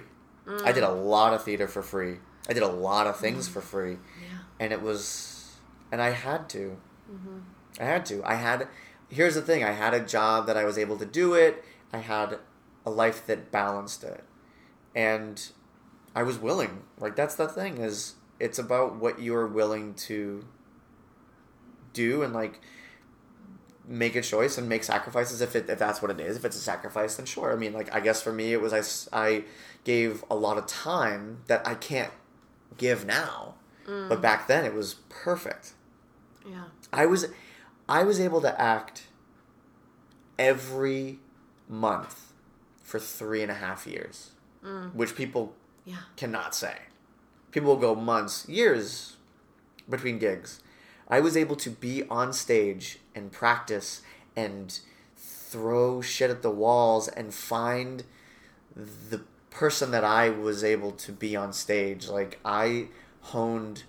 I 0.65 0.73
did 0.73 0.83
a 0.83 0.91
lot 0.91 1.33
of 1.33 1.45
theater 1.45 1.69
for 1.69 1.81
free. 1.81 2.17
I 2.49 2.53
did 2.53 2.65
a 2.65 2.69
lot 2.69 3.07
of 3.07 3.17
things 3.19 3.47
for 3.47 3.61
free, 3.61 3.99
Yeah. 4.21 4.39
and 4.59 4.73
it 4.73 4.83
was, 4.83 5.53
and 5.93 6.03
I 6.03 6.11
had 6.11 6.49
to. 6.49 6.77
Mm-hmm. 7.09 7.39
I 7.81 7.85
had 7.85 8.05
to. 8.07 8.21
I 8.25 8.35
had. 8.35 8.67
Here's 9.09 9.37
the 9.37 9.43
thing. 9.43 9.63
I 9.63 9.71
had 9.71 9.95
a 9.95 10.01
job 10.05 10.47
that 10.49 10.57
I 10.57 10.65
was 10.65 10.77
able 10.77 10.97
to 10.99 11.07
do 11.07 11.35
it. 11.35 11.65
I 11.93 11.99
had 11.99 12.41
a 12.85 12.91
life 12.91 13.25
that 13.29 13.53
balanced 13.53 14.03
it, 14.03 14.25
and 14.93 15.41
I 16.17 16.25
was 16.25 16.39
willing. 16.39 16.83
Like 16.99 17.15
that's 17.15 17.37
the 17.37 17.47
thing. 17.47 17.79
Is 17.79 18.15
it's 18.41 18.59
about 18.59 18.97
what 18.97 19.21
you're 19.21 19.47
willing 19.47 19.95
to 19.95 20.45
do 21.93 22.23
and 22.23 22.33
like 22.35 22.61
make 23.87 24.17
a 24.17 24.23
choice 24.23 24.57
and 24.59 24.69
make 24.69 24.83
sacrifices 24.83 25.41
if 25.41 25.55
it 25.55 25.69
if 25.69 25.79
that's 25.79 26.01
what 26.01 26.11
it 26.11 26.19
is 26.19 26.37
if 26.37 26.45
it's 26.45 26.57
a 26.57 26.61
sacrifice 26.61 27.17
then 27.17 27.27
sure 27.27 27.53
i 27.53 27.57
mean 27.57 27.73
like 27.73 27.95
i 27.95 28.01
guess 28.01 28.23
for 28.23 28.33
me 28.33 28.53
it 28.53 28.61
was 28.61 28.73
i, 29.13 29.19
I 29.27 29.45
gave 29.85 30.25
a 30.31 30.35
lot 30.35 30.57
of 30.59 30.67
time 30.67 31.39
that 31.49 31.67
i 31.67 31.75
can't 31.75 32.13
give 32.79 33.05
now 33.07 33.55
Mm. 33.87 34.09
but 34.09 34.23
back 34.23 34.49
then 34.49 34.65
it 34.65 34.73
was 34.73 34.95
perfect 35.11 35.75
Yeah. 36.49 36.65
i 36.91 37.05
was 37.05 37.27
i 37.87 38.03
was 38.03 38.19
able 38.19 38.41
to 38.41 38.59
act 38.59 39.09
every 40.39 41.19
month 41.69 42.33
for 42.83 42.99
three 42.99 43.43
and 43.43 43.51
a 43.51 43.55
half 43.55 43.87
years 43.87 44.31
Mm. 44.65 44.95
which 44.95 45.15
people 45.15 45.55
Yeah. 45.85 45.99
cannot 46.17 46.55
say. 46.55 46.79
People 47.55 47.69
will 47.69 47.81
go 47.81 47.95
months, 47.95 48.49
years 48.49 49.15
between 49.89 50.19
gigs. 50.19 50.61
I 51.07 51.21
was 51.21 51.37
able 51.37 51.55
to 51.55 51.71
be 51.71 52.03
on 52.11 52.33
stage 52.33 52.99
and 53.15 53.31
practice 53.31 54.03
and 54.35 54.77
throw 55.17 56.01
shit 56.01 56.31
at 56.31 56.43
the 56.43 56.51
walls 56.51 57.07
and 57.07 57.33
find 57.33 58.03
the 58.75 59.23
person 59.51 59.93
that 59.93 60.03
I 60.03 60.31
was 60.31 60.65
able 60.65 60.91
to 60.91 61.13
be 61.13 61.37
on 61.37 61.53
stage. 61.53 62.09
Like 62.09 62.41
I 62.45 62.89
honed 63.21 63.85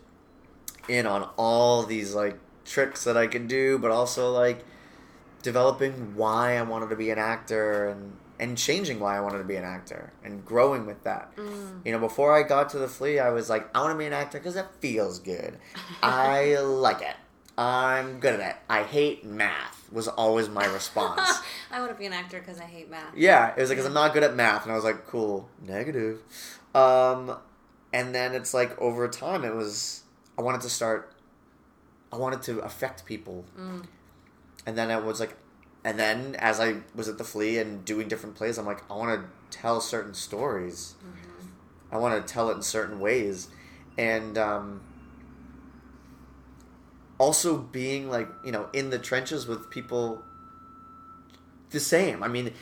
in 0.87 1.07
on 1.07 1.27
all 1.35 1.81
these 1.81 2.13
like 2.13 2.37
tricks 2.65 3.03
that 3.05 3.17
I 3.17 3.25
could 3.25 3.47
do, 3.47 3.79
but 3.79 3.89
also 3.89 4.31
like 4.31 4.63
developing 5.41 6.15
why 6.15 6.55
I 6.55 6.61
wanted 6.61 6.91
to 6.91 6.95
be 6.95 7.09
an 7.09 7.17
actor 7.17 7.87
and 7.87 8.15
and 8.39 8.57
changing 8.57 8.99
why 8.99 9.17
I 9.17 9.19
wanted 9.21 9.37
to 9.39 9.43
be 9.45 9.55
an 9.55 9.63
actor 9.63 10.11
and 10.23 10.43
growing 10.45 10.85
with 10.85 11.03
that. 11.03 11.35
Mm. 11.35 11.85
You 11.85 11.91
know, 11.93 11.99
before 11.99 12.35
I 12.35 12.43
got 12.43 12.69
to 12.71 12.79
the 12.79 12.87
flea, 12.87 13.19
I 13.19 13.29
was 13.29 13.49
like, 13.49 13.69
I 13.75 13.81
want 13.81 13.93
to 13.93 13.97
be 13.97 14.05
an 14.05 14.13
actor 14.13 14.37
because 14.39 14.55
it 14.55 14.65
feels 14.79 15.19
good. 15.19 15.57
I 16.03 16.55
like 16.61 17.01
it. 17.01 17.15
I'm 17.57 18.19
good 18.19 18.37
at 18.39 18.49
it. 18.49 18.55
I 18.69 18.83
hate 18.83 19.23
math. 19.25 19.89
Was 19.91 20.07
always 20.09 20.49
my 20.49 20.65
response. 20.65 21.21
I 21.71 21.79
want 21.79 21.91
to 21.91 21.97
be 21.97 22.05
an 22.05 22.11
actor 22.13 22.39
because 22.39 22.59
I 22.59 22.65
hate 22.65 22.89
math. 22.89 23.15
yeah, 23.15 23.53
it 23.55 23.61
was 23.61 23.69
like, 23.69 23.77
because 23.77 23.85
I'm 23.85 23.93
not 23.93 24.13
good 24.13 24.23
at 24.23 24.35
math, 24.35 24.63
and 24.63 24.71
I 24.73 24.75
was 24.75 24.83
like, 24.83 25.07
cool, 25.07 25.47
negative. 25.65 26.19
Um, 26.73 27.37
and 27.93 28.13
then 28.13 28.35
it's 28.35 28.53
like 28.53 28.77
over 28.81 29.07
time, 29.07 29.45
it 29.45 29.55
was 29.55 30.03
I 30.37 30.41
wanted 30.41 30.61
to 30.61 30.69
start. 30.69 31.13
I 32.11 32.17
wanted 32.17 32.41
to 32.43 32.59
affect 32.59 33.05
people, 33.05 33.45
Mm. 33.57 33.85
and 34.65 34.77
then 34.77 34.91
I 34.91 34.97
was 34.97 35.19
like, 35.21 35.35
and 35.85 35.99
then 35.99 36.35
as 36.39 36.59
I 36.59 36.77
was 36.95 37.07
at 37.07 37.19
the 37.19 37.23
flea 37.23 37.59
and 37.59 37.85
doing 37.85 38.07
different 38.07 38.35
plays, 38.35 38.57
I'm 38.57 38.65
like, 38.65 38.83
I 38.89 38.95
want 38.95 39.21
to 39.21 39.57
tell 39.57 39.79
certain 39.79 40.15
stories. 40.15 40.95
Mhm. 41.05 41.47
I 41.91 41.97
want 41.97 42.27
to 42.27 42.33
tell 42.33 42.49
it 42.49 42.55
in 42.55 42.63
certain 42.63 42.99
ways, 42.99 43.49
and 43.95 44.35
um, 44.37 44.81
also 47.19 47.57
being 47.57 48.09
like 48.09 48.27
you 48.43 48.51
know 48.51 48.67
in 48.73 48.89
the 48.89 48.99
trenches 48.99 49.47
with 49.47 49.69
people. 49.69 50.23
The 51.69 51.79
same. 51.79 52.23
I 52.23 52.27
mean, 52.29 52.53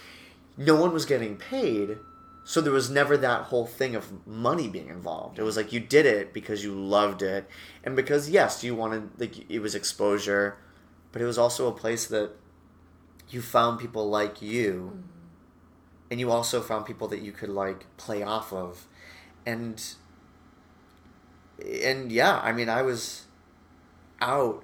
no 0.57 0.75
one 0.75 0.91
was 0.91 1.05
getting 1.05 1.37
paid, 1.37 1.99
so 2.43 2.61
there 2.61 2.73
was 2.73 2.89
never 2.89 3.15
that 3.17 3.43
whole 3.43 3.67
thing 3.67 3.95
of 3.95 4.25
money 4.27 4.67
being 4.67 4.87
involved. 4.89 5.37
It 5.39 5.43
was 5.43 5.55
like 5.55 5.71
you 5.71 5.79
did 5.79 6.05
it 6.05 6.33
because 6.33 6.63
you 6.63 6.73
loved 6.73 7.21
it, 7.21 7.47
and 7.85 7.95
because 7.95 8.29
yes, 8.29 8.63
you 8.63 8.75
wanted 8.75 9.11
like 9.17 9.49
it 9.49 9.59
was 9.59 9.75
exposure, 9.75 10.57
but 11.13 11.21
it 11.21 11.25
was 11.25 11.37
also 11.37 11.67
a 11.67 11.71
place 11.71 12.05
that 12.07 12.31
you 13.33 13.41
found 13.41 13.79
people 13.79 14.09
like 14.09 14.41
you, 14.41 15.03
and 16.11 16.19
you 16.19 16.31
also 16.31 16.61
found 16.61 16.85
people 16.85 17.07
that 17.09 17.21
you 17.21 17.31
could 17.31 17.49
like 17.49 17.85
play 17.97 18.23
off 18.23 18.53
of, 18.53 18.87
and 19.45 19.83
and 21.83 22.11
yeah, 22.11 22.39
I 22.43 22.51
mean, 22.51 22.69
I 22.69 22.81
was 22.81 23.23
out. 24.21 24.63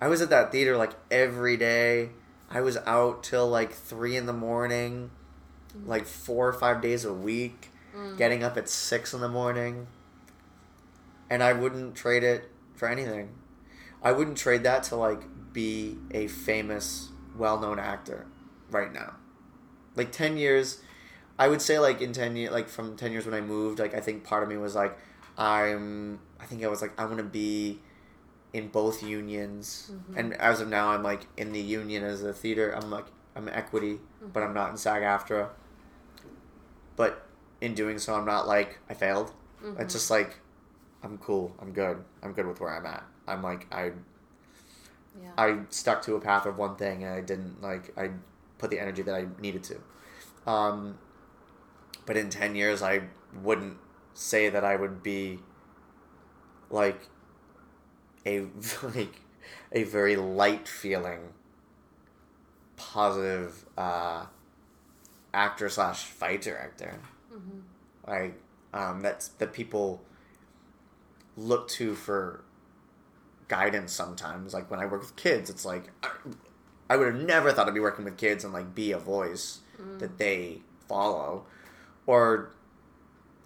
I 0.00 0.08
was 0.08 0.20
at 0.20 0.30
that 0.30 0.50
theater 0.52 0.76
like 0.76 0.92
every 1.10 1.56
day. 1.56 2.10
I 2.50 2.60
was 2.60 2.76
out 2.86 3.22
till 3.22 3.48
like 3.48 3.72
three 3.72 4.16
in 4.16 4.26
the 4.26 4.32
morning, 4.32 5.10
like 5.86 6.06
four 6.06 6.48
or 6.48 6.52
five 6.52 6.80
days 6.82 7.04
a 7.04 7.12
week, 7.12 7.68
Mm. 7.94 8.16
getting 8.16 8.42
up 8.42 8.56
at 8.56 8.70
six 8.70 9.12
in 9.12 9.20
the 9.20 9.28
morning. 9.28 9.86
And 11.28 11.42
I 11.42 11.52
wouldn't 11.52 11.94
trade 11.94 12.22
it 12.24 12.48
for 12.74 12.88
anything. 12.88 13.28
I 14.02 14.12
wouldn't 14.12 14.38
trade 14.38 14.62
that 14.64 14.82
to 14.84 14.96
like 14.96 15.22
be 15.52 15.98
a 16.10 16.26
famous, 16.26 17.10
well 17.36 17.58
known 17.60 17.78
actor 17.78 18.26
right 18.70 18.92
now. 18.92 19.14
Like 19.94 20.12
10 20.12 20.36
years, 20.36 20.80
I 21.38 21.48
would 21.48 21.62
say 21.62 21.78
like 21.78 22.00
in 22.00 22.12
10 22.12 22.36
years, 22.36 22.52
like 22.52 22.68
from 22.68 22.96
10 22.96 23.12
years 23.12 23.24
when 23.26 23.34
I 23.34 23.40
moved, 23.40 23.78
like 23.78 23.94
I 23.94 24.00
think 24.00 24.24
part 24.24 24.42
of 24.42 24.48
me 24.48 24.56
was 24.56 24.74
like, 24.74 24.96
I'm, 25.36 26.20
I 26.40 26.44
think 26.46 26.62
I 26.64 26.68
was 26.68 26.82
like, 26.82 26.98
I 26.98 27.04
want 27.04 27.18
to 27.18 27.24
be 27.24 27.80
in 28.52 28.68
both 28.68 29.02
unions. 29.02 29.90
Mhm. 29.92 30.18
And 30.18 30.34
as 30.34 30.60
of 30.60 30.68
now, 30.68 30.88
I'm 30.90 31.02
like 31.02 31.26
in 31.36 31.52
the 31.52 31.60
union 31.60 32.04
as 32.04 32.22
a 32.22 32.32
theater. 32.32 32.70
I'm 32.72 32.90
like, 32.90 33.06
I'm 33.34 33.48
equity, 33.48 34.00
but 34.32 34.42
I'm 34.42 34.52
not 34.52 34.70
in 34.70 34.76
SAG 34.76 35.02
AFTRA. 35.02 35.48
But 36.96 37.26
in 37.60 37.74
doing 37.74 37.98
so, 37.98 38.14
I'm 38.14 38.26
not 38.26 38.46
like, 38.46 38.78
I 38.90 38.94
failed. 38.94 39.32
Mhm. 39.64 39.80
It's 39.80 39.94
just 39.94 40.10
like, 40.10 40.36
I'm 41.02 41.18
cool. 41.18 41.54
I'm 41.60 41.72
good. 41.72 42.04
I'm 42.22 42.32
good 42.32 42.46
with 42.46 42.60
where 42.60 42.70
I'm 42.76 42.86
at. 42.86 43.04
I'm 43.26 43.42
like, 43.42 43.66
I 43.72 43.92
Yeah. 45.20 45.30
I 45.36 45.58
stuck 45.70 46.02
to 46.02 46.14
a 46.14 46.20
path 46.20 46.46
of 46.46 46.58
one 46.58 46.76
thing 46.76 47.04
and 47.04 47.14
I 47.14 47.20
didn't 47.20 47.62
like 47.62 47.96
I 47.98 48.10
put 48.58 48.70
the 48.70 48.78
energy 48.80 49.02
that 49.02 49.14
I 49.14 49.26
needed 49.40 49.64
to. 49.64 50.50
Um, 50.50 50.98
but 52.06 52.16
in 52.16 52.30
ten 52.30 52.54
years, 52.54 52.82
I 52.82 53.02
wouldn't 53.42 53.78
say 54.14 54.48
that 54.48 54.64
I 54.64 54.76
would 54.76 55.02
be 55.02 55.38
like 56.70 57.00
a 58.26 58.40
like 58.82 59.20
a 59.72 59.84
very 59.84 60.16
light 60.16 60.68
feeling, 60.68 61.32
positive 62.76 63.64
uh, 63.76 64.26
actor 65.32 65.68
slash 65.68 66.04
fight 66.04 66.42
director. 66.42 66.98
Mhm. 67.32 67.62
Like 68.06 68.40
um, 68.72 69.00
that's 69.00 69.28
that 69.28 69.52
people 69.52 70.02
look 71.36 71.68
to 71.68 71.94
for 71.94 72.44
guidance 73.56 73.92
sometimes. 73.92 74.54
Like 74.54 74.70
when 74.70 74.80
I 74.80 74.86
work 74.86 75.02
with 75.02 75.14
kids, 75.16 75.50
it's 75.50 75.64
like 75.64 75.84
I, 76.02 76.08
I 76.90 76.96
would 76.96 77.08
have 77.14 77.22
never 77.22 77.52
thought 77.52 77.68
I'd 77.68 77.74
be 77.74 77.80
working 77.80 78.04
with 78.06 78.16
kids 78.16 78.44
and 78.44 78.52
like 78.52 78.74
be 78.74 78.92
a 78.92 78.98
voice 78.98 79.58
Mm. 79.80 79.98
that 80.00 80.18
they 80.18 80.60
follow, 80.86 81.46
or 82.06 82.50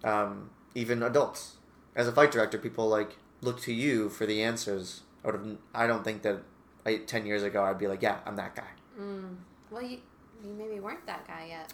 um, 0.03 0.49
even 0.75 1.01
adults. 1.01 1.55
As 1.95 2.05
a 2.07 2.11
fight 2.11 2.31
director, 2.31 2.57
people 2.57 2.87
like 2.89 3.17
look 3.41 3.61
to 3.61 3.73
you 3.73 4.09
for 4.09 4.25
the 4.25 4.43
answers. 4.43 5.01
Out 5.25 5.35
of 5.35 5.57
I 5.73 5.87
don't 5.87 6.03
think 6.03 6.21
that 6.23 6.37
I, 6.85 6.97
ten 6.97 7.25
years 7.25 7.43
ago 7.43 7.63
I'd 7.63 7.79
be 7.79 7.87
like, 7.87 8.01
yeah, 8.01 8.17
I'm 8.25 8.35
that 8.35 8.55
guy. 8.55 8.71
Mm. 8.99 9.35
Well, 9.71 9.81
you 9.81 9.97
you 10.43 10.53
maybe 10.53 10.79
weren't 10.81 11.05
that 11.07 11.25
guy 11.27 11.47
yet, 11.49 11.73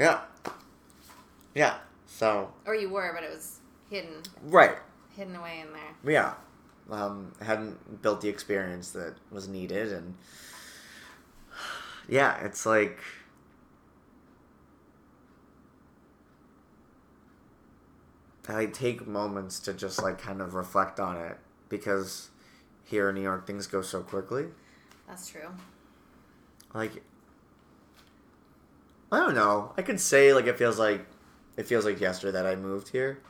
Yeah, 0.00 0.20
yeah. 1.54 1.76
So 2.06 2.50
or 2.66 2.74
you 2.74 2.88
were, 2.88 3.12
but 3.14 3.22
it 3.22 3.30
was 3.30 3.58
hidden 3.90 4.22
right, 4.44 4.76
hidden 5.16 5.36
away 5.36 5.60
in 5.64 5.68
there. 5.72 6.12
yeah. 6.12 6.34
Um, 6.90 7.32
hadn't 7.40 8.02
built 8.02 8.20
the 8.20 8.28
experience 8.28 8.90
that 8.90 9.14
was 9.30 9.48
needed, 9.48 9.92
and 9.92 10.14
yeah, 12.08 12.36
it's 12.44 12.66
like 12.66 12.98
I 18.48 18.66
take 18.66 19.06
moments 19.06 19.58
to 19.60 19.72
just 19.72 20.02
like 20.02 20.18
kind 20.18 20.42
of 20.42 20.54
reflect 20.54 21.00
on 21.00 21.16
it 21.16 21.38
because 21.68 22.30
here 22.84 23.08
in 23.08 23.14
New 23.14 23.22
York 23.22 23.46
things 23.46 23.66
go 23.66 23.80
so 23.82 24.02
quickly. 24.02 24.46
That's 25.08 25.28
true. 25.28 25.48
Like 26.74 27.02
I 29.10 29.18
don't 29.18 29.34
know. 29.34 29.72
I 29.76 29.82
could 29.82 30.00
say 30.00 30.34
like 30.34 30.46
it 30.46 30.58
feels 30.58 30.78
like 30.78 31.06
it 31.56 31.66
feels 31.66 31.84
like 31.84 32.00
yesterday 32.00 32.32
that 32.32 32.46
I 32.46 32.56
moved 32.56 32.88
here. 32.88 33.20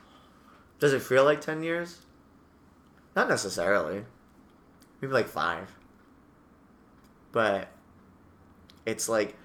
Does 0.79 0.93
it 0.93 1.01
feel 1.01 1.23
like 1.23 1.39
10 1.39 1.63
years? 1.63 1.99
Not 3.15 3.29
necessarily. 3.29 4.05
Maybe 5.01 5.13
like 5.13 5.27
5. 5.27 5.71
But 7.31 7.69
it's 8.85 9.09
like 9.09 9.35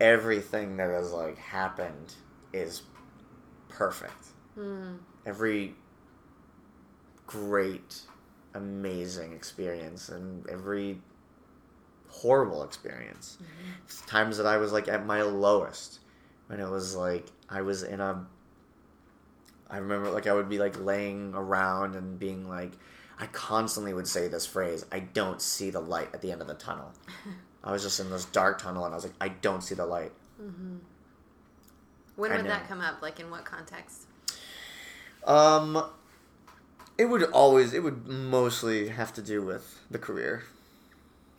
everything 0.00 0.76
that 0.76 0.90
has 0.90 1.12
like 1.12 1.38
happened 1.38 2.14
is 2.52 2.82
perfect. 3.68 4.26
Mm. 4.58 4.98
Every 5.26 5.74
great 7.26 8.02
amazing 8.54 9.32
experience 9.32 10.08
and 10.08 10.48
every 10.48 11.00
horrible 12.08 12.62
experience. 12.62 13.38
Times 14.06 14.36
that 14.36 14.46
I 14.46 14.56
was 14.58 14.72
like 14.72 14.88
at 14.88 15.04
my 15.04 15.22
lowest 15.22 15.98
when 16.46 16.60
it 16.60 16.68
was 16.68 16.94
like 16.94 17.26
I 17.48 17.62
was 17.62 17.82
in 17.82 18.00
a 18.00 18.26
I 19.68 19.78
remember 19.78 20.10
like 20.10 20.26
I 20.26 20.32
would 20.32 20.48
be 20.48 20.58
like 20.58 20.78
laying 20.78 21.32
around 21.34 21.96
and 21.96 22.18
being 22.18 22.48
like 22.48 22.72
I 23.18 23.26
constantly 23.26 23.94
would 23.94 24.08
say 24.08 24.28
this 24.28 24.46
phrase, 24.46 24.84
I 24.90 25.00
don't 25.00 25.40
see 25.40 25.70
the 25.70 25.80
light 25.80 26.08
at 26.12 26.20
the 26.20 26.32
end 26.32 26.40
of 26.40 26.48
the 26.48 26.54
tunnel. 26.54 26.92
I 27.64 27.72
was 27.72 27.82
just 27.82 27.98
in 28.00 28.10
this 28.10 28.26
dark 28.26 28.60
tunnel 28.60 28.84
and 28.84 28.92
I 28.92 28.96
was 28.96 29.04
like 29.04 29.14
I 29.20 29.28
don't 29.28 29.62
see 29.62 29.74
the 29.74 29.86
light. 29.86 30.12
When 32.16 32.32
I 32.32 32.36
would 32.36 32.44
know. 32.44 32.50
that 32.50 32.68
come 32.68 32.80
up? 32.80 33.00
Like 33.00 33.20
in 33.20 33.30
what 33.30 33.44
context? 33.44 34.02
Um 35.24 35.82
it 36.98 37.06
would 37.06 37.22
always 37.24 37.72
it 37.72 37.82
would 37.82 38.06
mostly 38.06 38.88
have 38.88 39.12
to 39.14 39.22
do 39.22 39.42
with 39.42 39.80
the 39.90 39.98
career. 39.98 40.44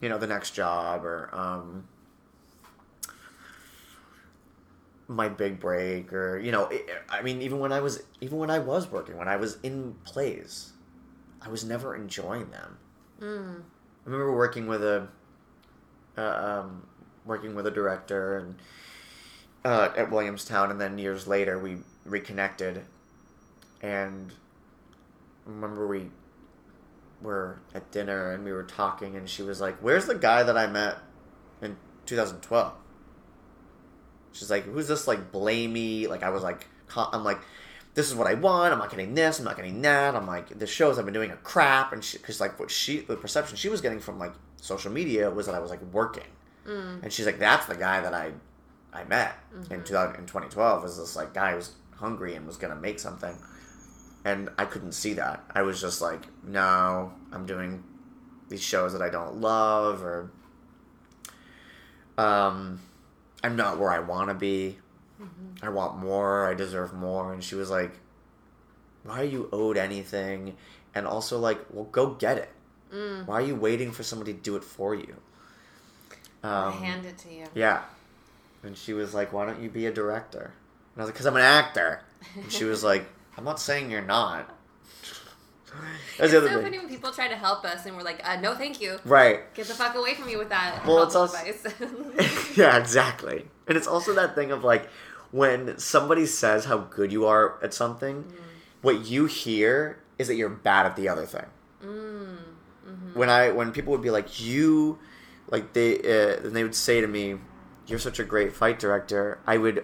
You 0.02 0.10
know, 0.10 0.18
the 0.18 0.28
next 0.28 0.52
job 0.52 1.06
or 1.06 1.30
um 1.34 1.88
my 5.08 5.30
big 5.30 5.60
break 5.60 6.12
or 6.12 6.40
you 6.40 6.52
know, 6.52 6.66
it, 6.70 6.90
I 7.10 7.22
mean 7.22 7.42
even 7.42 7.60
when 7.60 7.72
I 7.72 7.82
was 7.82 8.02
even 8.22 8.40
when 8.40 8.50
I 8.50 8.60
was 8.60 8.90
working, 8.92 9.18
when 9.18 9.28
I 9.28 9.36
was 9.36 9.58
in 9.62 9.96
plays, 10.06 10.72
I 11.46 11.50
was 11.50 11.64
never 11.64 11.96
enjoying 11.96 12.50
them. 12.50 12.78
Mm. 13.22 13.62
I 13.62 14.10
remember 14.10 14.36
working 14.36 14.68
with 14.68 14.84
a 14.84 15.08
uh, 16.18 16.64
um, 16.66 16.84
working 17.26 17.56
with 17.56 17.68
a 17.68 17.72
director 17.72 18.38
and 18.38 18.56
uh, 19.64 19.90
at 19.96 20.12
Williamstown, 20.12 20.72
and 20.72 20.82
then 20.82 20.98
years 20.98 21.28
later 21.28 21.60
we 21.60 21.78
reconnected, 22.04 22.82
and 23.82 24.32
I 25.46 25.50
remember 25.50 25.88
we 25.88 26.10
were 27.22 27.60
at 27.74 27.92
dinner 27.92 28.32
and 28.32 28.44
we 28.44 28.52
were 28.52 28.64
talking, 28.64 29.16
and 29.16 29.30
she 29.30 29.44
was 29.44 29.62
like, 29.62 29.78
"Where's 29.80 30.08
the 30.08 30.16
guy 30.16 30.44
that 30.44 30.58
I 30.58 30.68
met 30.68 30.98
in 31.62 31.78
2012?" 32.08 32.74
She's 34.32 34.50
like, 34.50 34.64
"Who's 34.64 34.88
this 34.88 35.08
like 35.08 35.32
blamey?" 35.32 36.08
Like 36.08 36.24
I 36.24 36.30
was 36.30 36.42
like, 36.42 36.68
I'm 36.96 37.24
like. 37.24 37.40
This 37.96 38.10
is 38.10 38.16
what 38.16 38.28
I 38.28 38.34
want. 38.36 38.72
I'm 38.74 38.80
not 38.80 38.90
getting 38.92 39.16
this. 39.16 39.40
I'm 39.40 39.46
not 39.46 39.56
getting 39.56 39.82
that. 39.82 40.16
I'm 40.16 40.28
like 40.28 40.60
the 40.60 40.68
shows 40.68 41.00
I've 41.00 41.06
been 41.06 41.14
doing 41.14 41.32
are 41.32 41.38
crap, 41.38 41.92
and 41.94 42.08
because 42.14 42.40
like 42.40 42.60
what 42.60 42.70
she 42.70 43.00
the 43.00 43.16
perception 43.16 43.56
she 43.58 43.70
was 43.70 43.82
getting 43.82 44.00
from 44.00 44.20
like 44.20 44.34
social 44.58 44.92
media 44.92 45.30
was 45.32 45.46
that 45.48 45.56
I 45.56 45.60
was 45.60 45.70
like 45.72 45.82
working, 45.94 46.24
Mm. 46.68 47.04
and 47.04 47.14
she's 47.14 47.26
like, 47.26 47.40
"That's 47.40 47.66
the 47.68 47.76
guy 47.76 48.02
that 48.02 48.14
I, 48.14 48.32
I 48.94 49.04
met 49.06 49.36
in 49.72 49.84
2000, 49.84 50.16
in 50.16 50.26
2012. 50.26 50.84
Was 50.84 50.98
this 50.98 51.16
like 51.16 51.34
guy 51.34 51.52
who 51.52 51.58
was 51.58 51.72
hungry 51.96 52.36
and 52.36 52.46
was 52.46 52.58
gonna 52.58 52.76
make 52.76 53.00
something?" 53.00 53.36
And 54.26 54.50
I 54.58 54.66
couldn't 54.66 54.94
see 54.94 55.14
that. 55.14 55.44
I 55.54 55.62
was 55.62 55.80
just 55.80 56.02
like, 56.02 56.22
"No, 56.44 57.14
I'm 57.32 57.46
doing 57.46 57.84
these 58.50 58.62
shows 58.62 58.92
that 58.94 59.02
I 59.02 59.10
don't 59.10 59.40
love, 59.40 60.04
or 60.04 60.32
um, 62.18 62.80
I'm 63.44 63.56
not 63.56 63.80
where 63.80 63.92
I 63.92 64.00
want 64.00 64.30
to 64.30 64.34
be. 64.34 64.80
I 65.62 65.70
want 65.70 65.98
more. 65.98 66.48
I 66.48 66.54
deserve 66.54 66.94
more." 66.94 67.34
And 67.34 67.44
she 67.44 67.56
was 67.56 67.70
like, 67.70 67.92
"Why 69.04 69.22
are 69.22 69.26
you 69.26 69.50
owed 69.52 69.78
anything?" 69.78 70.58
And 70.94 71.06
also 71.08 71.40
like, 71.40 71.60
"Well, 71.72 71.86
go 71.86 72.12
get 72.16 72.38
it. 72.38 72.50
Mm. 72.94 73.26
Why 73.28 73.36
are 73.36 73.46
you 73.46 73.56
waiting 73.56 73.92
for 73.92 74.04
somebody 74.04 74.34
to 74.34 74.40
do 74.40 74.56
it 74.56 74.64
for 74.64 74.94
you?" 74.96 75.16
I 76.44 76.68
Um, 76.68 76.74
hand 76.84 77.06
it 77.06 77.18
to 77.20 77.30
you. 77.34 77.46
yeah. 77.56 77.84
And 78.64 78.78
she 78.78 78.94
was 78.94 79.14
like, 79.14 79.32
"Why 79.34 79.46
don't 79.46 79.62
you 79.62 79.70
be 79.70 79.86
a 79.88 79.92
director?" 79.94 80.52
And 80.94 80.98
I 80.98 81.00
was 81.02 81.08
like, 81.08 81.16
"Cause 81.16 81.26
I'm 81.26 81.36
an 81.36 81.42
actor." 81.42 82.02
And 82.36 82.52
she 82.52 82.64
was 82.66 82.84
like, 82.92 83.06
"I'm 83.38 83.44
not 83.44 83.60
saying 83.60 83.90
you're 83.92 84.02
not." 84.02 84.54
That's 86.18 86.20
It's 86.20 86.32
the 86.32 86.38
other 86.38 86.48
so 86.50 86.54
thing. 86.56 86.64
funny 86.64 86.80
when 86.80 86.88
people 86.90 87.12
try 87.12 87.28
to 87.28 87.36
help 87.36 87.66
us 87.66 87.86
and 87.86 87.96
we're 87.98 88.04
like, 88.04 88.22
uh, 88.28 88.38
no, 88.40 88.56
thank 88.56 88.80
you. 88.82 89.00
Right. 89.06 89.54
Get 89.54 89.68
the 89.68 89.74
fuck 89.74 89.96
away 89.96 90.14
from 90.16 90.28
me 90.28 90.36
with 90.38 90.50
that 90.50 90.86
Well, 90.86 91.04
it's 91.04 91.16
also- 91.16 91.38
advice. 91.38 91.66
yeah, 92.58 92.78
exactly. 92.78 93.48
And 93.68 93.78
it's 93.78 93.88
also 93.88 94.14
that 94.16 94.36
thing 94.36 94.52
of 94.52 94.64
like 94.64 94.90
when 95.32 95.78
somebody 95.78 96.26
says 96.26 96.66
how 96.66 96.78
good 96.78 97.12
you 97.12 97.26
are 97.26 97.62
at 97.64 97.74
something, 97.74 98.32
what 98.82 99.06
you 99.08 99.26
hear 99.26 100.00
is 100.18 100.28
that 100.28 100.36
you're 100.36 100.50
bad 100.50 100.86
at 100.86 100.96
the 100.96 101.10
other 101.10 101.26
thing. 101.26 101.46
mm. 101.84 102.38
When 103.14 103.30
I 103.30 103.52
when 103.52 103.72
people 103.72 103.92
would 103.94 104.02
be 104.02 104.12
like 104.12 104.40
you, 104.42 105.00
like 105.50 105.74
they 105.74 105.98
uh, 106.00 106.38
and 106.46 106.56
they 106.56 106.64
would 106.64 106.76
say 106.76 107.02
to 107.02 107.08
me, 107.08 107.36
"You're 107.88 108.00
such 108.00 108.20
a 108.20 108.24
great 108.24 108.54
fight 108.54 108.78
director," 108.78 109.40
I 109.48 109.58
would 109.58 109.84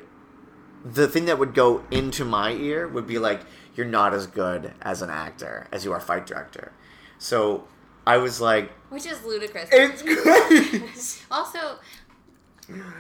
the 0.84 1.08
thing 1.08 1.26
that 1.26 1.38
would 1.40 1.54
go 1.54 1.84
into 1.92 2.26
my 2.26 2.52
ear 2.52 2.88
would 2.88 3.08
be 3.08 3.20
like, 3.20 3.42
"You're 3.76 3.86
not 3.86 4.14
as 4.14 4.28
good 4.28 4.74
as 4.82 5.02
an 5.02 5.10
actor 5.10 5.68
as 5.72 5.86
you 5.86 5.92
are 5.92 6.00
fight 6.00 6.26
director." 6.26 6.72
So 7.18 7.68
I 8.06 8.18
was 8.18 8.42
like, 8.42 8.72
Which 8.90 9.06
is 9.06 9.24
ludicrous. 9.24 9.70
"It's 9.72 10.02
great." 10.04 11.26
Also, 11.32 11.80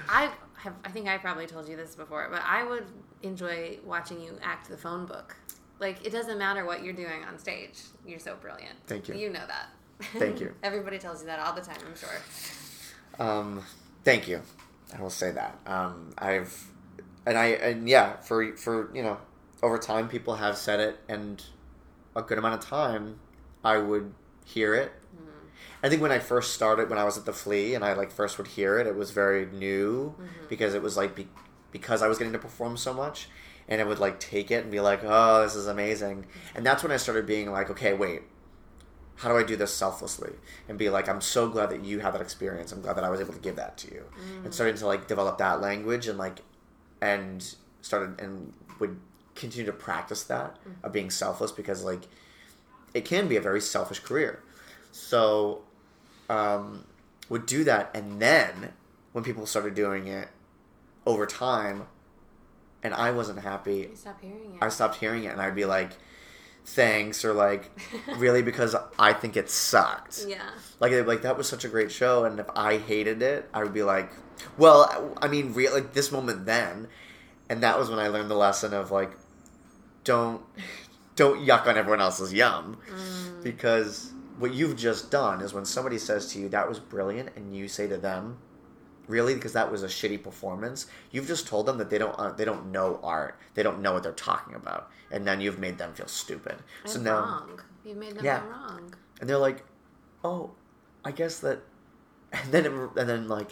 I 0.09 0.32
have. 0.57 0.73
I 0.86 0.89
think 0.89 1.07
I 1.07 1.17
probably 1.17 1.47
told 1.47 1.67
you 1.67 1.75
this 1.75 1.95
before, 1.95 2.27
but 2.32 2.41
I 2.45 2.63
would 2.63 2.86
enjoy 3.23 3.79
watching 3.86 4.21
you 4.21 4.38
act 4.41 4.69
the 4.69 4.77
phone 4.77 5.05
book. 5.05 5.36
Like 5.79 6.05
it 6.05 6.11
doesn't 6.11 6.38
matter 6.38 6.65
what 6.65 6.84
you're 6.84 6.93
doing 6.93 7.23
on 7.27 7.39
stage. 7.39 7.79
You're 8.05 8.19
so 8.19 8.36
brilliant. 8.36 8.77
Thank 8.86 9.07
you. 9.07 9.15
You 9.15 9.29
know 9.32 9.45
that. 9.47 9.69
Thank 10.13 10.39
you. 10.39 10.53
Everybody 10.63 10.99
tells 10.99 11.21
you 11.21 11.27
that 11.27 11.39
all 11.39 11.53
the 11.53 11.61
time. 11.61 11.77
I'm 11.88 11.95
sure. 11.95 13.25
Um, 13.25 13.63
thank 14.03 14.27
you. 14.27 14.41
I 14.95 15.01
will 15.01 15.09
say 15.09 15.32
that. 15.32 15.57
Um, 15.65 16.13
I've 16.17 16.70
and 17.26 17.38
I 17.38 17.47
and 17.47 17.88
yeah, 17.88 18.17
for 18.17 18.55
for 18.55 18.95
you 18.95 19.03
know, 19.03 19.17
over 19.61 19.78
time 19.78 20.07
people 20.07 20.36
have 20.36 20.57
said 20.57 20.80
it, 20.80 20.99
and 21.07 21.43
a 22.15 22.22
good 22.22 22.38
amount 22.38 22.55
of 22.55 22.67
time, 22.67 23.19
I 23.63 23.78
would 23.78 24.13
hear 24.45 24.74
it. 24.76 24.91
Mm-hmm. 25.15 25.47
I 25.84 25.89
think 25.89 26.01
when 26.01 26.11
I 26.11 26.19
first 26.19 26.53
started, 26.53 26.89
when 26.89 26.99
I 26.99 27.03
was 27.03 27.17
at 27.17 27.26
the 27.26 27.34
Flea, 27.34 27.76
and 27.76 27.84
I 27.84 27.93
like 27.93 28.11
first 28.11 28.38
would 28.38 28.47
hear 28.47 28.80
it, 28.80 28.88
it 28.88 28.95
was 28.95 29.11
very 29.11 29.45
new 29.45 30.11
mm-hmm. 30.11 30.47
because 30.49 30.74
it 30.74 30.82
was 30.82 30.97
like 30.97 31.15
be, 31.15 31.28
because 31.72 32.01
I 32.01 32.07
was 32.07 32.17
getting 32.17 32.34
to 32.34 32.39
perform 32.39 32.78
so 32.78 32.93
much, 32.93 33.30
and 33.67 33.80
I 33.80 33.84
would 33.84 33.99
like 33.99 34.19
take 34.19 34.51
it 34.51 34.63
and 34.63 34.72
be 34.72 34.80
like, 34.80 35.01
oh, 35.03 35.43
this 35.43 35.55
is 35.55 35.67
amazing, 35.67 36.24
mm-hmm. 36.24 36.57
and 36.57 36.65
that's 36.65 36.84
when 36.84 36.91
I 36.91 36.97
started 36.97 37.26
being 37.26 37.51
like, 37.51 37.69
okay, 37.69 37.93
wait, 37.93 38.24
how 39.15 39.30
do 39.30 39.38
I 39.38 39.43
do 39.43 39.55
this 39.55 39.72
selflessly 39.74 40.34
and 40.67 40.80
be 40.80 40.89
like, 40.89 41.07
I'm 41.07 41.22
so 41.22 41.47
glad 41.47 41.69
that 41.69 41.86
you 41.86 41.99
had 41.99 42.15
that 42.15 42.22
experience. 42.22 42.72
I'm 42.72 42.82
glad 42.82 42.97
that 42.97 43.03
I 43.03 43.09
was 43.09 43.22
able 43.22 43.34
to 43.34 43.39
give 43.39 43.55
that 43.57 43.78
to 43.78 43.93
you, 43.93 44.05
and 44.43 44.53
starting 44.53 44.76
to 44.76 44.88
like 44.88 45.07
develop 45.07 45.38
that 45.38 45.61
language 45.61 46.07
and 46.07 46.17
like, 46.17 46.39
and 47.01 47.55
started 47.81 48.19
and 48.21 48.53
would 48.79 48.99
continue 49.35 49.65
to 49.65 49.73
practice 49.73 50.23
that 50.23 50.57
of 50.83 50.91
being 50.91 51.09
selfless 51.09 51.51
because 51.51 51.83
like, 51.83 52.01
it 52.93 53.05
can 53.05 53.27
be 53.27 53.35
a 53.37 53.41
very 53.41 53.61
selfish 53.61 53.99
career. 53.99 54.41
So, 54.91 55.63
um, 56.29 56.85
would 57.29 57.45
do 57.45 57.63
that, 57.63 57.91
and 57.95 58.21
then 58.21 58.73
when 59.13 59.23
people 59.23 59.45
started 59.45 59.73
doing 59.73 60.07
it 60.07 60.27
over 61.05 61.25
time, 61.25 61.87
and 62.83 62.93
I 62.93 63.11
wasn't 63.11 63.39
happy, 63.39 63.87
You 63.89 63.95
stop 63.95 64.19
hearing 64.21 64.55
it. 64.55 64.61
I 64.61 64.69
stopped 64.69 64.97
hearing 64.97 65.23
it, 65.23 65.29
and 65.29 65.41
I'd 65.41 65.55
be 65.55 65.65
like, 65.65 65.91
"Thanks," 66.66 67.24
or 67.26 67.34
like, 67.34 67.72
"Really?" 68.18 68.41
Because 68.41 68.76
I 68.99 69.14
think 69.14 69.36
it 69.38 69.49
sucked. 69.49 70.26
yeah. 70.28 70.49
Like, 70.80 70.91
like 71.05 71.22
that 71.24 71.38
was 71.38 71.47
such 71.47 71.66
a 71.66 71.70
great 71.70 71.91
show, 71.91 72.26
and 72.26 72.39
if 72.39 72.47
I 72.55 72.78
hated 72.78 73.22
it, 73.22 73.49
I 73.53 73.64
would 73.64 73.74
be 73.74 73.84
like, 73.84 74.12
"Well, 74.57 75.16
I 75.22 75.28
mean, 75.28 75.53
real 75.53 75.74
like 75.74 75.93
this 75.93 76.12
moment 76.12 76.45
then," 76.45 76.88
and 77.49 77.62
that 77.64 77.78
was 77.80 77.89
when 77.89 77.99
I 77.99 78.07
learned 78.07 78.30
the 78.30 78.36
lesson 78.36 78.74
of 78.74 78.91
like, 78.91 79.12
don't 80.03 80.41
don't 81.16 81.45
yuck 81.45 81.68
on 81.68 81.78
everyone 81.78 82.01
else's 82.01 82.34
yum, 82.34 82.78
Mm. 82.89 83.43
because 83.43 84.12
what 84.39 84.53
you've 84.53 84.76
just 84.78 85.12
done 85.12 85.41
is 85.41 85.53
when 85.53 85.66
somebody 85.66 85.97
says 85.99 86.32
to 86.34 86.39
you 86.39 86.49
that 86.49 86.68
was 86.68 86.80
brilliant, 86.80 87.30
and 87.36 87.55
you 87.55 87.68
say 87.68 87.88
to 87.88 87.97
them, 87.97 88.38
really 89.12 89.36
because 89.36 89.53
that 89.53 89.72
was 89.72 89.84
a 89.84 89.88
shitty 89.88 90.24
performance. 90.24 90.88
You've 91.12 91.28
just 91.28 91.45
told 91.47 91.66
them 91.68 91.78
that 91.78 91.89
they 91.91 91.97
don't 91.99 92.16
uh, 92.18 92.32
they 92.32 92.45
don't 92.45 92.72
know 92.72 92.99
art, 93.03 93.38
they 93.53 93.64
don't 93.64 93.82
know 93.82 93.93
what 93.93 94.03
they're 94.03 94.12
talking 94.32 94.55
about, 94.55 94.89
and 95.12 95.28
then 95.28 95.41
you've 95.41 95.59
made 95.59 95.78
them 95.78 95.93
feel 95.93 96.07
stupid. 96.07 96.57
so 96.86 96.95
And 96.95 97.03
now 97.05 97.20
wrong. 97.22 97.62
You 97.86 97.95
made 97.95 98.16
them 98.16 98.26
Yeah. 98.26 98.39
feel 98.39 98.49
wrong. 98.49 98.93
and 99.20 99.30
they're 99.30 99.38
like, 99.49 99.64
"Oh, 100.24 100.51
I 101.05 101.12
guess 101.12 101.39
that," 101.39 101.59
and 102.32 102.51
then 102.51 102.66
it, 102.66 102.72
and 102.72 103.07
then 103.09 103.28
like, 103.28 103.51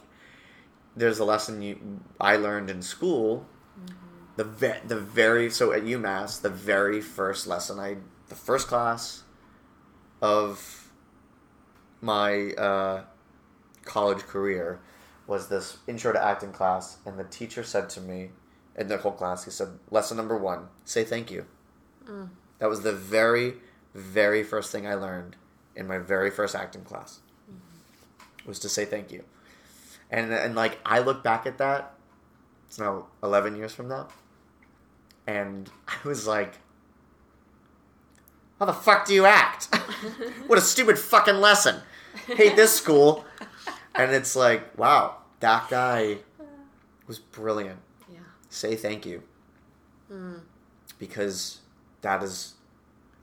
there's 0.96 1.20
a 1.20 1.26
lesson 1.26 1.62
you 1.62 2.02
I 2.20 2.36
learned 2.38 2.70
in 2.70 2.82
school. 2.82 3.46
The 4.38 4.46
ve- 4.46 4.82
the 4.88 4.96
very 5.00 5.50
so 5.50 5.74
at 5.74 5.84
UMass 5.84 6.40
the 6.42 6.50
very 6.50 7.02
first 7.02 7.46
lesson 7.46 7.78
I 7.78 7.98
the 8.30 8.36
first 8.36 8.68
class 8.70 9.24
of 10.22 10.92
my 12.02 12.52
uh, 12.54 13.04
college 13.84 14.20
career 14.20 14.80
was 15.30 15.48
this 15.48 15.78
intro 15.88 16.12
to 16.12 16.22
acting 16.22 16.52
class, 16.52 16.98
and 17.06 17.18
the 17.18 17.24
teacher 17.24 17.64
said 17.64 17.88
to 17.92 18.02
me 18.02 18.32
in 18.76 18.88
the 18.88 18.98
whole 18.98 19.12
class, 19.12 19.46
he 19.46 19.52
said, 19.52 19.68
"Lesson 19.92 20.18
number 20.18 20.36
one: 20.36 20.68
say 20.84 21.04
thank 21.04 21.30
you." 21.30 21.46
Mm. 22.06 22.30
That 22.58 22.68
was 22.68 22.82
the 22.82 22.92
very, 22.92 23.54
very 23.94 24.44
first 24.44 24.72
thing 24.72 24.88
I 24.88 24.96
learned 24.96 25.36
in 25.76 25.88
my 25.88 26.00
very 26.00 26.32
first 26.32 26.56
acting 26.56 26.84
class. 26.84 27.20
Was 28.46 28.58
to 28.60 28.70
say 28.70 28.86
thank 28.86 29.12
you, 29.12 29.24
and 30.10 30.34
and 30.34 30.56
like 30.56 30.80
I 30.84 31.00
look 31.00 31.24
back 31.24 31.46
at 31.46 31.60
that, 31.60 31.94
it's 32.68 32.80
now 32.80 33.06
eleven 33.22 33.56
years 33.56 33.72
from 33.72 33.88
now, 33.88 34.08
and 35.28 35.70
I 35.88 36.08
was 36.08 36.26
like, 36.26 36.56
"How 38.58 38.66
the 38.66 38.74
fuck 38.74 39.06
do 39.06 39.14
you 39.14 39.26
act? 39.26 39.76
what 40.48 40.58
a 40.58 40.62
stupid 40.62 40.98
fucking 40.98 41.40
lesson! 41.40 41.82
Hate 42.26 42.56
this 42.56 42.76
school." 42.76 43.26
And 43.96 44.14
it's 44.14 44.36
like, 44.36 44.78
wow, 44.78 45.18
that 45.40 45.70
guy 45.70 46.18
was 47.08 47.20
brilliant. 47.20 47.80
Yeah. 48.12 48.20
Say 48.50 48.76
thank 48.76 49.06
you 49.06 49.24
Mm. 50.12 50.42
because 50.98 51.60
that 52.02 52.24
is 52.24 52.56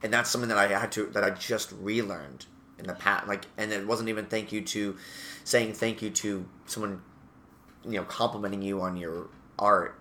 and 0.01 0.13
that's 0.13 0.29
something 0.29 0.47
that 0.47 0.57
I 0.57 0.67
had 0.67 0.89
to 0.93 1.07
that 1.07 1.23
I 1.23 1.31
just 1.31 1.73
relearned 1.73 2.45
in 2.79 2.87
the 2.87 2.93
past 2.93 3.27
like 3.27 3.43
and 3.57 3.73
it 3.73 3.85
wasn't 3.85 4.07
even 4.07 4.25
thank 4.27 4.53
you 4.53 4.61
to 4.61 4.95
saying 5.43 5.73
thank 5.73 6.01
you 6.01 6.09
to 6.11 6.47
someone 6.65 7.01
you 7.83 7.91
know 7.93 8.03
complimenting 8.03 8.61
you 8.61 8.79
on 8.81 8.95
your 8.95 9.27
art 9.59 9.99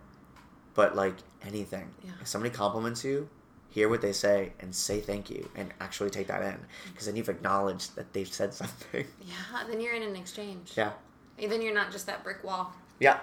but 0.75 0.95
like 0.95 1.17
anything 1.45 1.91
Yeah. 2.05 2.13
if 2.21 2.29
somebody 2.29 2.55
compliments 2.55 3.03
you 3.05 3.29
hear 3.69 3.89
what 3.89 4.01
they 4.01 4.13
say 4.13 4.53
and 4.61 4.73
say 4.75 5.01
thank 5.01 5.29
you 5.29 5.49
and 5.57 5.73
actually 5.81 6.11
take 6.11 6.29
that 6.29 6.43
in 6.43 6.59
because 6.93 7.07
then 7.07 7.17
you've 7.17 7.29
acknowledged 7.29 7.97
that 7.97 8.13
they've 8.13 8.29
said 8.33 8.55
something 8.63 9.07
Yeah. 9.23 9.65
Then 9.69 9.81
you're 9.81 9.95
in 9.95 10.03
an 10.05 10.15
exchange. 10.15 10.73
yeah 10.77 10.93
Then 11.39 11.61
you're 11.63 11.75
not 11.75 11.91
just 11.93 12.07
that 12.07 12.23
brick 12.25 12.43
wall. 12.45 12.73
yeah 12.99 13.19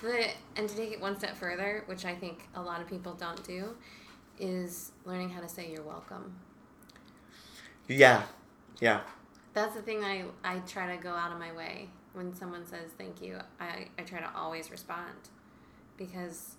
The, 0.00 0.28
and 0.56 0.68
to 0.68 0.76
take 0.76 0.92
it 0.92 1.00
one 1.00 1.18
step 1.18 1.36
further, 1.36 1.84
which 1.86 2.04
I 2.04 2.14
think 2.14 2.48
a 2.54 2.60
lot 2.62 2.80
of 2.80 2.88
people 2.88 3.14
don't 3.14 3.42
do, 3.44 3.74
is 4.38 4.92
learning 5.04 5.30
how 5.30 5.40
to 5.40 5.48
say 5.48 5.70
you're 5.70 5.82
welcome. 5.82 6.34
yeah 7.88 8.22
yeah 8.80 9.00
That's 9.54 9.74
the 9.74 9.82
thing 9.82 10.02
I, 10.04 10.24
I 10.44 10.58
try 10.60 10.96
to 10.96 11.02
go 11.02 11.10
out 11.10 11.32
of 11.32 11.38
my 11.38 11.52
way. 11.52 11.88
When 12.14 12.34
someone 12.34 12.66
says 12.66 12.90
thank 12.98 13.22
you, 13.22 13.38
I, 13.60 13.86
I 13.98 14.02
try 14.02 14.20
to 14.20 14.30
always 14.36 14.70
respond. 14.70 15.14
Because 15.96 16.56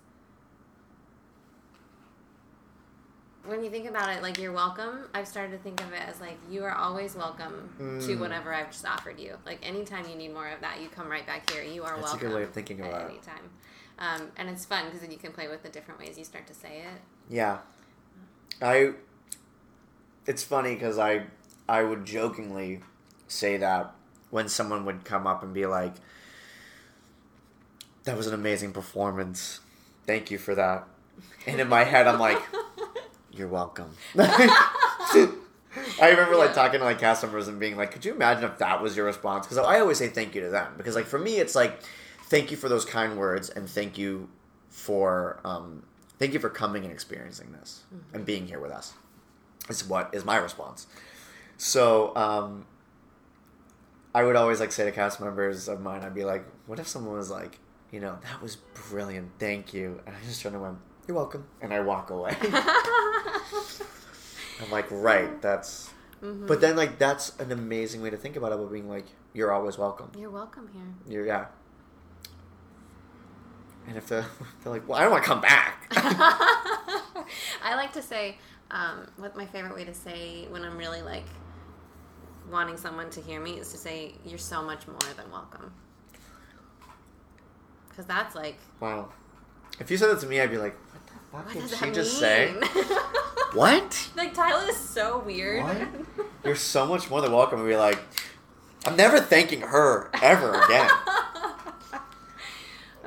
when 3.46 3.62
you 3.62 3.70
think 3.70 3.88
about 3.88 4.08
it, 4.14 4.22
like 4.22 4.38
you're 4.38 4.52
welcome, 4.52 5.08
I've 5.14 5.28
started 5.28 5.52
to 5.52 5.58
think 5.58 5.80
of 5.82 5.92
it 5.92 6.00
as 6.06 6.20
like 6.20 6.38
you 6.50 6.64
are 6.64 6.74
always 6.74 7.14
welcome 7.14 7.68
to 7.78 7.84
Mm. 7.84 8.18
whatever 8.18 8.52
I've 8.54 8.70
just 8.70 8.86
offered 8.86 9.18
you. 9.20 9.36
Like 9.44 9.58
anytime 9.66 10.08
you 10.08 10.14
need 10.16 10.32
more 10.32 10.48
of 10.48 10.60
that, 10.60 10.80
you 10.80 10.88
come 10.88 11.08
right 11.08 11.26
back 11.26 11.50
here. 11.50 11.62
You 11.62 11.82
are 11.82 11.94
welcome. 11.96 12.02
That's 12.02 12.14
a 12.14 12.18
good 12.18 12.34
way 12.34 12.42
of 12.42 12.50
thinking 12.52 12.80
about 12.80 13.02
it. 13.02 13.10
any 13.10 13.18
time. 13.20 13.50
Um, 13.98 14.30
and 14.36 14.48
it's 14.48 14.64
fun 14.64 14.86
because 14.86 15.00
then 15.02 15.10
you 15.10 15.18
can 15.18 15.32
play 15.32 15.48
with 15.48 15.62
the 15.62 15.68
different 15.68 16.00
ways 16.00 16.16
you 16.18 16.24
start 16.24 16.46
to 16.48 16.54
say 16.54 16.80
it. 16.80 17.00
Yeah, 17.28 17.58
I. 18.60 18.92
It's 20.26 20.42
funny 20.42 20.74
because 20.74 20.98
I 20.98 21.26
I 21.68 21.82
would 21.84 22.04
jokingly 22.04 22.80
say 23.28 23.56
that 23.58 23.94
when 24.30 24.48
someone 24.48 24.84
would 24.86 25.04
come 25.04 25.26
up 25.26 25.42
and 25.42 25.52
be 25.54 25.66
like, 25.66 25.94
"That 28.04 28.16
was 28.16 28.26
an 28.26 28.34
amazing 28.34 28.72
performance, 28.72 29.60
thank 30.06 30.30
you 30.30 30.38
for 30.38 30.54
that," 30.54 30.88
and 31.46 31.60
in 31.60 31.68
my 31.68 31.84
head 31.84 32.06
I'm 32.06 32.18
like, 32.18 32.40
"You're 33.36 33.48
welcome." 33.48 33.90
I 34.16 36.10
remember 36.10 36.36
like 36.36 36.54
talking 36.54 36.80
to 36.80 36.84
like 36.84 36.98
cast 36.98 37.22
members 37.22 37.48
and 37.48 37.58
being 37.58 37.76
like, 37.76 37.92
"Could 37.92 38.04
you 38.04 38.14
imagine 38.14 38.44
if 38.44 38.58
that 38.58 38.82
was 38.82 38.96
your 38.96 39.06
response?" 39.06 39.46
Because 39.46 39.58
I 39.58 39.80
always 39.80 39.98
say 39.98 40.08
thank 40.08 40.34
you 40.34 40.40
to 40.42 40.50
them 40.50 40.74
because 40.76 40.94
like 40.94 41.06
for 41.06 41.18
me 41.18 41.36
it's 41.38 41.54
like, 41.54 41.80
thank 42.24 42.50
you 42.50 42.56
for 42.56 42.68
those 42.68 42.84
kind 42.84 43.16
words 43.16 43.50
and 43.50 43.68
thank 43.68 43.98
you 43.98 44.28
for 44.68 45.40
um, 45.44 45.82
thank 46.18 46.32
you 46.32 46.40
for 46.40 46.50
coming 46.50 46.84
and 46.84 46.92
experiencing 46.92 47.52
this 47.52 47.82
and 48.12 48.24
being 48.24 48.46
here 48.46 48.60
with 48.60 48.72
us. 48.72 48.94
Is 49.68 49.84
what 49.84 50.10
is 50.12 50.24
my 50.24 50.36
response. 50.36 50.86
So 51.56 52.14
um, 52.16 52.66
I 54.14 54.22
would 54.24 54.36
always 54.36 54.60
like 54.60 54.72
say 54.72 54.84
to 54.84 54.92
cast 54.92 55.20
members 55.20 55.68
of 55.68 55.80
mine, 55.80 56.02
I'd 56.02 56.14
be 56.14 56.24
like, 56.24 56.44
"What 56.66 56.78
if 56.78 56.86
someone 56.86 57.16
was 57.16 57.30
like, 57.30 57.58
you 57.90 58.00
know, 58.00 58.18
that 58.22 58.42
was 58.42 58.56
brilliant, 58.90 59.30
thank 59.38 59.72
you," 59.72 60.00
and 60.06 60.14
I 60.14 60.18
just 60.24 60.42
turn 60.42 60.54
around, 60.54 60.78
"You're 61.06 61.16
welcome," 61.16 61.46
and 61.60 61.72
I 61.72 61.80
walk 61.80 62.10
away. 62.10 62.36
I'm 64.62 64.70
like, 64.70 64.86
right, 64.90 65.40
that's. 65.42 65.90
Mhm. 66.22 66.46
But 66.46 66.60
then, 66.60 66.76
like, 66.76 66.98
that's 66.98 67.38
an 67.38 67.52
amazing 67.52 68.00
way 68.02 68.10
to 68.10 68.16
think 68.16 68.36
about 68.36 68.52
it. 68.52 68.58
But 68.58 68.72
being 68.72 68.88
like, 68.88 69.06
you're 69.32 69.52
always 69.52 69.76
welcome. 69.76 70.10
You're 70.16 70.30
welcome 70.30 70.68
here. 70.72 71.16
You're 71.16 71.26
yeah. 71.26 71.46
And 73.86 73.96
if 73.98 74.06
they're, 74.06 74.24
they're 74.62 74.72
like, 74.72 74.88
well, 74.88 74.98
I 74.98 75.02
don't 75.02 75.10
want 75.12 75.24
to 75.24 75.28
come 75.28 75.40
back. 75.42 75.86
I 77.62 77.74
like 77.76 77.92
to 77.94 78.02
say, 78.02 78.38
um, 78.70 79.06
what 79.16 79.36
my 79.36 79.44
favorite 79.46 79.74
way 79.74 79.84
to 79.84 79.94
say 79.94 80.46
when 80.48 80.62
I'm 80.64 80.78
really 80.78 81.02
like 81.02 81.26
wanting 82.50 82.76
someone 82.76 83.10
to 83.10 83.20
hear 83.20 83.40
me 83.40 83.58
is 83.58 83.70
to 83.72 83.78
say, 83.78 84.14
"You're 84.24 84.38
so 84.38 84.62
much 84.62 84.86
more 84.86 84.98
than 85.16 85.30
welcome." 85.30 85.72
Because 87.88 88.06
that's 88.06 88.34
like, 88.34 88.58
wow. 88.80 89.08
If 89.80 89.90
you 89.90 89.96
said 89.96 90.10
that 90.10 90.20
to 90.20 90.26
me, 90.26 90.40
I'd 90.40 90.50
be 90.50 90.58
like, 90.58 90.74
what 91.30 91.46
the 91.46 91.52
fuck 91.52 91.54
what 91.54 91.68
did 91.70 91.78
she 91.78 91.90
just 91.92 92.18
say? 92.18 92.54
What? 93.54 94.08
like 94.16 94.34
Tyler 94.34 94.68
is 94.68 94.76
so 94.76 95.20
weird. 95.20 95.62
What? 95.62 96.26
You're 96.44 96.56
so 96.56 96.86
much 96.86 97.08
more 97.08 97.20
than 97.20 97.30
welcome. 97.30 97.60
And 97.60 97.68
be 97.68 97.76
like, 97.76 98.00
I'm 98.84 98.96
never 98.96 99.20
thanking 99.20 99.60
her 99.60 100.10
ever 100.22 100.60
again. 100.60 100.90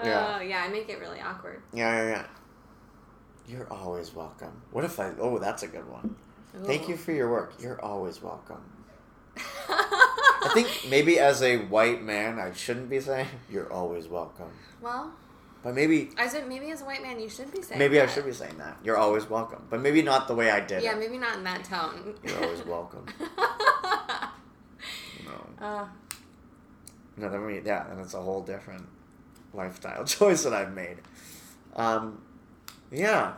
Yeah. 0.04 0.38
Oh 0.38 0.42
yeah, 0.44 0.62
I 0.64 0.68
make 0.68 0.90
it 0.90 1.00
really 1.00 1.20
awkward. 1.20 1.60
yeah, 1.74 2.04
yeah, 2.04 2.10
yeah. 2.10 2.26
You're 3.48 3.68
always 3.74 4.14
welcome. 4.14 4.62
What 4.72 4.84
if 4.86 5.00
I? 5.00 5.12
Oh, 5.20 5.40
that's 5.40 5.64
a 5.64 5.68
good 5.68 5.90
one. 5.90 6.16
Thank 6.66 6.88
you 6.88 6.96
for 6.96 7.12
your 7.14 7.32
work. 7.32 7.54
You're 7.60 7.82
always 7.84 8.22
welcome. 8.22 8.62
I 9.70 10.52
think 10.54 10.68
maybe 10.90 11.18
as 11.20 11.42
a 11.42 11.58
white 11.58 12.04
man, 12.04 12.38
I 12.40 12.54
shouldn't 12.54 12.90
be 12.92 13.00
saying 13.00 13.28
you're 13.50 13.72
always 13.74 14.08
welcome. 14.08 14.52
well, 14.82 15.12
But 15.68 15.76
maybe 15.76 16.12
I 16.18 16.30
said 16.30 16.48
maybe 16.48 16.72
as 16.72 16.82
a 16.82 16.86
white 16.86 17.02
man 17.02 17.20
you 17.20 17.28
should 17.28 17.52
be 17.52 17.62
saying. 17.62 17.78
maybe 17.78 18.00
I 18.00 18.06
that. 18.06 18.16
should 18.16 18.24
be 18.24 18.32
saying 18.32 18.58
that. 18.58 18.78
You're 18.86 18.96
always 18.96 19.30
welcome. 19.30 19.68
But 19.70 19.82
maybe 19.82 20.02
not 20.02 20.30
the 20.30 20.34
way 20.34 20.50
I 20.50 20.62
did 20.62 20.82
Yeah, 20.82 20.94
it. 20.94 21.00
maybe 21.00 21.18
not 21.18 21.40
in 21.40 21.44
that 21.44 21.66
tone. 21.66 22.16
You're 22.24 22.42
always 22.42 22.66
welcome. 22.66 23.06
No. 25.26 25.66
uh, 25.66 25.86
No, 27.18 27.30
then 27.30 27.46
we, 27.46 27.60
yeah, 27.60 27.92
and 27.92 28.00
it's 28.00 28.14
a 28.14 28.22
whole 28.22 28.44
different 28.44 28.86
lifestyle 29.54 30.06
choice 30.16 30.44
that 30.46 30.54
I've 30.54 30.74
made. 30.74 31.00
Um, 31.76 32.22
yeah. 32.90 33.34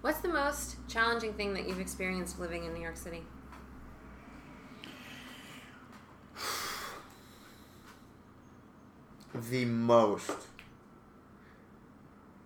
what's 0.00 0.20
the 0.20 0.28
most 0.28 0.76
challenging 0.88 1.34
thing 1.34 1.52
that 1.52 1.68
you've 1.68 1.80
experienced 1.80 2.40
living 2.40 2.64
in 2.64 2.72
New 2.72 2.80
York 2.80 2.96
City? 2.96 3.24
The 9.50 9.64
most. 9.66 10.30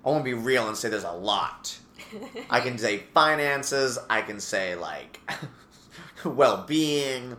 I 0.05 0.09
won't 0.09 0.25
be 0.25 0.35
real 0.35 0.67
and 0.69 0.77
say 0.77 0.89
there's 0.89 1.05
a 1.05 1.13
lot. 1.13 1.79
I 2.49 2.61
can 2.61 2.79
say 2.79 2.99
finances. 3.15 3.99
I 4.09 4.23
can 4.23 4.41
say 4.41 4.75
like 4.75 5.21
well-being. 6.25 7.37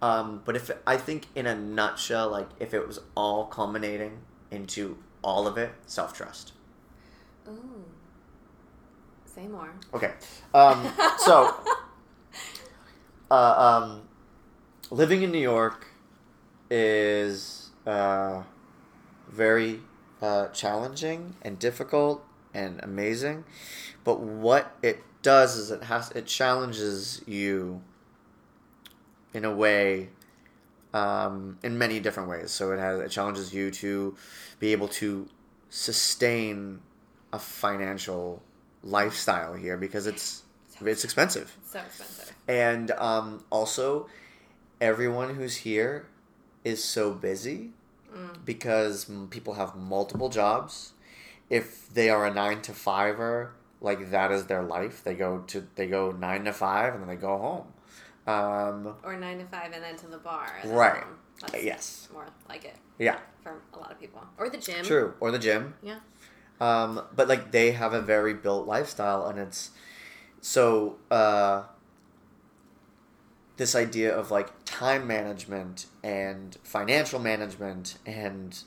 Um, 0.00 0.42
but 0.44 0.56
if 0.56 0.70
I 0.86 0.96
think 0.96 1.26
in 1.34 1.46
a 1.46 1.54
nutshell, 1.54 2.30
like 2.30 2.48
if 2.58 2.74
it 2.74 2.86
was 2.86 2.98
all 3.16 3.46
culminating 3.46 4.18
into 4.50 4.98
all 5.22 5.46
of 5.46 5.56
it, 5.56 5.72
self-trust. 5.86 6.52
Ooh. 7.48 7.84
Say 9.24 9.46
more. 9.46 9.72
Okay. 9.94 10.12
Um, 10.52 10.92
so, 11.18 11.54
uh, 13.30 13.80
um, 13.84 14.02
living 14.90 15.22
in 15.22 15.30
New 15.30 15.38
York 15.38 15.86
is 16.70 17.70
uh, 17.86 18.42
very 19.28 19.80
uh, 20.22 20.48
challenging 20.48 21.34
and 21.42 21.58
difficult 21.58 22.24
and 22.54 22.80
amazing. 22.82 23.44
But 24.04 24.20
what 24.20 24.76
it 24.82 25.02
does 25.22 25.56
is 25.56 25.70
it 25.70 25.84
has 25.84 26.10
it 26.12 26.26
challenges 26.26 27.22
you 27.26 27.82
in 29.34 29.44
a 29.44 29.54
way 29.54 30.08
um, 30.94 31.58
in 31.62 31.76
many 31.78 32.00
different 32.00 32.28
ways. 32.28 32.50
So 32.50 32.72
it 32.72 32.78
has 32.78 33.00
it 33.00 33.10
challenges 33.10 33.52
you 33.52 33.70
to 33.72 34.16
be 34.60 34.72
able 34.72 34.88
to 34.88 35.28
sustain 35.70 36.80
a 37.32 37.38
financial 37.38 38.42
lifestyle 38.82 39.54
here 39.54 39.76
because 39.76 40.06
it's 40.06 40.42
it's 40.80 41.04
expensive. 41.04 41.56
So 41.66 41.80
expensive. 41.80 42.32
And 42.48 42.90
um, 42.92 43.44
also, 43.50 44.08
everyone 44.80 45.34
who's 45.34 45.56
here 45.56 46.06
is 46.64 46.82
so 46.82 47.12
busy 47.12 47.70
because 48.44 49.10
people 49.30 49.54
have 49.54 49.74
multiple 49.76 50.28
jobs. 50.28 50.92
If 51.50 51.92
they 51.92 52.08
are 52.10 52.26
a 52.26 52.32
nine 52.32 52.62
to 52.62 52.72
fiver, 52.72 53.52
like 53.80 54.10
that 54.10 54.30
is 54.32 54.46
their 54.46 54.62
life. 54.62 55.02
They 55.04 55.14
go 55.14 55.38
to 55.48 55.66
they 55.74 55.86
go 55.86 56.12
nine 56.12 56.44
to 56.44 56.52
five 56.52 56.94
and 56.94 57.02
then 57.02 57.08
they 57.08 57.16
go 57.16 57.38
home. 57.38 57.66
Um, 58.24 58.94
Or 59.02 59.16
nine 59.16 59.38
to 59.38 59.44
five 59.46 59.72
and 59.72 59.82
then 59.82 59.96
to 59.96 60.06
the 60.06 60.18
bar. 60.18 60.48
Right. 60.64 61.02
home. 61.02 61.18
That's 61.40 61.64
yes. 61.64 62.08
more 62.12 62.26
like 62.48 62.64
it 62.64 62.76
Yeah. 62.98 63.18
for 63.42 63.60
a 63.74 63.78
lot 63.78 63.90
of 63.90 63.98
people. 64.00 64.22
Or 64.38 64.48
the 64.48 64.58
gym. 64.58 64.84
True. 64.84 65.14
Or 65.18 65.30
the 65.32 65.38
gym. 65.40 65.74
Yeah. 65.82 65.98
Um, 66.60 67.02
but 67.16 67.26
like 67.28 67.50
they 67.50 67.72
have 67.72 67.92
a 67.92 68.00
very 68.00 68.34
built 68.34 68.66
lifestyle, 68.68 69.26
and 69.26 69.38
it's 69.38 69.70
so 70.40 70.98
uh, 71.10 71.64
this 73.62 73.76
idea 73.76 74.12
of 74.12 74.32
like 74.32 74.50
time 74.64 75.06
management 75.06 75.86
and 76.02 76.58
financial 76.64 77.20
management 77.20 77.96
and 78.04 78.64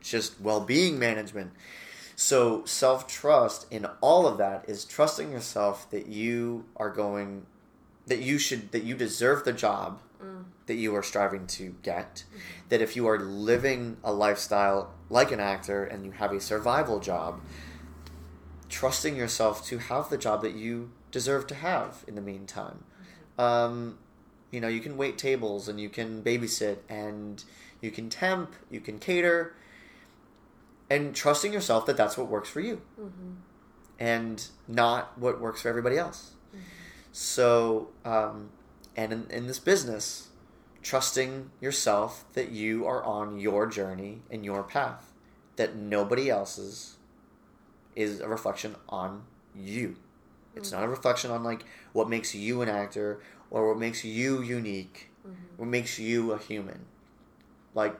just 0.00 0.40
well-being 0.40 0.96
management. 0.96 1.50
So 2.14 2.64
self-trust 2.64 3.66
in 3.68 3.84
all 4.00 4.28
of 4.28 4.38
that 4.38 4.64
is 4.68 4.84
trusting 4.84 5.32
yourself 5.32 5.90
that 5.90 6.06
you 6.06 6.66
are 6.76 6.88
going 6.88 7.46
that 8.06 8.20
you 8.20 8.38
should 8.38 8.70
that 8.70 8.84
you 8.84 8.94
deserve 8.94 9.44
the 9.44 9.52
job 9.52 10.00
mm. 10.22 10.44
that 10.66 10.76
you 10.76 10.94
are 10.94 11.02
striving 11.02 11.48
to 11.48 11.74
get. 11.82 12.22
Mm-hmm. 12.28 12.38
That 12.68 12.80
if 12.80 12.94
you 12.94 13.08
are 13.08 13.18
living 13.18 13.96
a 14.04 14.12
lifestyle 14.12 14.94
like 15.10 15.32
an 15.32 15.40
actor 15.40 15.82
and 15.82 16.06
you 16.06 16.12
have 16.12 16.30
a 16.30 16.40
survival 16.40 17.00
job 17.00 17.40
trusting 18.68 19.16
yourself 19.16 19.66
to 19.66 19.78
have 19.78 20.10
the 20.10 20.16
job 20.16 20.42
that 20.42 20.54
you 20.54 20.92
deserve 21.10 21.48
to 21.48 21.56
have 21.56 22.04
in 22.06 22.14
the 22.14 22.20
meantime 22.20 22.84
um, 23.38 23.98
you 24.50 24.60
know 24.60 24.68
you 24.68 24.80
can 24.80 24.96
wait 24.96 25.18
tables 25.18 25.68
and 25.68 25.80
you 25.80 25.88
can 25.88 26.22
babysit 26.22 26.78
and 26.88 27.44
you 27.80 27.90
can 27.90 28.08
temp 28.08 28.54
you 28.70 28.80
can 28.80 28.98
cater 28.98 29.54
and 30.88 31.14
trusting 31.14 31.52
yourself 31.52 31.86
that 31.86 31.96
that's 31.96 32.16
what 32.16 32.28
works 32.28 32.48
for 32.48 32.60
you 32.60 32.80
and 33.98 34.48
not 34.68 35.18
what 35.18 35.40
works 35.40 35.62
for 35.62 35.68
everybody 35.68 35.98
else. 35.98 36.32
So 37.12 37.88
um, 38.04 38.50
and 38.96 39.12
in, 39.12 39.26
in 39.30 39.46
this 39.46 39.58
business 39.58 40.28
trusting 40.82 41.50
yourself 41.60 42.24
that 42.34 42.50
you 42.50 42.86
are 42.86 43.02
on 43.04 43.38
your 43.40 43.66
journey 43.66 44.22
and 44.30 44.44
your 44.44 44.62
path 44.62 45.12
that 45.56 45.74
nobody 45.74 46.30
else's 46.30 46.96
is 47.96 48.20
a 48.20 48.28
reflection 48.28 48.76
on 48.88 49.22
you 49.54 49.96
it's 50.56 50.70
mm-hmm. 50.70 50.80
not 50.80 50.86
a 50.86 50.88
reflection 50.88 51.30
on 51.30 51.44
like 51.44 51.64
what 51.92 52.08
makes 52.08 52.34
you 52.34 52.62
an 52.62 52.68
actor 52.68 53.20
or 53.50 53.68
what 53.68 53.78
makes 53.78 54.04
you 54.04 54.42
unique 54.42 55.10
mm-hmm. 55.26 55.34
what 55.56 55.68
makes 55.68 55.98
you 55.98 56.32
a 56.32 56.38
human. 56.38 56.84
Like 57.74 57.94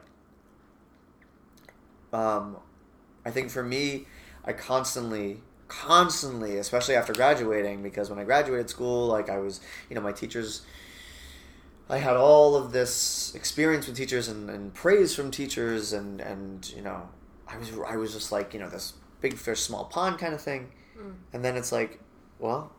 um 2.13 2.55
i 3.25 3.29
think 3.29 3.49
for 3.51 3.61
me 3.61 4.07
i 4.45 4.53
constantly 4.53 5.41
constantly 5.67 6.57
especially 6.57 6.95
after 6.95 7.11
graduating 7.11 7.83
because 7.83 8.09
when 8.09 8.17
i 8.17 8.23
graduated 8.23 8.69
school 8.69 9.07
like 9.07 9.29
i 9.29 9.37
was 9.37 9.59
you 9.89 9.95
know 9.95 10.01
my 10.01 10.13
teachers 10.13 10.61
I 11.89 11.99
had 11.99 12.17
all 12.17 12.55
of 12.55 12.73
this 12.73 13.33
experience 13.33 13.87
with 13.87 13.95
teachers 13.95 14.27
and, 14.27 14.49
and 14.49 14.73
praise 14.73 15.15
from 15.15 15.31
teachers 15.31 15.93
and, 15.93 16.19
and 16.19 16.69
you 16.75 16.81
know 16.81 17.07
I 17.47 17.57
was 17.57 17.71
I 17.87 17.95
was 17.95 18.13
just 18.13 18.31
like 18.31 18.53
you 18.53 18.59
know 18.59 18.69
this 18.69 18.93
big 19.21 19.35
fish 19.37 19.61
small 19.61 19.85
pond 19.85 20.19
kind 20.19 20.33
of 20.33 20.41
thing, 20.41 20.71
mm. 20.97 21.13
and 21.33 21.43
then 21.43 21.55
it's 21.55 21.71
like, 21.71 21.99
well, 22.39 22.71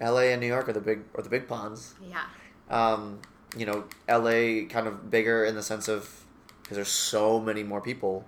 L.A. 0.00 0.32
and 0.32 0.40
New 0.40 0.46
York 0.46 0.68
are 0.68 0.72
the 0.72 0.80
big 0.80 1.00
or 1.14 1.22
the 1.22 1.28
big 1.28 1.48
ponds. 1.48 1.94
Yeah. 2.02 2.24
Um, 2.70 3.20
you 3.56 3.66
know, 3.66 3.84
L.A. 4.08 4.64
kind 4.64 4.86
of 4.86 5.10
bigger 5.10 5.44
in 5.44 5.54
the 5.54 5.62
sense 5.62 5.88
of 5.88 6.24
because 6.62 6.76
there's 6.76 6.88
so 6.88 7.40
many 7.40 7.62
more 7.62 7.80
people, 7.80 8.24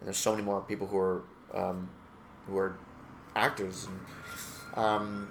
and 0.00 0.06
there's 0.06 0.16
so 0.16 0.32
many 0.32 0.42
more 0.42 0.60
people 0.62 0.86
who 0.86 0.98
are 0.98 1.22
um, 1.52 1.90
who 2.46 2.56
are 2.56 2.76
actors, 3.36 3.86
and, 3.86 4.84
um, 4.84 5.28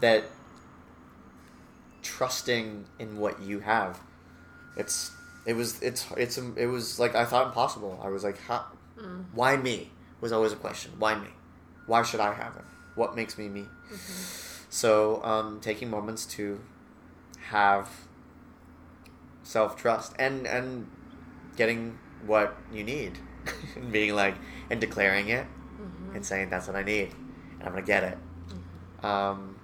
that 0.00 0.24
trusting 2.02 2.84
in 2.98 3.18
what 3.18 3.40
you 3.40 3.60
have. 3.60 4.00
It's 4.76 5.12
it 5.46 5.54
was 5.54 5.82
it's 5.82 6.06
it's 6.16 6.38
it 6.38 6.66
was 6.66 6.98
like 6.98 7.14
I 7.14 7.24
thought 7.24 7.46
impossible. 7.46 8.00
I 8.02 8.08
was 8.08 8.24
like, 8.24 8.38
how, 8.42 8.64
why 9.34 9.56
me? 9.56 9.90
Was 10.20 10.32
always 10.32 10.52
a 10.52 10.56
question. 10.56 10.92
Why 10.98 11.14
me? 11.16 11.28
Why 11.86 12.02
should 12.02 12.20
I 12.20 12.32
have 12.32 12.56
it? 12.56 12.64
What 12.94 13.14
makes 13.16 13.36
me 13.38 13.48
me? 13.48 13.66
So 14.70 15.22
um, 15.24 15.60
taking 15.60 15.90
moments 15.90 16.26
to 16.26 16.60
have 17.48 17.88
self 19.42 19.76
trust 19.76 20.14
and 20.18 20.46
and 20.46 20.90
getting 21.56 21.98
what 22.26 22.56
you 22.72 22.82
need, 22.84 23.18
and 23.76 23.92
being 23.92 24.14
like 24.14 24.34
and 24.70 24.80
declaring 24.80 25.28
it 25.28 25.46
and 26.14 26.24
saying 26.24 26.48
that's 26.50 26.66
what 26.66 26.76
I 26.76 26.82
need 26.82 27.12
and 27.58 27.62
I'm 27.68 27.70
gonna 27.70 27.82
get 27.82 28.04
it. 28.04 28.18
Um, 29.04 29.56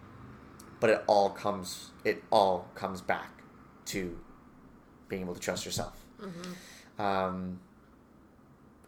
but 0.81 0.91
it 0.91 1.05
all 1.07 1.31
comes 1.31 1.91
it 2.05 2.22
all 2.31 2.68
comes 2.74 3.01
back 3.01 3.43
to 3.87 4.18
being 5.09 5.22
able 5.22 5.35
to 5.35 5.41
trust 5.41 5.64
yourself. 5.64 5.97
Um, 6.99 7.61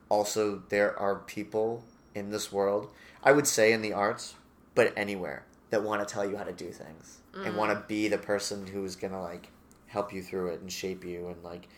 also, 0.08 0.62
there 0.68 0.98
are 0.98 1.16
people 1.16 1.82
in 2.14 2.30
this 2.30 2.52
world, 2.52 2.90
I 3.22 3.32
would 3.32 3.46
say 3.46 3.72
in 3.72 3.82
the 3.82 3.92
arts, 3.92 4.34
but 4.74 4.92
anywhere, 4.96 5.44
that 5.70 5.82
want 5.82 6.06
to 6.06 6.12
tell 6.12 6.28
you 6.28 6.36
how 6.36 6.44
to 6.44 6.52
do 6.52 6.70
things 6.70 7.18
and 7.34 7.56
want 7.56 7.72
to 7.72 7.84
be 7.86 8.08
the 8.08 8.18
person 8.18 8.66
who's 8.66 8.94
gonna 8.96 9.20
like 9.20 9.48
help 9.86 10.12
you 10.12 10.22
through 10.22 10.48
it 10.48 10.60
and 10.60 10.70
shape 10.70 11.04
you 11.04 11.28
and 11.28 11.42
like 11.42 11.68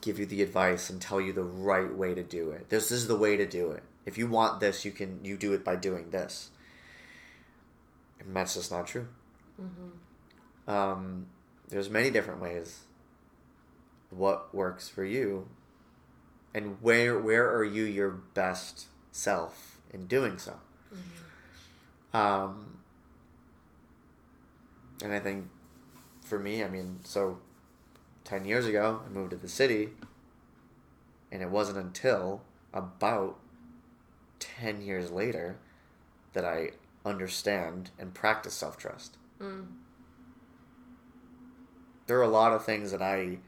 give 0.00 0.18
you 0.18 0.26
the 0.26 0.42
advice 0.42 0.90
and 0.90 1.00
tell 1.00 1.20
you 1.20 1.32
the 1.32 1.42
right 1.42 1.94
way 1.94 2.14
to 2.14 2.22
do 2.22 2.50
it. 2.50 2.68
This 2.68 2.90
is 2.90 3.06
the 3.06 3.16
way 3.16 3.36
to 3.36 3.46
do 3.46 3.70
it. 3.70 3.82
If 4.04 4.18
you 4.18 4.26
want 4.26 4.60
this, 4.60 4.84
you 4.84 4.92
can 4.92 5.24
you 5.24 5.36
do 5.36 5.52
it 5.52 5.64
by 5.64 5.76
doing 5.76 6.10
this. 6.10 6.50
And 8.20 8.34
that's 8.34 8.54
just 8.54 8.70
not 8.70 8.86
true. 8.86 9.08
Um, 10.66 11.26
there's 11.68 11.90
many 11.90 12.10
different 12.10 12.40
ways. 12.40 12.80
What 14.10 14.54
works 14.54 14.88
for 14.88 15.04
you, 15.04 15.48
and 16.54 16.76
where 16.80 17.18
where 17.18 17.50
are 17.54 17.64
you 17.64 17.84
your 17.84 18.10
best 18.10 18.86
self 19.10 19.71
in 19.92 20.06
doing 20.06 20.38
so? 20.38 20.54
Um, 22.14 22.78
and 25.02 25.12
I 25.12 25.18
think 25.18 25.48
for 26.22 26.38
me, 26.38 26.62
I 26.62 26.68
mean, 26.68 27.00
so 27.04 27.38
ten 28.24 28.44
years 28.44 28.66
ago, 28.66 29.00
I 29.04 29.08
moved 29.12 29.30
to 29.30 29.36
the 29.36 29.48
city, 29.48 29.90
and 31.30 31.42
it 31.42 31.50
wasn't 31.50 31.78
until 31.78 32.42
about 32.72 33.38
ten 34.38 34.82
years 34.82 35.10
later 35.10 35.56
that 36.34 36.44
I 36.44 36.70
understand 37.04 37.90
and 37.98 38.14
practice 38.14 38.54
self 38.54 38.76
trust. 38.76 39.16
There 42.06 42.18
are 42.18 42.22
a 42.22 42.28
lot 42.28 42.52
of 42.52 42.64
things 42.64 42.90
that 42.90 43.02
I 43.02 43.38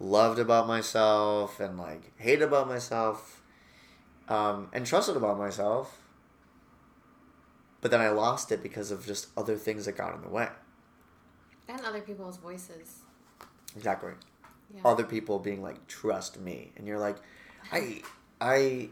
loved 0.00 0.38
about 0.38 0.66
myself 0.68 1.58
and 1.60 1.76
like 1.76 2.12
hate 2.18 2.40
about 2.42 2.68
myself 2.68 3.37
um, 4.28 4.68
and 4.72 4.86
trusted 4.86 5.16
about 5.16 5.38
myself, 5.38 6.02
but 7.80 7.90
then 7.90 8.00
I 8.00 8.10
lost 8.10 8.52
it 8.52 8.62
because 8.62 8.90
of 8.90 9.06
just 9.06 9.28
other 9.36 9.56
things 9.56 9.86
that 9.86 9.96
got 9.96 10.14
in 10.14 10.22
the 10.22 10.28
way. 10.28 10.48
And 11.68 11.80
other 11.84 12.00
people's 12.00 12.36
voices. 12.36 13.00
Exactly. 13.76 14.12
Yeah. 14.74 14.80
Other 14.84 15.04
people 15.04 15.38
being 15.38 15.62
like, 15.62 15.86
trust 15.86 16.40
me. 16.40 16.72
And 16.76 16.86
you're 16.86 16.98
like, 16.98 17.16
I, 17.72 18.02
I, 18.40 18.88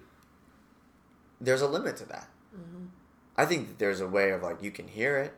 there's 1.40 1.62
a 1.62 1.68
limit 1.68 1.96
to 1.98 2.04
that. 2.06 2.28
I 3.36 3.44
think 3.44 3.68
that 3.68 3.78
there's 3.78 4.00
a 4.00 4.08
way 4.08 4.30
of 4.30 4.42
like, 4.42 4.62
you 4.62 4.70
can 4.70 4.88
hear 4.88 5.18
it, 5.18 5.34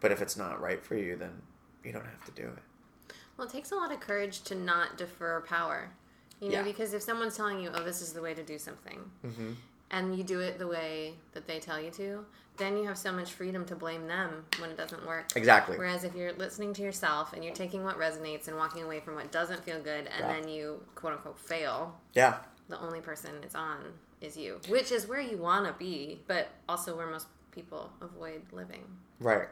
but 0.00 0.12
if 0.12 0.20
it's 0.20 0.36
not 0.36 0.60
right 0.60 0.84
for 0.84 0.96
you, 0.96 1.16
then 1.16 1.42
you 1.82 1.92
don't 1.92 2.04
have 2.04 2.24
to 2.26 2.32
do 2.32 2.48
it. 2.48 3.14
Well, 3.36 3.46
it 3.46 3.52
takes 3.52 3.70
a 3.70 3.76
lot 3.76 3.92
of 3.92 4.00
courage 4.00 4.42
to 4.42 4.54
not 4.54 4.98
defer 4.98 5.40
power. 5.40 5.92
You 6.40 6.48
know, 6.50 6.54
Yeah. 6.58 6.62
because 6.62 6.94
if 6.94 7.02
someone's 7.02 7.36
telling 7.36 7.60
you, 7.60 7.70
oh, 7.74 7.82
this 7.82 8.00
is 8.00 8.12
the 8.12 8.22
way 8.22 8.34
to 8.34 8.42
do 8.42 8.58
something, 8.58 9.10
Mm-hmm. 9.26 9.52
and 9.90 10.16
you 10.16 10.22
do 10.24 10.40
it 10.40 10.58
the 10.58 10.66
way 10.66 11.14
that 11.32 11.46
they 11.46 11.58
tell 11.58 11.80
you 11.80 11.90
to, 11.92 12.24
then 12.58 12.76
you 12.76 12.84
have 12.88 12.98
so 12.98 13.12
much 13.12 13.32
freedom 13.32 13.64
to 13.66 13.76
blame 13.76 14.06
them 14.08 14.44
when 14.60 14.70
it 14.70 14.76
doesn't 14.76 15.06
work. 15.06 15.26
Exactly. 15.36 15.76
Whereas 15.78 16.02
if 16.04 16.14
you're 16.14 16.32
listening 16.32 16.72
to 16.74 16.82
yourself 16.82 17.32
and 17.32 17.44
you're 17.44 17.54
taking 17.54 17.84
what 17.84 17.96
resonates 17.98 18.48
and 18.48 18.56
walking 18.56 18.82
away 18.82 18.98
from 19.00 19.14
what 19.14 19.30
doesn't 19.30 19.62
feel 19.64 19.80
good, 19.80 20.06
and 20.08 20.20
Yeah. 20.26 20.32
then 20.40 20.48
you 20.48 20.82
quote 20.96 21.12
unquote 21.14 21.38
fail, 21.38 21.98
Yeah. 22.14 22.38
the 22.68 22.78
only 22.80 23.00
person 23.00 23.30
it's 23.42 23.54
on 23.54 23.94
is 24.20 24.36
you, 24.36 24.60
which 24.68 24.90
is 24.92 25.06
where 25.06 25.20
you 25.20 25.38
want 25.38 25.66
to 25.66 25.72
be, 25.72 26.20
but 26.26 26.48
also 26.68 26.96
where 26.96 27.06
most 27.06 27.28
people 27.52 27.92
avoid 28.00 28.42
living. 28.52 28.84
Right. 29.20 29.48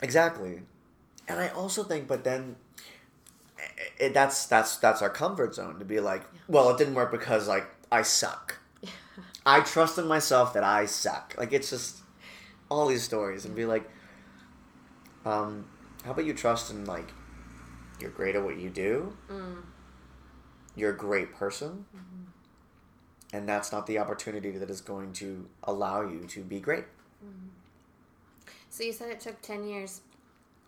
Exactly. 0.00 0.62
And 1.28 1.40
I 1.40 1.48
also 1.48 1.84
think, 1.84 2.08
but 2.08 2.24
then 2.24 2.56
it, 3.98 4.14
that's 4.14 4.46
that's 4.46 4.76
that's 4.76 5.02
our 5.02 5.10
comfort 5.10 5.54
zone 5.54 5.78
to 5.78 5.84
be 5.84 6.00
like, 6.00 6.22
well, 6.48 6.70
it 6.70 6.78
didn't 6.78 6.94
work 6.94 7.10
because 7.10 7.48
like 7.48 7.66
I 7.90 8.02
suck. 8.02 8.58
I 9.46 9.60
trust 9.60 9.98
in 9.98 10.06
myself 10.06 10.54
that 10.54 10.64
I 10.64 10.86
suck. 10.86 11.34
Like 11.38 11.52
it's 11.52 11.70
just 11.70 11.98
all 12.68 12.86
these 12.86 13.02
stories 13.02 13.44
and 13.44 13.54
be 13.54 13.66
like, 13.66 13.88
um, 15.24 15.66
how 16.04 16.12
about 16.12 16.24
you 16.24 16.34
trust 16.34 16.70
in 16.70 16.84
like 16.84 17.12
you're 18.00 18.10
great 18.10 18.34
at 18.34 18.42
what 18.42 18.58
you 18.58 18.70
do. 18.70 19.16
Mm. 19.30 19.62
You're 20.74 20.90
a 20.90 20.96
great 20.96 21.34
person. 21.34 21.84
And 23.32 23.48
that's 23.48 23.72
not 23.72 23.86
the 23.86 23.98
opportunity 23.98 24.50
that 24.50 24.68
is 24.68 24.80
going 24.80 25.12
to 25.14 25.48
allow 25.62 26.02
you 26.02 26.26
to 26.28 26.42
be 26.42 26.60
great. 26.60 26.84
So 28.68 28.84
you 28.84 28.92
said 28.92 29.10
it 29.10 29.20
took 29.20 29.40
10 29.42 29.64
years 29.66 30.00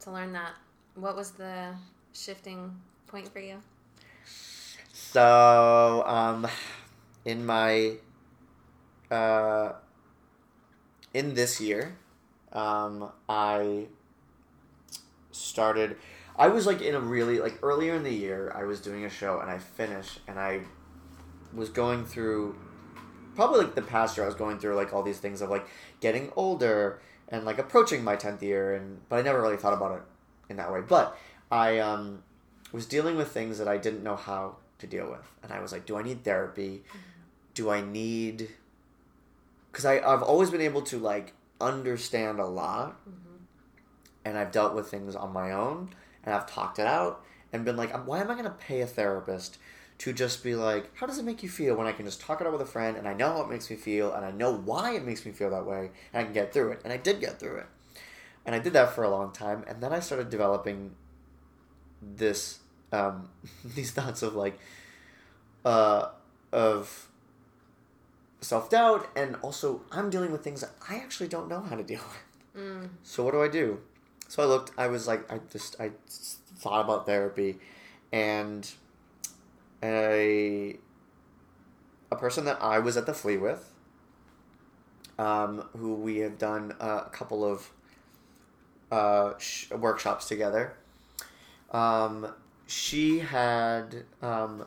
to 0.01 0.11
learn 0.11 0.32
that. 0.32 0.53
What 0.95 1.16
was 1.16 1.32
the 1.32 1.74
shifting 2.14 2.80
point 3.06 3.28
for 3.28 3.40
you? 3.40 3.56
So, 4.92 6.02
um, 6.06 6.46
in 7.24 7.44
my, 7.44 7.96
uh, 9.10 9.72
in 11.12 11.34
this 11.34 11.60
year, 11.60 11.96
um, 12.52 13.10
I 13.28 13.86
started. 15.32 15.96
I 16.36 16.48
was 16.48 16.66
like 16.66 16.82
in 16.82 16.94
a 16.94 17.00
really 17.00 17.38
like 17.38 17.58
earlier 17.62 17.94
in 17.94 18.02
the 18.02 18.12
year. 18.12 18.52
I 18.54 18.64
was 18.64 18.80
doing 18.80 19.04
a 19.04 19.10
show 19.10 19.38
and 19.40 19.50
I 19.50 19.58
finished 19.58 20.20
and 20.26 20.38
I 20.38 20.62
was 21.52 21.68
going 21.68 22.04
through 22.04 22.56
probably 23.36 23.60
like 23.60 23.74
the 23.74 23.82
past 23.82 24.16
year. 24.16 24.24
I 24.24 24.28
was 24.28 24.34
going 24.34 24.58
through 24.58 24.74
like 24.74 24.92
all 24.92 25.02
these 25.02 25.18
things 25.18 25.40
of 25.40 25.50
like 25.50 25.66
getting 26.00 26.32
older 26.34 27.00
and 27.28 27.44
like 27.44 27.58
approaching 27.58 28.02
my 28.02 28.16
tenth 28.16 28.42
year 28.42 28.74
and 28.74 29.00
but 29.08 29.20
I 29.20 29.22
never 29.22 29.40
really 29.40 29.56
thought 29.56 29.74
about 29.74 29.96
it 29.96 30.02
in 30.48 30.56
that 30.56 30.72
way. 30.72 30.80
But 30.80 31.16
I 31.51 31.78
um, 31.78 32.22
was 32.72 32.86
dealing 32.86 33.16
with 33.16 33.28
things 33.28 33.59
that 33.59 33.68
I 33.68 33.76
didn't 33.76 34.03
know 34.03 34.16
how 34.16 34.57
to 34.78 34.86
deal 34.86 35.11
with, 35.11 35.26
and 35.42 35.53
I 35.53 35.61
was 35.61 35.72
like, 35.72 35.86
do 35.86 35.97
I 35.97 36.03
need 36.03 36.24
therapy? 36.24 36.82
Do 37.55 37.70
I 37.70 37.80
need? 37.80 38.51
Because 39.70 39.84
I've 39.84 40.22
always 40.22 40.51
been 40.51 40.61
able 40.61 40.82
to 40.82 40.99
like 40.99 41.32
understand 41.61 42.40
a 42.40 42.47
lot, 42.47 43.01
and 44.24 44.36
I've 44.36 44.53
dealt 44.53 44.74
with 44.74 44.88
things 44.88 45.14
on 45.14 45.32
my 45.32 45.53
own, 45.53 45.90
and 46.24 46.34
I've 46.34 46.47
talked 46.47 46.78
it 46.78 46.86
out, 46.86 47.24
and 47.55 47.64
been 47.64 47.76
like, 47.76 47.92
why 48.07 48.20
am 48.20 48.30
I 48.30 48.34
going 48.34 48.45
to 48.45 48.51
pay 48.51 48.80
a 48.80 48.86
therapist? 48.86 49.59
To 49.99 50.12
just 50.12 50.42
be 50.42 50.57
like, 50.57 50.90
how 50.97 51.07
does 51.07 51.18
it 51.18 51.24
make 51.24 51.45
you 51.45 51.49
feel 51.49 51.76
when 51.76 51.86
I 51.86 51.92
can 51.92 52.05
just 52.05 52.20
talk 52.20 52.40
it 52.40 52.49
out 52.49 52.53
with 52.53 52.61
a 52.61 52.66
friend 52.66 52.97
and 52.97 53.07
I 53.07 53.14
know 53.14 53.28
how 53.28 53.42
it 53.42 53.49
makes 53.49 53.70
me 53.70 53.76
feel 53.76 54.12
and 54.12 54.24
I 54.26 54.32
know 54.32 54.53
why 54.53 54.97
it 54.97 55.05
makes 55.05 55.24
me 55.24 55.30
feel 55.30 55.51
that 55.51 55.64
way 55.64 55.92
and 56.12 56.20
I 56.20 56.24
can 56.24 56.32
get 56.32 56.53
through 56.53 56.72
it. 56.72 56.80
And 56.82 56.92
I 56.92 56.97
did 56.97 57.20
get 57.20 57.38
through 57.38 57.59
it. 57.59 57.66
And 58.45 58.57
I 58.57 58.59
did 58.59 58.72
that 58.72 58.92
for 58.92 59.05
a 59.05 59.09
long 59.09 59.32
time. 59.32 59.64
And 59.68 59.80
then 59.80 59.92
I 59.92 60.01
started 60.01 60.30
developing 60.30 60.97
this, 62.16 62.61
um, 62.92 63.28
these 63.64 63.92
thoughts 63.92 64.22
of 64.22 64.34
like, 64.34 64.59
uh, 65.64 66.09
of 66.52 67.09
self 68.40 68.70
doubt. 68.70 69.09
And 69.16 69.36
also, 69.42 69.82
I'm 69.90 70.11
dealing 70.11 70.32
with 70.32 70.44
things 70.44 70.61
that 70.61 70.72
I 70.88 70.96
actually 70.96 71.28
don't 71.28 71.48
know 71.48 71.61
how 71.61 71.76
to 71.76 71.82
deal 71.82 72.00
with. 72.55 72.62
Mm. 72.62 72.88
So 73.02 73.24
what 73.24 73.32
do 73.32 73.42
I 73.42 73.48
do? 73.48 73.80
So 74.28 74.42
I 74.42 74.46
looked. 74.46 74.72
I 74.78 74.86
was 74.86 75.07
like, 75.07 75.30
I 75.32 75.40
just 75.50 75.80
I 75.80 75.92
thought 76.09 76.84
about 76.84 77.07
therapy, 77.07 77.59
and 78.12 78.70
a 79.82 80.76
a 82.11 82.16
person 82.16 82.44
that 82.44 82.62
I 82.62 82.78
was 82.78 82.96
at 82.96 83.07
the 83.07 83.14
flea 83.14 83.36
with, 83.36 83.70
um, 85.18 85.68
who 85.76 85.94
we 85.94 86.18
have 86.18 86.38
done 86.38 86.74
a 86.80 87.02
couple 87.11 87.44
of 87.44 87.70
uh, 88.90 89.36
sh- 89.38 89.70
workshops 89.70 90.28
together. 90.28 90.74
Um, 91.75 92.29
she 92.66 93.18
had 93.18 94.05
um, 94.22 94.64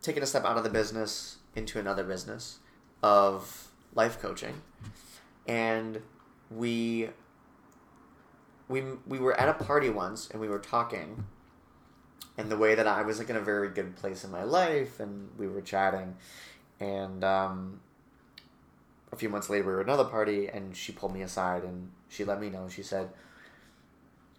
taken 0.00 0.22
a 0.22 0.26
step 0.26 0.44
out 0.44 0.56
of 0.56 0.62
the 0.62 0.70
business 0.70 1.38
into 1.56 1.78
another 1.80 2.04
business 2.04 2.60
of 3.02 3.68
life 3.94 4.22
coaching, 4.22 4.62
and 5.46 6.00
we 6.50 7.10
we 8.68 8.82
we 9.06 9.18
were 9.18 9.38
at 9.38 9.48
a 9.48 9.64
party 9.64 9.90
once 9.90 10.30
and 10.30 10.40
we 10.40 10.48
were 10.48 10.60
talking. 10.60 11.24
And 12.36 12.50
the 12.50 12.56
way 12.56 12.74
that 12.74 12.86
I 12.86 13.02
was 13.02 13.18
like 13.18 13.30
in 13.30 13.36
a 13.36 13.40
very 13.40 13.68
good 13.68 13.94
place 13.94 14.24
in 14.24 14.30
my 14.30 14.42
life 14.42 14.98
and 14.98 15.28
we 15.38 15.46
were 15.46 15.60
chatting. 15.60 16.16
And 16.80 17.22
um, 17.22 17.80
a 19.12 19.16
few 19.16 19.28
months 19.28 19.48
later 19.48 19.64
we 19.64 19.72
were 19.72 19.80
at 19.80 19.86
another 19.86 20.04
party 20.04 20.48
and 20.48 20.76
she 20.76 20.90
pulled 20.90 21.14
me 21.14 21.22
aside 21.22 21.62
and 21.62 21.92
she 22.08 22.24
let 22.24 22.40
me 22.40 22.50
know. 22.50 22.68
She 22.68 22.82
said 22.82 23.10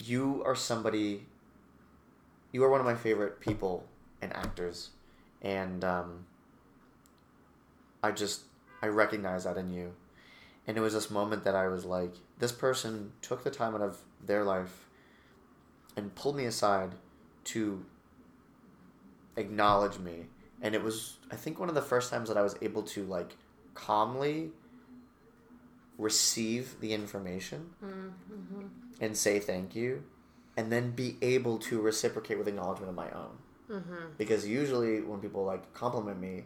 you 0.04 0.43
are 0.46 0.56
somebody 0.56 1.26
you 2.52 2.64
are 2.64 2.70
one 2.70 2.80
of 2.80 2.86
my 2.86 2.96
favorite 2.96 3.39
people 3.39 3.86
and 4.22 4.34
actors 4.36 4.89
and 5.41 5.84
um, 5.84 6.26
I 8.04 8.12
just 8.12 8.41
I 8.82 8.88
recognize 8.88 9.43
that 9.46 9.58
in 9.58 9.72
you 9.72 9.93
and 10.68 10.78
it 10.78 10.82
was 10.82 10.93
this 10.93 11.12
moment 11.12 11.43
that 11.43 11.56
I 11.56 11.68
was 11.68 11.86
like, 11.86 12.14
this 12.39 12.52
person 12.52 13.12
took 13.22 13.43
the 13.43 13.52
time 13.52 13.76
out 13.76 13.82
of 13.82 14.00
their 14.26 14.43
life 14.43 14.88
and 15.96 16.14
pulled 16.16 16.36
me 16.36 16.46
aside 16.46 16.96
to 17.46 17.86
acknowledge 19.38 20.00
me. 20.00 20.26
And 20.62 20.74
it 20.74 20.82
was, 20.82 21.18
I 21.32 21.36
think, 21.36 21.60
one 21.60 21.70
of 21.70 21.76
the 21.76 21.82
first 21.82 22.10
times 22.12 22.30
that 22.30 22.38
I 22.38 22.41
was 22.41 22.56
able 22.62 22.82
to, 22.84 23.04
like, 23.04 23.38
calmly 23.76 24.50
receive 25.98 26.80
the 26.82 26.93
information 26.93 27.70
Mm-hmm. 27.84 28.68
and 29.02 29.18
say 29.18 29.39
thank 29.39 29.76
you, 29.76 30.04
and 30.58 30.72
then 30.72 30.91
be 30.91 31.18
able 31.22 31.58
to 31.60 31.82
reciprocate 31.82 32.38
with 32.38 32.48
acknowledgement 32.48 32.89
of 32.89 32.96
my 32.96 33.10
own. 33.12 33.38
Mm-hmm. 33.70 34.06
Because 34.18 34.48
usually 34.48 35.02
when 35.02 35.20
people, 35.20 35.43
like, 35.43 35.74
compliment 35.74 36.20
me, 36.20 36.43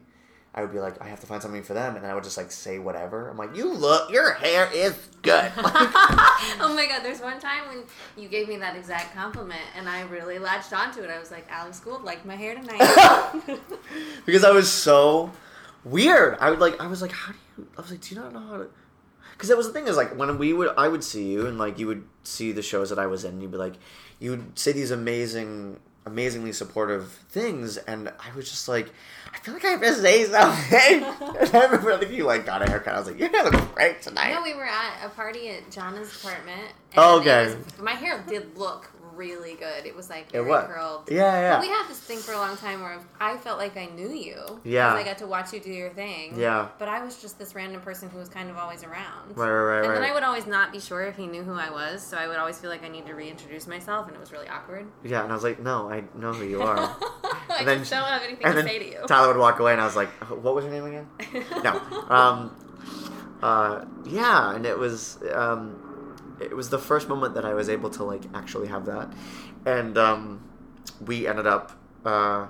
I 0.53 0.61
would 0.61 0.71
be 0.71 0.79
like, 0.79 0.99
I 1.01 1.07
have 1.07 1.19
to 1.19 1.27
find 1.27 1.41
something 1.41 1.61
for 1.61 1.75
them, 1.75 1.95
and 1.95 2.03
then 2.03 2.09
I 2.09 2.15
would 2.15 2.23
just 2.23 2.37
like 2.37 2.51
say 2.51 2.79
whatever. 2.79 3.29
I'm 3.29 3.37
like, 3.37 3.55
you 3.55 3.71
look, 3.71 4.11
your 4.11 4.33
hair 4.33 4.67
is 4.73 4.95
good. 5.21 5.51
oh 5.57 6.73
my 6.75 6.87
god, 6.87 7.03
there's 7.03 7.21
one 7.21 7.39
time 7.39 7.67
when 7.67 7.83
you 8.17 8.27
gave 8.27 8.47
me 8.47 8.57
that 8.57 8.75
exact 8.75 9.13
compliment 9.13 9.61
and 9.75 9.87
I 9.87 10.01
really 10.03 10.39
latched 10.39 10.73
onto 10.73 11.01
it. 11.01 11.09
I 11.11 11.19
was 11.19 11.29
like, 11.29 11.45
Alex 11.51 11.79
Gould 11.79 12.03
liked 12.03 12.25
my 12.25 12.35
hair 12.35 12.55
tonight. 12.55 13.59
because 14.25 14.43
I 14.43 14.49
was 14.49 14.71
so 14.71 15.31
weird. 15.83 16.35
I 16.39 16.49
would 16.49 16.59
like, 16.59 16.81
I 16.81 16.87
was 16.87 17.01
like, 17.03 17.11
how 17.11 17.31
do 17.31 17.37
you? 17.59 17.67
I 17.77 17.81
was 17.81 17.91
like, 17.91 18.01
do 18.01 18.15
you 18.15 18.21
not 18.21 18.33
know 18.33 18.39
how 18.39 18.57
to? 18.57 18.69
Because 19.39 19.47
that 19.47 19.55
was 19.55 19.67
the 19.67 19.71
thing 19.73 19.87
is 19.87 19.95
like 19.95 20.17
when 20.17 20.37
we 20.37 20.51
would, 20.51 20.73
I 20.77 20.89
would 20.89 21.01
see 21.01 21.31
you, 21.31 21.47
and 21.47 21.57
like 21.57 21.79
you 21.79 21.87
would 21.87 22.03
see 22.23 22.51
the 22.51 22.61
shows 22.61 22.89
that 22.89 22.99
I 22.99 23.05
was 23.07 23.23
in, 23.23 23.35
and 23.35 23.41
you'd 23.41 23.51
be 23.51 23.57
like, 23.57 23.75
you 24.19 24.31
would 24.31 24.59
say 24.59 24.73
these 24.73 24.91
amazing, 24.91 25.79
amazingly 26.05 26.51
supportive 26.51 27.09
things, 27.29 27.77
and 27.77 28.09
I 28.09 28.35
was 28.35 28.49
just 28.49 28.67
like, 28.67 28.91
I 29.33 29.37
feel 29.37 29.53
like 29.53 29.63
I 29.63 29.69
have 29.69 29.81
to 29.81 29.93
say 29.95 30.25
something. 30.25 31.03
and 31.39 31.55
I 31.55 31.63
remember 31.67 31.97
like 31.97 32.11
you 32.11 32.25
like 32.25 32.45
got 32.45 32.61
a 32.61 32.69
haircut. 32.69 32.95
I 32.95 32.99
was 32.99 33.07
like, 33.07 33.17
your 33.17 33.29
hair 33.29 33.45
looks 33.45 33.63
great 33.73 34.01
tonight. 34.01 34.33
no, 34.33 34.41
we 34.43 34.53
were 34.55 34.65
at 34.65 35.05
a 35.05 35.09
party 35.09 35.47
at 35.51 35.71
Jonna's 35.71 36.13
apartment. 36.21 36.59
And 36.91 36.97
Oh, 36.97 37.19
okay. 37.21 37.55
was- 37.55 37.79
my 37.79 37.93
hair 37.93 38.21
did 38.27 38.57
look 38.57 38.89
really 39.19 39.55
good. 39.55 39.85
It 39.85 39.95
was 39.95 40.09
like 40.09 40.27
It 40.33 40.41
was. 40.41 40.65
curled. 40.65 41.09
Yeah, 41.11 41.55
But 41.57 41.61
we 41.61 41.67
yeah, 41.67 41.75
had 41.81 41.89
this 41.89 41.99
thing 41.99 42.17
for 42.19 42.31
a 42.33 42.37
long 42.37 42.55
time 42.57 42.81
where 42.81 42.97
I 43.19 43.37
felt 43.37 43.59
like 43.59 43.75
I 43.77 43.85
knew 43.87 44.09
you. 44.09 44.61
Yeah. 44.63 44.93
I 44.93 45.03
got 45.03 45.17
to 45.19 45.27
watch 45.27 45.51
you 45.53 45.59
do 45.59 45.69
your 45.71 45.89
thing. 45.89 46.39
yeah. 46.39 46.69
But 46.79 46.87
I 46.87 47.03
was 47.03 47.21
just 47.21 47.37
this 47.37 47.53
random 47.53 47.81
person 47.81 48.09
who 48.09 48.17
was 48.17 48.29
kind 48.29 48.49
of 48.49 48.57
always 48.57 48.83
around. 48.83 49.35
Right, 49.35 49.49
right, 49.49 49.63
right, 49.63 49.85
And 49.85 49.93
then 49.93 50.01
right. 50.01 50.11
I 50.11 50.13
would 50.13 50.23
always 50.23 50.47
not 50.47 50.71
be 50.71 50.79
sure 50.79 51.03
if 51.03 51.17
he 51.17 51.27
knew 51.27 51.43
who 51.43 51.53
I 51.53 51.69
was, 51.69 52.01
so 52.01 52.17
I 52.17 52.27
would 52.27 52.37
always 52.37 52.57
feel 52.57 52.69
like 52.69 52.83
I 52.83 52.87
need 52.87 53.05
to 53.07 53.13
reintroduce 53.13 53.67
myself, 53.67 54.07
and 54.07 54.15
it 54.15 54.19
was 54.19 54.31
really 54.31 54.47
awkward. 54.47 54.87
Yeah, 55.03 55.21
and 55.23 55.31
I 55.31 55.35
was 55.35 55.43
like, 55.43 55.59
no, 55.59 55.89
I 55.89 56.03
know 56.15 56.31
who 56.33 56.45
you 56.45 56.61
are. 56.61 56.77
I 57.23 57.57
And 57.59 57.67
then 57.67 57.77
don't 57.79 57.91
have 58.07 58.21
anything 58.23 58.45
to 58.51 58.63
say 58.63 58.79
to 58.79 58.85
you. 58.85 58.99
Tyler 59.07 59.27
would 59.27 59.37
walk 59.37 59.59
away, 59.59 59.73
and 59.73 59.81
I 59.81 59.85
was 59.85 59.95
like, 59.95 60.09
what 60.29 60.55
was 60.55 60.63
your 60.63 60.73
name 60.73 60.85
again? 60.85 61.07
no. 61.63 61.71
Um, 62.09 62.55
uh, 63.41 63.85
yeah, 64.05 64.53
and 64.55 64.65
it 64.65 64.77
was 64.77 65.17
um, 65.33 65.88
it 66.39 66.55
was 66.55 66.69
the 66.69 66.79
first 66.79 67.09
moment 67.09 67.33
that 67.35 67.45
I 67.45 67.53
was 67.53 67.69
able 67.69 67.89
to 67.91 68.03
like 68.03 68.23
actually 68.33 68.67
have 68.67 68.85
that, 68.85 69.11
and 69.65 69.97
um, 69.97 70.49
we 71.05 71.27
ended 71.27 71.47
up 71.47 71.71
uh, 72.05 72.47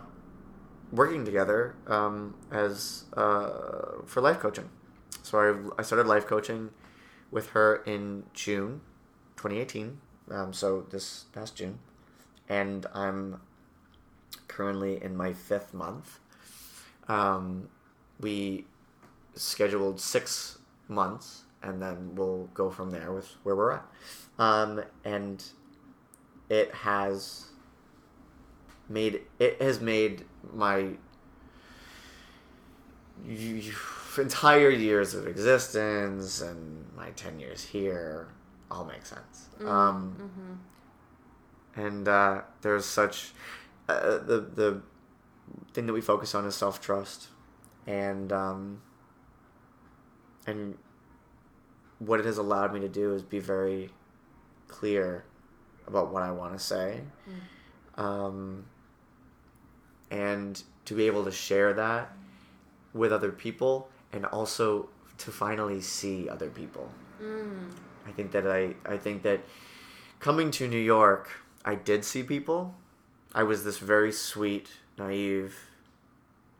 working 0.92 1.26
together 1.26 1.76
um, 1.88 2.36
as 2.52 3.06
uh, 3.16 4.02
for 4.06 4.22
life 4.22 4.40
coaching. 4.40 4.70
So 5.24 5.40
I 5.40 5.80
I 5.82 5.84
started 5.84 6.08
life 6.08 6.26
coaching 6.26 6.72
with 7.32 7.50
her 7.52 7.78
in 7.86 8.24
June, 8.34 8.82
2018. 9.38 10.00
Um, 10.32 10.54
so 10.54 10.86
this 10.90 11.26
past 11.34 11.56
June, 11.56 11.80
and 12.48 12.86
I'm 12.94 13.42
currently 14.48 15.02
in 15.02 15.16
my 15.16 15.34
fifth 15.34 15.74
month. 15.74 16.20
Um, 17.08 17.70
we 18.20 18.66
scheduled 19.34 20.00
six 20.00 20.60
months, 20.88 21.44
and 21.64 21.82
then 21.82 22.16
we'll 22.16 22.50
go 22.54 22.70
from 22.70 22.92
there 22.92 23.12
with 23.12 23.30
where 23.44 23.56
we're 23.56 23.72
at. 23.74 23.86
Um, 24.38 24.82
and 25.04 25.44
it 26.50 26.74
has 26.74 27.46
made 28.88 29.22
it 29.40 29.62
has 29.62 29.80
made 29.80 30.26
my 30.54 30.92
entire 34.18 34.70
years 34.70 35.14
of 35.14 35.28
existence 35.28 36.42
and 36.42 36.86
my 36.96 37.10
10 37.12 37.40
years 37.40 37.64
here 37.64 38.30
all 38.72 38.86
make 38.86 39.06
sense. 39.06 39.50
Um, 39.66 40.16
Mm-hmm. 40.20 41.82
and 41.86 42.08
uh, 42.08 42.42
there's 42.62 42.86
such 42.86 43.32
uh, 43.88 44.18
the 44.20 44.40
the 44.54 44.82
thing 45.74 45.86
that 45.88 45.94
we 45.94 46.02
focus 46.02 46.36
on 46.36 46.46
is 46.46 46.56
self 46.56 46.80
trust, 46.82 47.28
and 47.88 48.32
um, 48.32 48.82
and 50.46 50.78
what 52.00 52.20
it 52.20 52.26
has 52.26 52.38
allowed 52.38 52.74
me 52.74 52.80
to 52.80 52.90
do 52.90 53.14
is 53.14 53.22
be 53.22 53.40
very 53.40 53.90
clear 54.68 55.24
about 55.88 56.12
what 56.12 56.24
I 56.24 56.32
want 56.32 56.54
to 56.54 56.60
say, 56.60 57.02
um, 57.98 58.66
and 60.10 60.62
to 60.86 60.94
be 60.94 61.08
able 61.08 61.26
to 61.26 61.32
share 61.32 61.74
that 61.74 62.12
with 62.94 63.12
other 63.12 63.32
people, 63.32 63.90
and 64.14 64.26
also 64.26 64.90
to 65.18 65.32
finally 65.32 65.82
see 65.82 66.30
other 66.30 66.50
people. 66.50 66.90
Mm. 67.22 67.72
I 68.08 68.12
think 68.12 68.32
that 68.32 68.48
I 68.48 68.76
I 68.86 68.98
think 68.98 69.24
that 69.24 69.42
coming 70.20 70.52
to 70.52 70.68
New 70.68 70.80
York, 70.80 71.30
I 71.66 71.76
did 71.76 72.06
see 72.06 72.24
people. 72.24 72.76
I 73.36 73.44
was 73.44 73.64
this 73.64 73.78
very 73.78 74.12
sweet, 74.12 74.70
naive, 74.98 75.56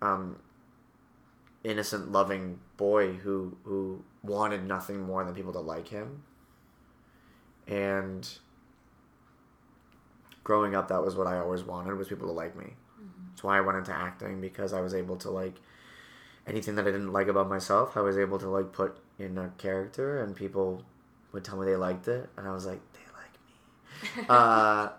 um, 0.02 0.38
innocent, 1.64 2.12
loving 2.12 2.60
boy 2.78 3.14
who 3.14 3.58
who 3.64 4.04
wanted 4.24 4.66
nothing 4.66 5.02
more 5.02 5.24
than 5.24 5.34
people 5.34 5.54
to 5.54 5.60
like 5.60 5.88
him. 5.88 6.24
And 7.68 8.28
growing 10.44 10.76
up, 10.76 10.88
that 10.90 11.04
was 11.04 11.16
what 11.16 11.28
I 11.28 11.38
always 11.38 11.64
wanted 11.64 11.96
was 11.96 12.08
people 12.08 12.28
to 12.28 12.34
like 12.34 12.56
me. 12.56 12.74
That's 13.30 13.44
why 13.44 13.58
I 13.58 13.62
went 13.62 13.78
into 13.78 13.94
acting 13.94 14.42
because 14.42 14.74
I 14.74 14.82
was 14.82 14.94
able 14.94 15.16
to 15.18 15.30
like 15.30 15.56
anything 16.48 16.76
that 16.76 16.82
I 16.88 16.92
didn't 16.92 17.14
like 17.14 17.28
about 17.28 17.48
myself. 17.48 17.96
I 17.96 18.02
was 18.02 18.18
able 18.18 18.38
to 18.40 18.50
like 18.50 18.74
put 18.74 18.98
in 19.18 19.38
a 19.38 19.50
character, 19.58 20.22
and 20.22 20.36
people 20.36 20.84
would 21.32 21.44
tell 21.44 21.58
me 21.58 21.66
they 21.66 21.76
liked 21.76 22.08
it, 22.08 22.30
and 22.38 22.48
I 22.48 22.52
was 22.52 22.66
like, 22.66 22.82
they 22.94 23.00
like 24.20 24.20
me. 24.20 24.26
Uh, 24.30 24.90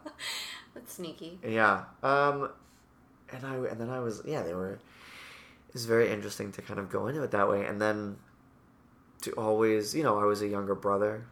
That's 0.74 0.94
sneaky. 0.94 1.38
yeah. 1.46 1.84
Um, 2.02 2.50
and 3.32 3.44
I 3.44 3.54
and 3.56 3.80
then 3.80 3.90
I 3.90 3.98
was 4.00 4.22
yeah 4.24 4.42
they 4.42 4.54
were. 4.54 4.78
It's 5.74 5.84
very 5.84 6.10
interesting 6.10 6.50
to 6.52 6.62
kind 6.62 6.80
of 6.80 6.88
go 6.90 7.06
into 7.08 7.22
it 7.22 7.30
that 7.32 7.48
way, 7.48 7.66
and 7.66 7.80
then 7.80 8.16
to 9.22 9.32
always 9.32 9.94
you 9.94 10.02
know 10.02 10.18
I 10.18 10.24
was 10.24 10.42
a 10.42 10.48
younger 10.48 10.74
brother, 10.74 11.26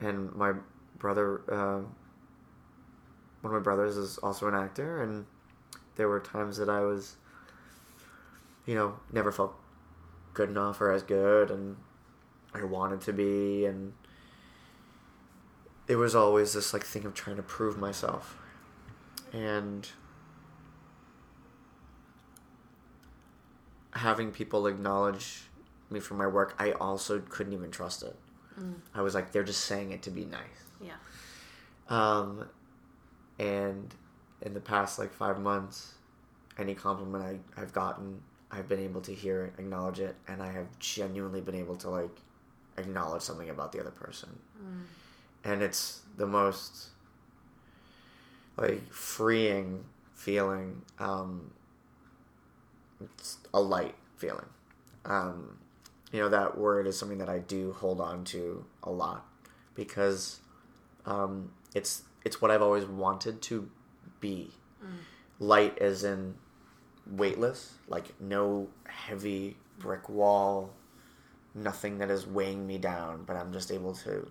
and 0.00 0.34
my 0.34 0.52
brother 0.98 1.42
uh, 1.50 1.80
one 3.40 3.54
of 3.54 3.60
my 3.60 3.60
brothers 3.60 3.96
is 3.96 4.18
also 4.18 4.48
an 4.48 4.54
actor, 4.54 5.02
and 5.02 5.26
there 5.96 6.08
were 6.08 6.20
times 6.20 6.56
that 6.58 6.68
I 6.68 6.80
was 6.80 7.16
you 8.66 8.74
know 8.74 8.98
never 9.12 9.32
felt 9.32 9.54
good 10.34 10.50
enough 10.50 10.80
or 10.80 10.92
as 10.92 11.02
good, 11.02 11.50
and 11.50 11.76
I 12.54 12.64
wanted 12.64 13.00
to 13.02 13.12
be, 13.12 13.64
and 13.64 13.92
it 15.86 15.96
was 15.96 16.14
always 16.14 16.52
this 16.52 16.72
like 16.72 16.84
thing 16.84 17.04
of 17.04 17.14
trying 17.14 17.36
to 17.36 17.42
prove 17.42 17.78
myself. 17.78 18.36
And 19.32 19.88
having 23.92 24.30
people 24.30 24.66
acknowledge 24.66 25.42
me 25.90 26.00
for 26.00 26.14
my 26.14 26.26
work 26.26 26.54
i 26.58 26.72
also 26.72 27.20
couldn't 27.28 27.52
even 27.52 27.70
trust 27.70 28.02
it 28.02 28.16
Mm. 28.60 28.74
i 28.92 29.02
was 29.02 29.14
like 29.14 29.30
they're 29.30 29.44
just 29.44 29.66
saying 29.66 29.92
it 29.92 30.02
to 30.02 30.10
be 30.10 30.24
nice 30.24 30.62
Yeah. 30.80 30.96
um 31.88 32.48
and 33.38 33.94
in 34.42 34.52
the 34.52 34.60
past 34.60 34.98
like 34.98 35.12
five 35.12 35.40
months 35.40 35.94
any 36.58 36.74
compliment 36.74 37.22
I, 37.56 37.60
i've 37.62 37.72
gotten 37.72 38.20
i've 38.50 38.68
been 38.68 38.80
able 38.80 39.00
to 39.02 39.14
hear 39.14 39.44
it 39.44 39.60
acknowledge 39.60 40.00
it 40.00 40.16
and 40.26 40.42
i 40.42 40.50
have 40.50 40.66
genuinely 40.80 41.40
been 41.40 41.54
able 41.54 41.76
to 41.76 41.88
like 41.90 42.10
acknowledge 42.76 43.22
something 43.22 43.48
about 43.50 43.70
the 43.72 43.78
other 43.80 43.92
person 43.92 44.30
Mm. 44.60 44.82
and 45.44 45.62
it's 45.62 46.00
the 46.16 46.26
most 46.26 46.88
like 48.56 48.92
freeing 48.92 49.84
feeling 50.14 50.82
um 50.98 51.52
it's 53.00 53.38
a 53.54 53.60
light 53.60 53.94
feeling 54.16 54.46
um 55.04 55.58
you 56.12 56.20
know 56.20 56.28
that 56.28 56.56
word 56.56 56.86
is 56.86 56.98
something 56.98 57.18
that 57.18 57.28
i 57.28 57.38
do 57.38 57.72
hold 57.72 58.00
on 58.00 58.24
to 58.24 58.64
a 58.82 58.90
lot 58.90 59.26
because 59.74 60.40
um 61.06 61.50
it's 61.74 62.02
it's 62.24 62.40
what 62.40 62.50
i've 62.50 62.62
always 62.62 62.84
wanted 62.84 63.40
to 63.42 63.68
be. 64.20 64.50
Light 65.40 65.78
as 65.78 66.02
in 66.02 66.34
weightless 67.06 67.74
like 67.86 68.20
no 68.20 68.68
heavy 68.84 69.56
brick 69.78 70.08
wall 70.08 70.70
nothing 71.54 71.98
that 71.98 72.10
is 72.10 72.26
weighing 72.26 72.66
me 72.66 72.76
down 72.76 73.22
but 73.24 73.36
i'm 73.36 73.52
just 73.52 73.70
able 73.70 73.94
to 73.94 74.28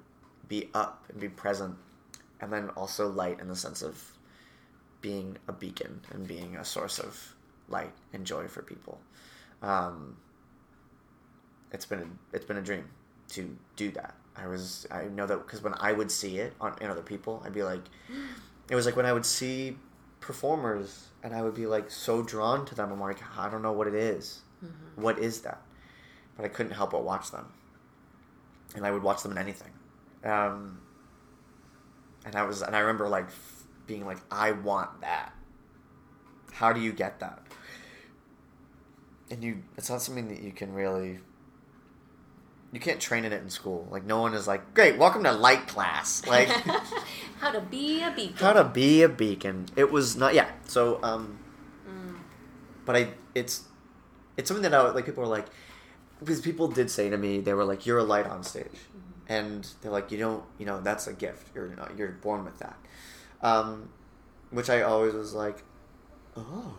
be 0.49 0.69
up 0.73 1.05
and 1.09 1.19
be 1.19 1.30
present 1.30 1.75
and 2.39 2.51
then 2.51 2.69
also 2.71 3.07
light 3.07 3.39
in 3.39 3.47
the 3.47 3.55
sense 3.55 3.82
of 3.82 4.17
being 5.01 5.38
a 5.47 5.53
beacon 5.53 6.01
and 6.11 6.28
being 6.28 6.55
a 6.55 6.65
source 6.65 6.99
of 6.99 7.36
light 7.69 7.93
and 8.13 8.25
joy 8.25 8.47
for 8.47 8.61
people. 8.61 8.99
Um, 9.61 10.17
it's 11.72 11.86
been 11.86 11.99
a, 11.99 12.36
it's 12.36 12.45
been 12.45 12.57
a 12.57 12.61
dream 12.61 12.86
to 13.30 13.55
do 13.76 13.91
that 13.91 14.15
i 14.36 14.47
was 14.47 14.88
i 14.91 15.03
know 15.05 15.26
that 15.26 15.38
because 15.38 15.61
when 15.61 15.74
i 15.80 15.91
would 15.91 16.11
see 16.11 16.38
it 16.38 16.53
on 16.61 16.76
in 16.82 16.89
other 16.89 17.01
people 17.01 17.41
i'd 17.45 17.53
be 17.53 17.63
like 17.63 17.82
it 18.70 18.76
was 18.76 18.86
like 18.86 18.95
when 18.95 19.05
i 19.05 19.13
would 19.13 19.26
see 19.26 19.78
performers 20.20 21.07
and 21.24 21.34
i 21.34 21.41
would 21.41 21.53
be 21.53 21.65
like 21.65 21.91
so 21.91 22.22
drawn 22.24 22.65
to 22.65 22.76
them 22.76 22.91
i'm 22.91 22.99
like 22.99 23.20
i 23.38 23.49
don't 23.49 23.61
know 23.61 23.72
what 23.72 23.88
it 23.88 23.95
is. 23.95 24.41
What 24.95 25.20
is 25.20 25.41
that 25.41 25.61
but 26.36 26.45
i 26.45 26.47
couldn't 26.47 26.72
help 26.74 26.91
but 26.91 27.03
watch 27.03 27.32
them 27.32 27.51
and 28.76 28.86
i 28.86 28.91
would 28.91 29.03
watch 29.03 29.22
them 29.24 29.32
in 29.32 29.38
anything 29.38 29.72
um, 30.24 30.80
and 32.26 32.36
I 32.36 32.43
was, 32.43 32.61
and 32.61 32.76
I 32.76 32.80
remember 32.80 33.07
like 33.07 33.28
being 33.86 34.05
like, 34.05 34.18
I 34.30 34.51
want 34.51 35.01
that. 35.01 35.32
How 36.51 36.74
do 36.74 36.82
you 36.82 36.91
get 36.91 37.20
that? 37.20 37.39
And 39.30 39.43
you, 39.43 39.63
it's 39.78 39.89
not 39.89 40.01
something 40.01 40.28
that 40.30 40.41
you 40.41 40.51
can 40.51 40.74
really. 40.74 41.20
You 42.74 42.80
can't 42.82 42.99
train 42.99 43.24
in 43.26 43.32
it 43.32 43.41
in 43.41 43.49
school. 43.49 43.88
Like 43.89 44.03
no 44.05 44.20
one 44.22 44.34
is 44.34 44.47
like, 44.47 44.74
great, 44.74 44.97
welcome 44.97 45.24
to 45.24 45.32
light 45.32 45.68
class. 45.68 46.26
Like 46.28 46.47
How 47.39 47.51
to 47.51 47.61
be 47.61 48.01
a 48.03 48.11
beacon. 48.11 48.36
how 48.38 48.53
to 48.53 48.63
be 48.65 49.03
a 49.03 49.09
beacon. 49.09 49.68
It 49.76 49.91
was 49.91 50.15
not, 50.15 50.34
yeah. 50.34 50.49
So, 50.68 50.99
um, 51.03 51.39
Mm. 51.88 52.18
but 52.84 52.95
I, 52.97 53.09
it's, 53.34 53.63
it's 54.36 54.49
something 54.49 54.63
that 54.70 54.74
I 54.74 54.91
like. 54.91 55.05
People 55.05 55.24
are 55.24 55.28
like, 55.28 55.45
because 56.20 56.41
people 56.41 56.68
did 56.68 56.91
say 56.91 57.09
to 57.09 57.18
me, 57.18 57.39
they 57.39 57.53
were 57.53 57.63
like, 57.63 57.86
"You're 57.86 57.99
a 57.99 58.03
light 58.03 58.26
on 58.28 58.43
stage," 58.43 58.78
and 59.30 59.65
they're 59.82 59.91
like, 59.91 60.11
"You 60.11 60.18
don't, 60.18 60.43
you 60.57 60.65
know, 60.65 60.82
that's 60.82 61.07
a 61.07 61.13
gift. 61.13 61.47
You're 61.55 61.70
not, 61.70 61.97
you're 61.97 62.11
born 62.11 62.43
with 62.43 62.59
that." 62.59 62.76
Um, 63.41 63.89
which 64.49 64.70
I 64.70 64.82
always 64.82 65.13
was 65.13 65.34
like, 65.34 65.63
"Oh, 66.36 66.76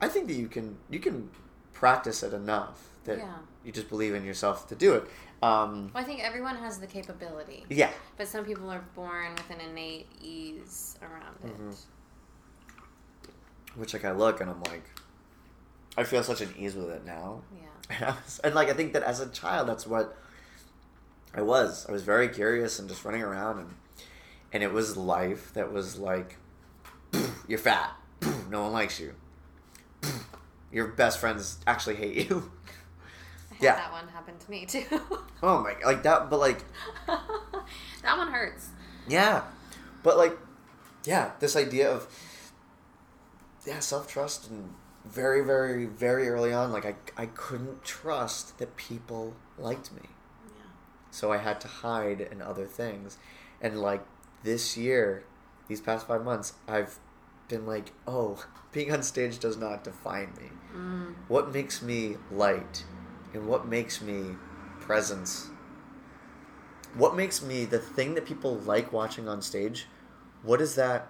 I 0.00 0.08
think 0.08 0.26
that 0.28 0.34
you 0.34 0.48
can, 0.48 0.78
you 0.88 1.00
can 1.00 1.28
practice 1.74 2.22
it 2.22 2.32
enough 2.32 2.88
that 3.04 3.18
Yeah. 3.18 3.34
you 3.62 3.72
just 3.72 3.88
believe 3.90 4.14
in 4.14 4.24
yourself 4.24 4.66
to 4.68 4.74
do 4.74 4.94
it." 4.94 5.04
Um, 5.42 5.90
Well, 5.94 6.02
I 6.02 6.06
think 6.06 6.24
everyone 6.24 6.56
has 6.56 6.78
the 6.78 6.86
capability, 6.86 7.64
yeah, 7.68 7.90
but 8.16 8.26
some 8.26 8.44
people 8.44 8.70
are 8.70 8.84
born 8.94 9.32
with 9.34 9.50
an 9.50 9.60
innate 9.60 10.08
ease 10.20 10.96
around 11.02 11.36
it. 11.44 11.58
Mhm. 11.60 11.76
which 13.76 13.92
like 13.92 14.04
I 14.06 14.12
look 14.12 14.40
and 14.40 14.48
I'm 14.48 14.62
like, 14.62 14.84
I 15.98 16.04
feel 16.04 16.22
such 16.22 16.40
an 16.40 16.54
ease 16.56 16.74
with 16.74 16.88
it 16.90 17.04
now. 17.04 17.42
Yeah. 17.54 17.66
And, 17.90 18.04
I 18.06 18.10
was, 18.12 18.40
and 18.42 18.54
like 18.54 18.68
I 18.70 18.72
think 18.72 18.94
that 18.94 19.02
as 19.02 19.20
a 19.20 19.28
child, 19.28 19.68
that's 19.68 19.86
what 19.86 20.16
I 21.34 21.42
was. 21.42 21.84
I 21.86 21.92
was 21.92 22.02
very 22.02 22.28
curious 22.28 22.78
and 22.78 22.88
just 22.88 23.04
running 23.04 23.22
around, 23.22 23.58
and 23.58 23.74
and 24.52 24.62
it 24.62 24.72
was 24.72 24.96
life 24.96 25.52
that 25.52 25.70
was 25.72 25.98
like, 25.98 26.38
you're 27.46 27.58
fat, 27.58 27.90
no 28.48 28.62
one 28.62 28.72
likes 28.72 28.98
you, 28.98 29.14
your 30.72 30.86
best 30.88 31.18
friends 31.18 31.58
actually 31.66 31.96
hate 31.96 32.28
you. 32.30 32.50
Yeah. 33.60 33.76
that 33.76 33.92
one 33.92 34.08
happen 34.08 34.38
to 34.38 34.50
me 34.50 34.66
too. 34.66 34.84
Oh 35.42 35.62
my, 35.62 35.74
like 35.84 36.02
that, 36.04 36.30
but 36.30 36.38
like 36.40 36.64
that 37.06 38.16
one 38.16 38.28
hurts. 38.28 38.70
yeah, 39.06 39.42
but 40.02 40.16
like 40.16 40.36
yeah, 41.04 41.32
this 41.40 41.54
idea 41.56 41.90
of 41.90 42.08
yeah 43.66 43.80
self 43.80 44.08
trust 44.08 44.48
and 44.50 44.72
very 45.04 45.44
very 45.44 45.84
very 45.84 46.28
early 46.28 46.52
on, 46.54 46.72
like 46.72 46.86
I 46.86 46.94
I 47.16 47.26
couldn't 47.26 47.84
trust 47.84 48.58
that 48.58 48.76
people 48.76 49.34
liked 49.58 49.92
me. 49.92 50.02
Yeah. 50.56 50.62
so 51.10 51.30
I 51.32 51.36
had 51.38 51.60
to 51.60 51.68
hide 51.68 52.20
and 52.22 52.42
other 52.42 52.64
things. 52.64 53.18
And 53.60 53.80
like 53.80 54.04
this 54.42 54.76
year, 54.76 55.24
these 55.68 55.80
past 55.82 56.06
five 56.06 56.24
months, 56.24 56.54
I've 56.66 56.98
been 57.48 57.66
like, 57.66 57.92
oh, 58.06 58.42
being 58.72 58.90
on 58.90 59.02
stage 59.02 59.38
does 59.38 59.56
not 59.58 59.84
define 59.84 60.32
me. 60.40 60.48
Mm. 60.74 61.14
What 61.28 61.52
makes 61.52 61.82
me 61.82 62.16
light 62.32 62.84
and 63.36 63.46
what 63.46 63.68
makes 63.68 64.00
me 64.00 64.36
presence? 64.80 65.50
What 66.94 67.14
makes 67.14 67.42
me 67.42 67.64
the 67.64 67.78
thing 67.78 68.14
that 68.14 68.26
people 68.26 68.56
like 68.56 68.92
watching 68.92 69.28
on 69.28 69.42
stage? 69.42 69.86
What 70.42 70.60
is 70.60 70.74
that 70.74 71.08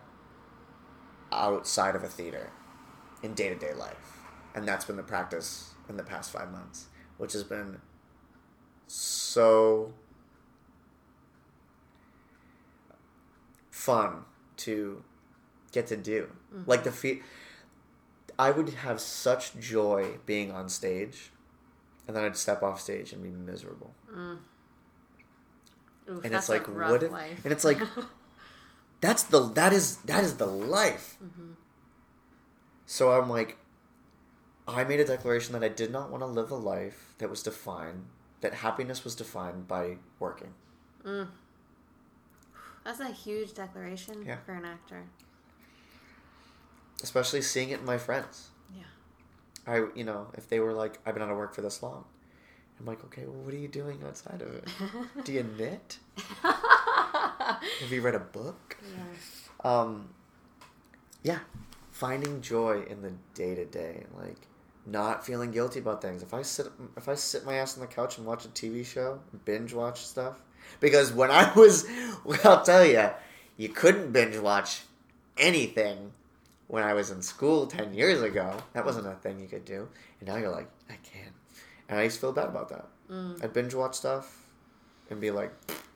outside 1.32 1.94
of 1.96 2.02
a 2.04 2.08
theater 2.08 2.50
in 3.22 3.34
day 3.34 3.48
to 3.48 3.54
day 3.54 3.72
life? 3.72 4.16
and 4.56 4.66
that's 4.66 4.86
been 4.86 4.96
the 4.96 5.02
practice 5.02 5.74
in 5.88 5.98
the 5.98 6.02
past 6.02 6.32
five 6.32 6.50
months, 6.50 6.86
which 7.18 7.34
has 7.34 7.44
been 7.44 7.78
so 8.88 9.92
fun 13.70 14.24
to 14.56 15.04
get 15.72 15.86
to 15.88 15.96
do. 15.96 16.30
Mm-hmm. 16.52 16.68
Like 16.68 16.84
the 16.84 16.90
fe- 16.90 17.20
I 18.38 18.50
would 18.50 18.70
have 18.70 18.98
such 19.00 19.58
joy 19.58 20.16
being 20.24 20.50
on 20.50 20.70
stage, 20.70 21.30
and 22.06 22.16
then 22.16 22.24
I'd 22.24 22.36
step 22.36 22.62
off 22.62 22.80
stage 22.80 23.12
and 23.12 23.22
be 23.22 23.30
miserable. 23.30 23.94
Oof, 26.08 26.24
And 26.24 26.34
it's 26.34 26.48
like, 26.48 26.66
what? 26.68 27.02
If, 27.02 27.12
and 27.12 27.52
it's 27.52 27.64
like, 27.64 27.78
that's 29.00 29.24
the 29.24 29.40
that 29.54 29.72
is 29.72 29.96
that 29.98 30.22
is 30.24 30.36
the 30.36 30.46
life. 30.46 31.16
Mm-hmm. 31.22 31.52
So 32.86 33.10
I'm 33.10 33.28
like, 33.28 33.58
I 34.68 34.84
made 34.84 35.00
a 35.00 35.04
declaration 35.04 35.52
that 35.54 35.64
I 35.64 35.68
did 35.68 35.90
not 35.90 36.10
want 36.10 36.22
to 36.22 36.26
live 36.26 36.50
a 36.50 36.56
life 36.56 37.14
that 37.18 37.28
was 37.28 37.42
defined 37.42 38.06
that 38.40 38.54
happiness 38.54 39.02
was 39.02 39.14
defined 39.16 39.66
by 39.66 39.96
working. 40.20 40.52
That's 42.84 43.00
a 43.00 43.08
huge 43.08 43.54
declaration 43.54 44.24
Yeah. 44.24 44.36
for 44.44 44.52
an 44.52 44.64
actor. 44.64 45.04
Especially 47.02 47.42
seeing 47.42 47.70
it 47.70 47.80
in 47.80 47.86
my 47.86 47.98
friends. 47.98 48.50
I 49.66 49.86
you 49.94 50.04
know 50.04 50.28
if 50.34 50.48
they 50.48 50.60
were 50.60 50.72
like 50.72 50.98
I've 51.04 51.14
been 51.14 51.22
out 51.22 51.30
of 51.30 51.36
work 51.36 51.54
for 51.54 51.62
this 51.62 51.82
long, 51.82 52.04
I'm 52.78 52.86
like 52.86 53.02
okay 53.06 53.24
well 53.26 53.42
what 53.42 53.54
are 53.54 53.58
you 53.58 53.68
doing 53.68 54.00
outside 54.06 54.42
of 54.42 54.54
it? 54.54 54.64
Do 55.24 55.32
you 55.32 55.42
knit? 55.58 55.98
Have 56.42 57.90
you 57.90 58.00
read 58.02 58.14
a 58.14 58.20
book? 58.20 58.76
Yeah. 59.64 59.70
um 59.80 60.08
yeah 61.22 61.38
finding 61.90 62.40
joy 62.40 62.84
in 62.88 63.02
the 63.02 63.12
day 63.34 63.54
to 63.54 63.64
day 63.64 64.04
like 64.16 64.36
not 64.84 65.26
feeling 65.26 65.50
guilty 65.50 65.80
about 65.80 66.00
things 66.00 66.22
if 66.22 66.32
i 66.32 66.42
sit 66.42 66.66
if 66.96 67.08
i 67.08 67.14
sit 67.14 67.44
my 67.44 67.54
ass 67.54 67.74
on 67.74 67.80
the 67.80 67.86
couch 67.86 68.18
and 68.18 68.26
watch 68.26 68.44
a 68.44 68.48
tv 68.48 68.84
show 68.84 69.18
binge 69.44 69.72
watch 69.72 70.04
stuff 70.06 70.36
because 70.78 71.12
when 71.12 71.30
i 71.30 71.52
was 71.54 71.86
well, 72.24 72.38
i'll 72.44 72.62
tell 72.62 72.84
you 72.84 73.10
you 73.56 73.68
couldn't 73.68 74.12
binge 74.12 74.36
watch 74.36 74.82
anything 75.36 76.12
when 76.68 76.82
i 76.82 76.92
was 76.94 77.10
in 77.10 77.22
school 77.22 77.66
10 77.66 77.94
years 77.94 78.22
ago 78.22 78.56
that 78.72 78.84
wasn't 78.84 79.06
a 79.06 79.14
thing 79.14 79.38
you 79.40 79.48
could 79.48 79.64
do 79.64 79.88
and 80.20 80.28
now 80.28 80.36
you're 80.36 80.50
like 80.50 80.68
i 80.90 80.94
can 81.02 81.28
and 81.88 81.98
i 81.98 82.02
used 82.02 82.16
to 82.16 82.20
feel 82.20 82.32
bad 82.32 82.48
about 82.48 82.68
that 82.68 82.86
Mm. 83.10 83.42
i'd 83.44 83.52
binge 83.52 83.72
watch 83.72 83.94
stuff 83.94 84.48
and 85.10 85.20
be 85.20 85.30
like 85.30 85.52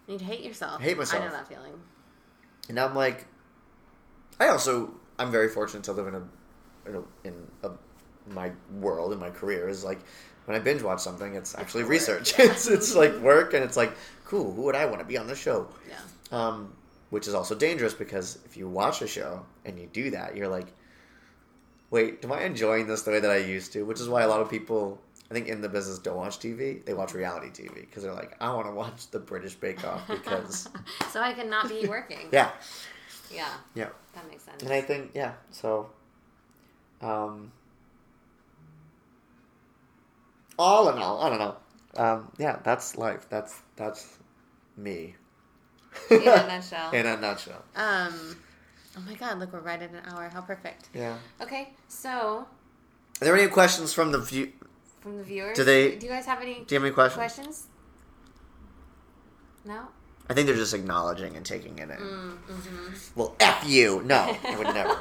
You'd 0.06 0.20
hate 0.20 0.40
yourself. 0.42 0.80
I 0.80 0.84
hate 0.84 0.98
myself. 0.98 1.22
I 1.22 1.26
know 1.26 1.32
that 1.32 1.46
feeling. 1.48 1.72
And 2.68 2.78
I'm 2.80 2.96
like, 2.96 3.26
I 4.40 4.48
also 4.48 4.92
I'm 5.20 5.30
very 5.30 5.48
fortunate 5.48 5.84
to 5.84 5.92
live 5.92 6.08
in 6.08 6.14
a 6.16 6.22
in 6.88 6.94
a, 6.96 7.28
in 7.28 7.46
a 7.62 7.70
my 8.32 8.50
world 8.80 9.12
in 9.12 9.18
my 9.20 9.30
career 9.30 9.68
is 9.68 9.84
like 9.84 10.00
when 10.46 10.56
I 10.56 10.60
binge 10.60 10.82
watch 10.82 11.00
something, 11.00 11.34
it's 11.34 11.54
actually 11.56 11.84
work, 11.84 11.90
research. 11.90 12.32
yeah. 12.38 12.46
it's 12.46 12.66
it's 12.66 12.94
like 12.96 13.14
work, 13.18 13.54
and 13.54 13.62
it's 13.62 13.76
like 13.76 13.92
cool. 14.24 14.52
Who 14.52 14.62
would 14.62 14.74
I 14.74 14.86
want 14.86 14.98
to 15.00 15.04
be 15.06 15.16
on 15.16 15.26
the 15.28 15.36
show? 15.36 15.68
Yeah. 15.88 15.96
Um, 16.32 16.72
which 17.10 17.28
is 17.28 17.34
also 17.34 17.54
dangerous 17.54 17.94
because 17.94 18.38
if 18.44 18.56
you 18.56 18.68
watch 18.68 19.02
a 19.02 19.06
show 19.06 19.44
and 19.64 19.78
you 19.78 19.88
do 19.92 20.10
that, 20.10 20.36
you're 20.36 20.48
like, 20.48 20.68
wait, 21.90 22.24
am 22.24 22.32
I 22.32 22.44
enjoying 22.44 22.86
this 22.86 23.02
the 23.02 23.10
way 23.10 23.20
that 23.20 23.30
I 23.30 23.38
used 23.38 23.72
to? 23.74 23.82
Which 23.84 24.00
is 24.00 24.08
why 24.08 24.22
a 24.22 24.28
lot 24.28 24.40
of 24.40 24.48
people. 24.50 25.00
I 25.30 25.32
think 25.32 25.46
in 25.46 25.60
the 25.60 25.68
business 25.68 26.00
don't 26.00 26.16
watch 26.16 26.40
TV. 26.40 26.84
They 26.84 26.92
watch 26.92 27.14
reality 27.14 27.50
TV 27.62 27.72
because 27.82 28.02
they're 28.02 28.12
like, 28.12 28.36
I 28.40 28.52
want 28.52 28.66
to 28.66 28.72
watch 28.72 29.12
the 29.12 29.20
British 29.20 29.54
Bake 29.54 29.84
Off 29.86 30.08
because 30.08 30.68
so 31.12 31.20
I 31.20 31.32
cannot 31.34 31.68
be 31.68 31.86
working. 31.88 32.28
yeah, 32.32 32.50
Yeah. 33.32 33.46
yeah. 33.76 33.90
That 34.16 34.28
makes 34.28 34.42
sense. 34.42 34.60
And 34.64 34.72
I 34.72 34.80
think, 34.80 35.12
yeah, 35.14 35.34
so, 35.52 35.88
um, 37.00 37.52
all 40.58 40.88
in 40.88 40.98
all, 40.98 41.22
I 41.22 41.28
don't 41.30 41.38
know. 41.38 41.56
Um, 41.96 42.32
yeah, 42.38 42.58
that's 42.64 42.96
life. 42.98 43.26
That's 43.30 43.56
that's 43.76 44.18
me. 44.76 45.14
In 46.10 46.22
a 46.22 46.24
nutshell. 46.46 46.90
In 46.92 47.06
a 47.06 47.16
nutshell. 47.16 47.62
Um. 47.76 48.36
Oh 48.96 49.00
my 49.06 49.14
God! 49.14 49.38
Look, 49.38 49.52
we're 49.52 49.60
right 49.60 49.80
at 49.80 49.90
an 49.90 50.02
hour. 50.06 50.28
How 50.28 50.40
perfect. 50.40 50.88
Yeah. 50.94 51.16
Okay, 51.40 51.70
so 51.88 52.10
Are 53.20 53.24
there 53.24 53.36
any 53.36 53.48
questions 53.48 53.92
from 53.92 54.10
the 54.12 54.18
view? 54.18 54.52
from 55.00 55.16
the 55.16 55.24
viewers, 55.24 55.56
Do 55.56 55.64
they- 55.64 55.96
Do 55.96 56.06
you 56.06 56.12
guys 56.12 56.26
have 56.26 56.42
any 56.42 56.56
Do 56.66 56.74
you 56.74 56.80
have 56.80 56.84
any 56.84 56.92
questions? 56.92 57.16
questions? 57.16 57.66
No. 59.64 59.88
I 60.28 60.34
think 60.34 60.46
they're 60.46 60.56
just 60.56 60.74
acknowledging 60.74 61.36
and 61.36 61.44
taking 61.46 61.78
it 61.78 61.88
in. 61.90 61.96
Mm, 61.96 62.36
hmm 62.36 62.92
Well, 63.16 63.34
f 63.40 63.64
you. 63.66 64.02
No, 64.04 64.36
I 64.44 64.56
would 64.58 64.74
never. 64.74 64.96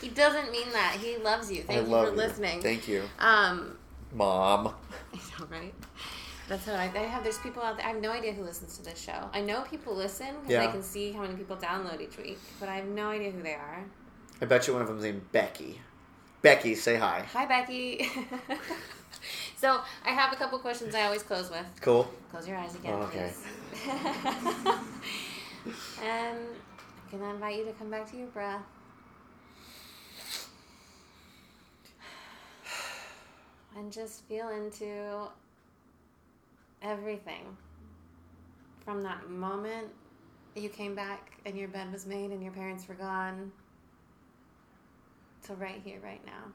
he 0.00 0.08
doesn't 0.08 0.50
mean 0.50 0.70
that. 0.72 0.96
He 1.00 1.16
loves 1.18 1.52
you. 1.52 1.62
Thank 1.62 1.78
I 1.78 1.82
you 1.82 1.88
for 1.88 2.10
you. 2.10 2.16
listening. 2.16 2.62
Thank 2.62 2.88
you, 2.88 3.02
um. 3.18 3.76
mom. 4.14 4.74
Right? 5.50 5.74
That's 6.50 6.66
what 6.66 6.74
I, 6.74 6.90
I 6.96 7.06
have. 7.06 7.22
There's 7.22 7.38
people 7.38 7.62
out 7.62 7.76
there. 7.76 7.86
I 7.86 7.90
have 7.90 8.02
no 8.02 8.10
idea 8.10 8.32
who 8.32 8.42
listens 8.42 8.76
to 8.76 8.84
this 8.84 9.00
show. 9.00 9.30
I 9.32 9.40
know 9.40 9.62
people 9.62 9.94
listen 9.94 10.34
because 10.44 10.66
I 10.66 10.72
can 10.72 10.82
see 10.82 11.12
how 11.12 11.22
many 11.22 11.34
people 11.36 11.56
download 11.56 12.00
each 12.00 12.16
week, 12.18 12.40
but 12.58 12.68
I 12.68 12.74
have 12.74 12.86
no 12.86 13.10
idea 13.10 13.30
who 13.30 13.40
they 13.40 13.54
are. 13.54 13.84
I 14.42 14.46
bet 14.46 14.66
you 14.66 14.72
one 14.72 14.82
of 14.82 14.88
them's 14.88 15.04
named 15.04 15.30
Becky. 15.30 15.80
Becky, 16.42 16.74
say 16.74 16.96
hi. 16.96 17.24
Hi, 17.32 17.46
Becky. 17.46 18.04
so 19.58 19.80
I 20.04 20.08
have 20.10 20.32
a 20.32 20.36
couple 20.36 20.58
questions 20.58 20.92
I 20.92 21.02
always 21.02 21.22
close 21.22 21.50
with. 21.50 21.64
Cool. 21.82 22.10
Close 22.32 22.48
your 22.48 22.56
eyes 22.56 22.74
again, 22.74 22.94
Oh, 22.98 23.02
okay. 23.02 23.30
please. 23.32 23.94
and 26.02 26.36
I'm 27.12 27.18
gonna 27.20 27.34
invite 27.34 27.58
you 27.58 27.64
to 27.66 27.72
come 27.74 27.90
back 27.90 28.10
to 28.10 28.16
your 28.16 28.26
breath. 28.26 28.62
And 33.78 33.92
just 33.92 34.24
feel 34.24 34.48
into 34.48 35.28
everything 36.82 37.56
from 38.84 39.02
that 39.02 39.28
moment 39.28 39.88
you 40.54 40.68
came 40.68 40.94
back 40.94 41.32
and 41.46 41.56
your 41.56 41.68
bed 41.68 41.92
was 41.92 42.06
made 42.06 42.30
and 42.30 42.42
your 42.42 42.52
parents 42.52 42.88
were 42.88 42.94
gone 42.94 43.52
to 45.46 45.54
right 45.54 45.80
here, 45.84 45.98
right 46.02 46.24
now. 46.26 46.52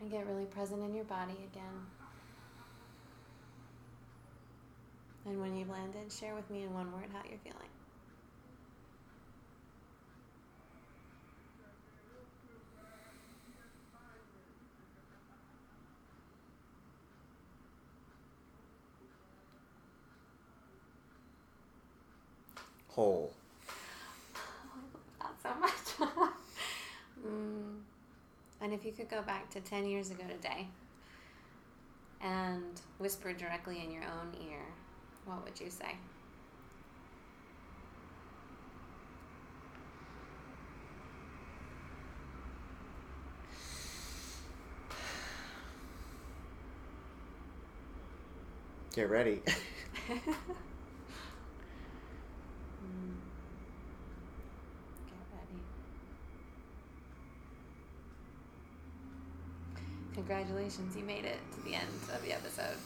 And 0.00 0.10
get 0.10 0.26
really 0.26 0.46
present 0.46 0.82
in 0.82 0.94
your 0.94 1.04
body 1.04 1.36
again. 1.52 1.86
And 5.26 5.40
when 5.40 5.56
you've 5.56 5.70
landed, 5.70 6.10
share 6.10 6.34
with 6.34 6.48
me 6.50 6.64
in 6.64 6.74
one 6.74 6.92
word 6.92 7.04
how 7.12 7.20
you're 7.28 7.38
feeling. 7.38 7.68
Whole. 22.92 23.32
Not 25.20 25.34
so 25.42 25.54
much. 25.60 26.10
mm. 27.26 27.78
And 28.60 28.72
if 28.72 28.84
you 28.84 28.92
could 28.92 29.10
go 29.10 29.22
back 29.22 29.50
to 29.50 29.60
10 29.60 29.86
years 29.86 30.10
ago 30.10 30.24
today 30.28 30.68
and 32.20 32.80
whisper 32.98 33.32
directly 33.32 33.82
in 33.84 33.90
your 33.90 34.04
own 34.04 34.34
ear, 34.48 34.60
what 35.24 35.44
would 35.44 35.60
you 35.60 35.70
say? 35.70 35.96
Get 48.94 49.08
ready. 49.10 49.42
Mm. 52.84 53.22
Get 55.08 55.18
ready. 55.32 55.62
Congratulations, 60.32 60.96
you 60.96 61.04
made 61.04 61.26
it 61.26 61.36
to 61.52 61.60
the 61.60 61.74
end 61.74 61.84
of 62.10 62.22
the 62.24 62.32
episode. 62.32 62.78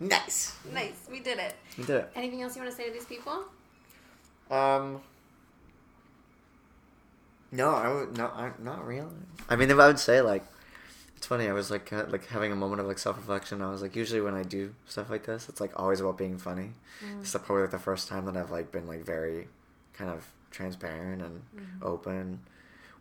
nice. 0.00 0.56
nice, 0.72 1.06
we 1.10 1.20
did 1.20 1.38
it. 1.38 1.54
We 1.76 1.84
did 1.84 1.96
it. 1.96 2.10
Anything 2.16 2.40
else 2.40 2.56
you 2.56 2.62
want 2.62 2.74
to 2.74 2.76
say 2.76 2.86
to 2.86 2.92
these 2.92 3.04
people? 3.04 3.44
Um. 4.50 5.02
No, 7.52 7.74
I 7.74 7.92
would 7.92 8.16
no, 8.16 8.28
I, 8.28 8.52
not 8.58 8.86
really. 8.86 9.06
I 9.50 9.56
mean, 9.56 9.70
if 9.70 9.78
I 9.78 9.86
would 9.86 9.98
say 9.98 10.22
like, 10.22 10.44
it's 11.18 11.26
funny. 11.26 11.46
I 11.46 11.52
was 11.52 11.70
like, 11.70 11.92
uh, 11.92 12.06
like 12.08 12.26
having 12.28 12.50
a 12.50 12.56
moment 12.56 12.80
of 12.80 12.86
like 12.86 12.98
self 12.98 13.18
reflection. 13.18 13.60
I 13.60 13.70
was 13.70 13.82
like, 13.82 13.94
usually 13.94 14.22
when 14.22 14.34
I 14.34 14.44
do 14.44 14.74
stuff 14.86 15.10
like 15.10 15.26
this, 15.26 15.46
it's 15.50 15.60
like 15.60 15.78
always 15.78 16.00
about 16.00 16.16
being 16.16 16.38
funny. 16.38 16.70
This 17.18 17.34
is 17.34 17.40
probably 17.42 17.64
like 17.64 17.70
the 17.70 17.78
first 17.78 18.08
time 18.08 18.24
that 18.24 18.36
I've 18.38 18.50
like 18.50 18.72
been 18.72 18.86
like 18.86 19.04
very, 19.04 19.48
kind 19.92 20.08
of 20.08 20.26
transparent 20.50 21.20
and 21.20 21.42
open, 21.82 22.40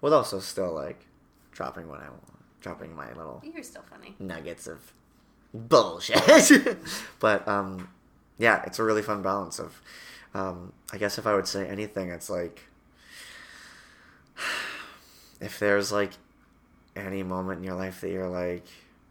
with 0.01 0.11
also 0.11 0.41
still 0.41 0.73
like, 0.73 1.05
dropping 1.53 1.87
what 1.87 1.99
I 1.99 2.09
want, 2.09 2.61
dropping 2.61 2.95
my 2.95 3.07
little 3.13 3.41
You're 3.43 3.63
still 3.63 3.83
funny. 3.89 4.15
nuggets 4.19 4.67
of 4.67 4.93
bullshit. 5.53 6.77
but 7.19 7.47
um, 7.47 7.89
yeah, 8.37 8.63
it's 8.65 8.79
a 8.79 8.83
really 8.83 9.01
fun 9.01 9.21
balance 9.21 9.59
of 9.59 9.81
um, 10.33 10.73
I 10.91 10.97
guess 10.97 11.17
if 11.17 11.27
I 11.27 11.35
would 11.35 11.47
say 11.47 11.67
anything, 11.67 12.09
it's 12.09 12.29
like 12.29 12.63
if 15.41 15.59
there's 15.59 15.91
like 15.91 16.11
any 16.95 17.23
moment 17.23 17.59
in 17.59 17.63
your 17.63 17.75
life 17.75 18.01
that 18.01 18.09
you're 18.09 18.29
like 18.29 18.65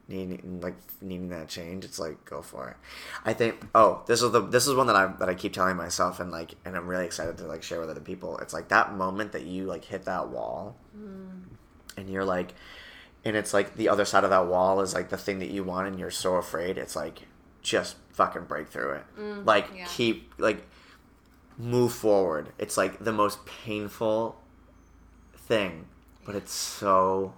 needing 0.09 0.61
like 0.61 0.75
needing 1.01 1.29
that 1.31 1.49
change, 1.49 1.85
it's 1.85 1.99
like 1.99 2.25
go 2.25 2.43
for 2.43 2.71
it. 2.71 2.77
I 3.25 3.33
think. 3.33 3.57
Oh, 3.75 4.03
this 4.07 4.23
is 4.23 4.33
the 4.33 4.41
this 4.41 4.67
is 4.67 4.75
one 4.75 4.87
that 4.89 4.97
I 4.97 5.07
that 5.07 5.29
I 5.29 5.35
keep 5.35 5.53
telling 5.53 5.77
myself 5.77 6.19
and 6.21 6.31
like 6.31 6.55
and 6.65 6.77
I'm 6.77 6.87
really 6.89 7.07
excited 7.07 7.39
to 7.39 7.45
like 7.47 7.63
share 7.63 7.81
with 7.81 7.91
other 7.91 8.01
people. 8.01 8.39
It's 8.39 8.53
like 8.53 8.69
that 8.69 8.95
moment 8.95 9.33
that 9.33 9.45
you 9.45 9.67
like 9.67 9.85
hit 9.85 10.05
that 10.05 10.29
wall, 10.29 10.77
and 11.97 12.09
you're 12.09 12.25
like, 12.25 12.55
and 13.25 13.37
it's 13.37 13.55
like 13.55 13.77
the 13.77 13.89
other 13.89 14.05
side 14.05 14.25
of 14.25 14.31
that 14.31 14.47
wall 14.47 14.81
is 14.81 14.95
like 14.95 15.09
the 15.09 15.17
thing 15.17 15.39
that 15.41 15.51
you 15.51 15.65
want, 15.65 15.89
and 15.89 15.99
you're 15.99 16.11
so 16.11 16.37
afraid. 16.37 16.79
It's 16.79 16.97
like 16.97 17.23
just 17.63 17.97
fucking 18.13 18.45
break 18.45 18.69
through 18.69 18.93
it. 18.93 19.05
Mm, 19.19 19.47
like 19.47 19.69
yeah. 19.75 19.87
keep 19.87 20.33
like 20.39 20.67
move 21.59 21.93
forward. 21.93 22.53
It's 22.59 22.77
like 22.77 22.99
the 22.99 23.13
most 23.13 23.45
painful 23.47 24.37
thing, 25.37 25.87
but 26.25 26.35
it's 26.35 26.53
so 26.53 27.35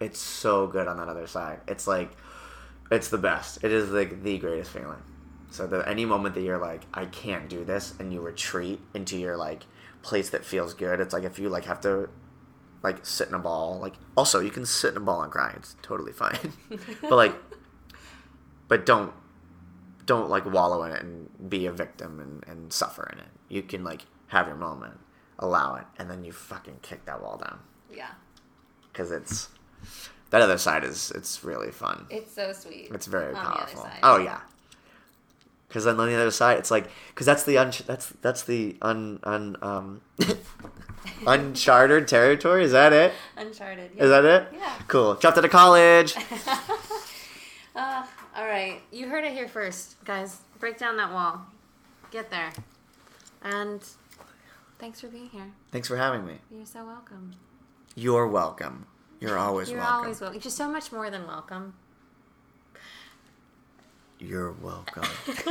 it's 0.00 0.18
so 0.18 0.66
good 0.66 0.88
on 0.88 0.96
that 0.96 1.08
other 1.08 1.26
side. 1.26 1.60
It's 1.68 1.86
like 1.86 2.10
it's 2.90 3.08
the 3.08 3.18
best. 3.18 3.62
It 3.62 3.72
is 3.72 3.90
like 3.90 4.22
the 4.22 4.38
greatest 4.38 4.72
feeling. 4.72 5.02
So 5.50 5.66
that 5.66 5.88
any 5.88 6.04
moment 6.04 6.34
that 6.36 6.42
you're 6.42 6.58
like, 6.58 6.82
I 6.94 7.06
can't 7.06 7.48
do 7.48 7.64
this, 7.64 7.94
and 7.98 8.12
you 8.12 8.20
retreat 8.20 8.80
into 8.94 9.18
your 9.18 9.36
like 9.36 9.64
place 10.02 10.30
that 10.30 10.44
feels 10.44 10.74
good. 10.74 11.00
It's 11.00 11.12
like 11.12 11.24
if 11.24 11.38
you 11.38 11.48
like 11.48 11.64
have 11.64 11.80
to 11.82 12.08
like 12.82 13.04
sit 13.04 13.28
in 13.28 13.34
a 13.34 13.38
ball. 13.38 13.78
Like 13.80 13.94
also 14.16 14.40
you 14.40 14.50
can 14.50 14.64
sit 14.66 14.92
in 14.92 14.96
a 14.96 15.00
ball 15.00 15.22
and 15.22 15.30
cry. 15.32 15.52
It's 15.56 15.76
totally 15.82 16.12
fine. 16.12 16.52
but 17.02 17.12
like, 17.12 17.34
but 18.68 18.86
don't 18.86 19.12
don't 20.06 20.28
like 20.30 20.44
wallow 20.46 20.82
in 20.84 20.92
it 20.92 21.02
and 21.02 21.50
be 21.50 21.66
a 21.66 21.72
victim 21.72 22.18
and, 22.20 22.44
and 22.48 22.72
suffer 22.72 23.08
in 23.12 23.18
it. 23.20 23.28
You 23.48 23.62
can 23.62 23.84
like 23.84 24.06
have 24.28 24.46
your 24.46 24.56
moment, 24.56 24.98
allow 25.38 25.76
it, 25.76 25.84
and 25.98 26.10
then 26.10 26.24
you 26.24 26.32
fucking 26.32 26.78
kick 26.82 27.04
that 27.06 27.22
wall 27.22 27.36
down 27.36 27.60
Yeah. 27.94 28.10
because 28.92 29.10
it's 29.12 29.48
that 30.30 30.40
other 30.42 30.58
side 30.58 30.84
is 30.84 31.10
it's 31.14 31.44
really 31.44 31.70
fun. 31.70 32.06
It's 32.10 32.32
so 32.32 32.52
sweet. 32.52 32.88
It's 32.92 33.06
very 33.06 33.26
on 33.26 33.34
the 33.34 33.40
other 33.40 33.50
powerful. 33.58 33.88
Oh 34.02 34.18
yeah. 34.18 34.40
Because 35.68 35.84
then 35.84 36.00
on 36.00 36.08
the 36.08 36.14
other 36.14 36.30
side, 36.32 36.58
it's 36.58 36.70
like 36.70 36.88
because 37.08 37.26
that's 37.26 37.44
the 37.44 37.58
un 37.58 37.72
that's 37.86 38.08
that's 38.22 38.42
the 38.42 38.76
un 38.82 39.20
un 39.22 39.56
um 39.62 40.00
uncharted 41.26 42.08
territory. 42.08 42.64
Is 42.64 42.72
that 42.72 42.92
it? 42.92 43.12
Uncharted. 43.36 43.92
Is 43.96 44.10
that 44.10 44.24
it? 44.24 44.48
Yeah. 44.52 44.74
Cool. 44.88 45.14
Dropped 45.14 45.38
out 45.38 45.44
of 45.44 45.50
college. 45.50 46.14
Uh, 47.76 48.04
all 48.36 48.44
right. 48.46 48.80
You 48.90 49.08
heard 49.08 49.22
it 49.24 49.32
here 49.32 49.46
first, 49.46 49.94
guys. 50.04 50.38
Break 50.58 50.76
down 50.76 50.96
that 50.96 51.12
wall. 51.12 51.40
Get 52.10 52.28
there. 52.28 52.50
And 53.44 53.80
thanks 54.80 55.00
for 55.00 55.06
being 55.06 55.28
here. 55.30 55.46
Thanks 55.70 55.86
for 55.86 55.96
having 55.96 56.26
me. 56.26 56.34
You're 56.50 56.66
so 56.66 56.84
welcome. 56.84 57.36
You're 57.94 58.26
welcome. 58.26 58.86
You're 59.20 59.38
always 59.38 59.70
You're 59.70 59.78
welcome. 59.78 59.96
always 60.02 60.20
welcome. 60.20 60.40
You're 60.42 60.50
so 60.50 60.68
much 60.68 60.90
more 60.90 61.10
than 61.10 61.26
welcome. 61.28 61.74
You're 64.18 64.52
welcome. 64.52 65.04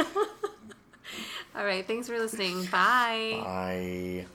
All 1.56 1.66
right. 1.66 1.88
Thanks 1.88 2.08
for 2.08 2.20
listening. 2.20 2.66
Bye. 2.66 3.40
Bye. 3.44 4.26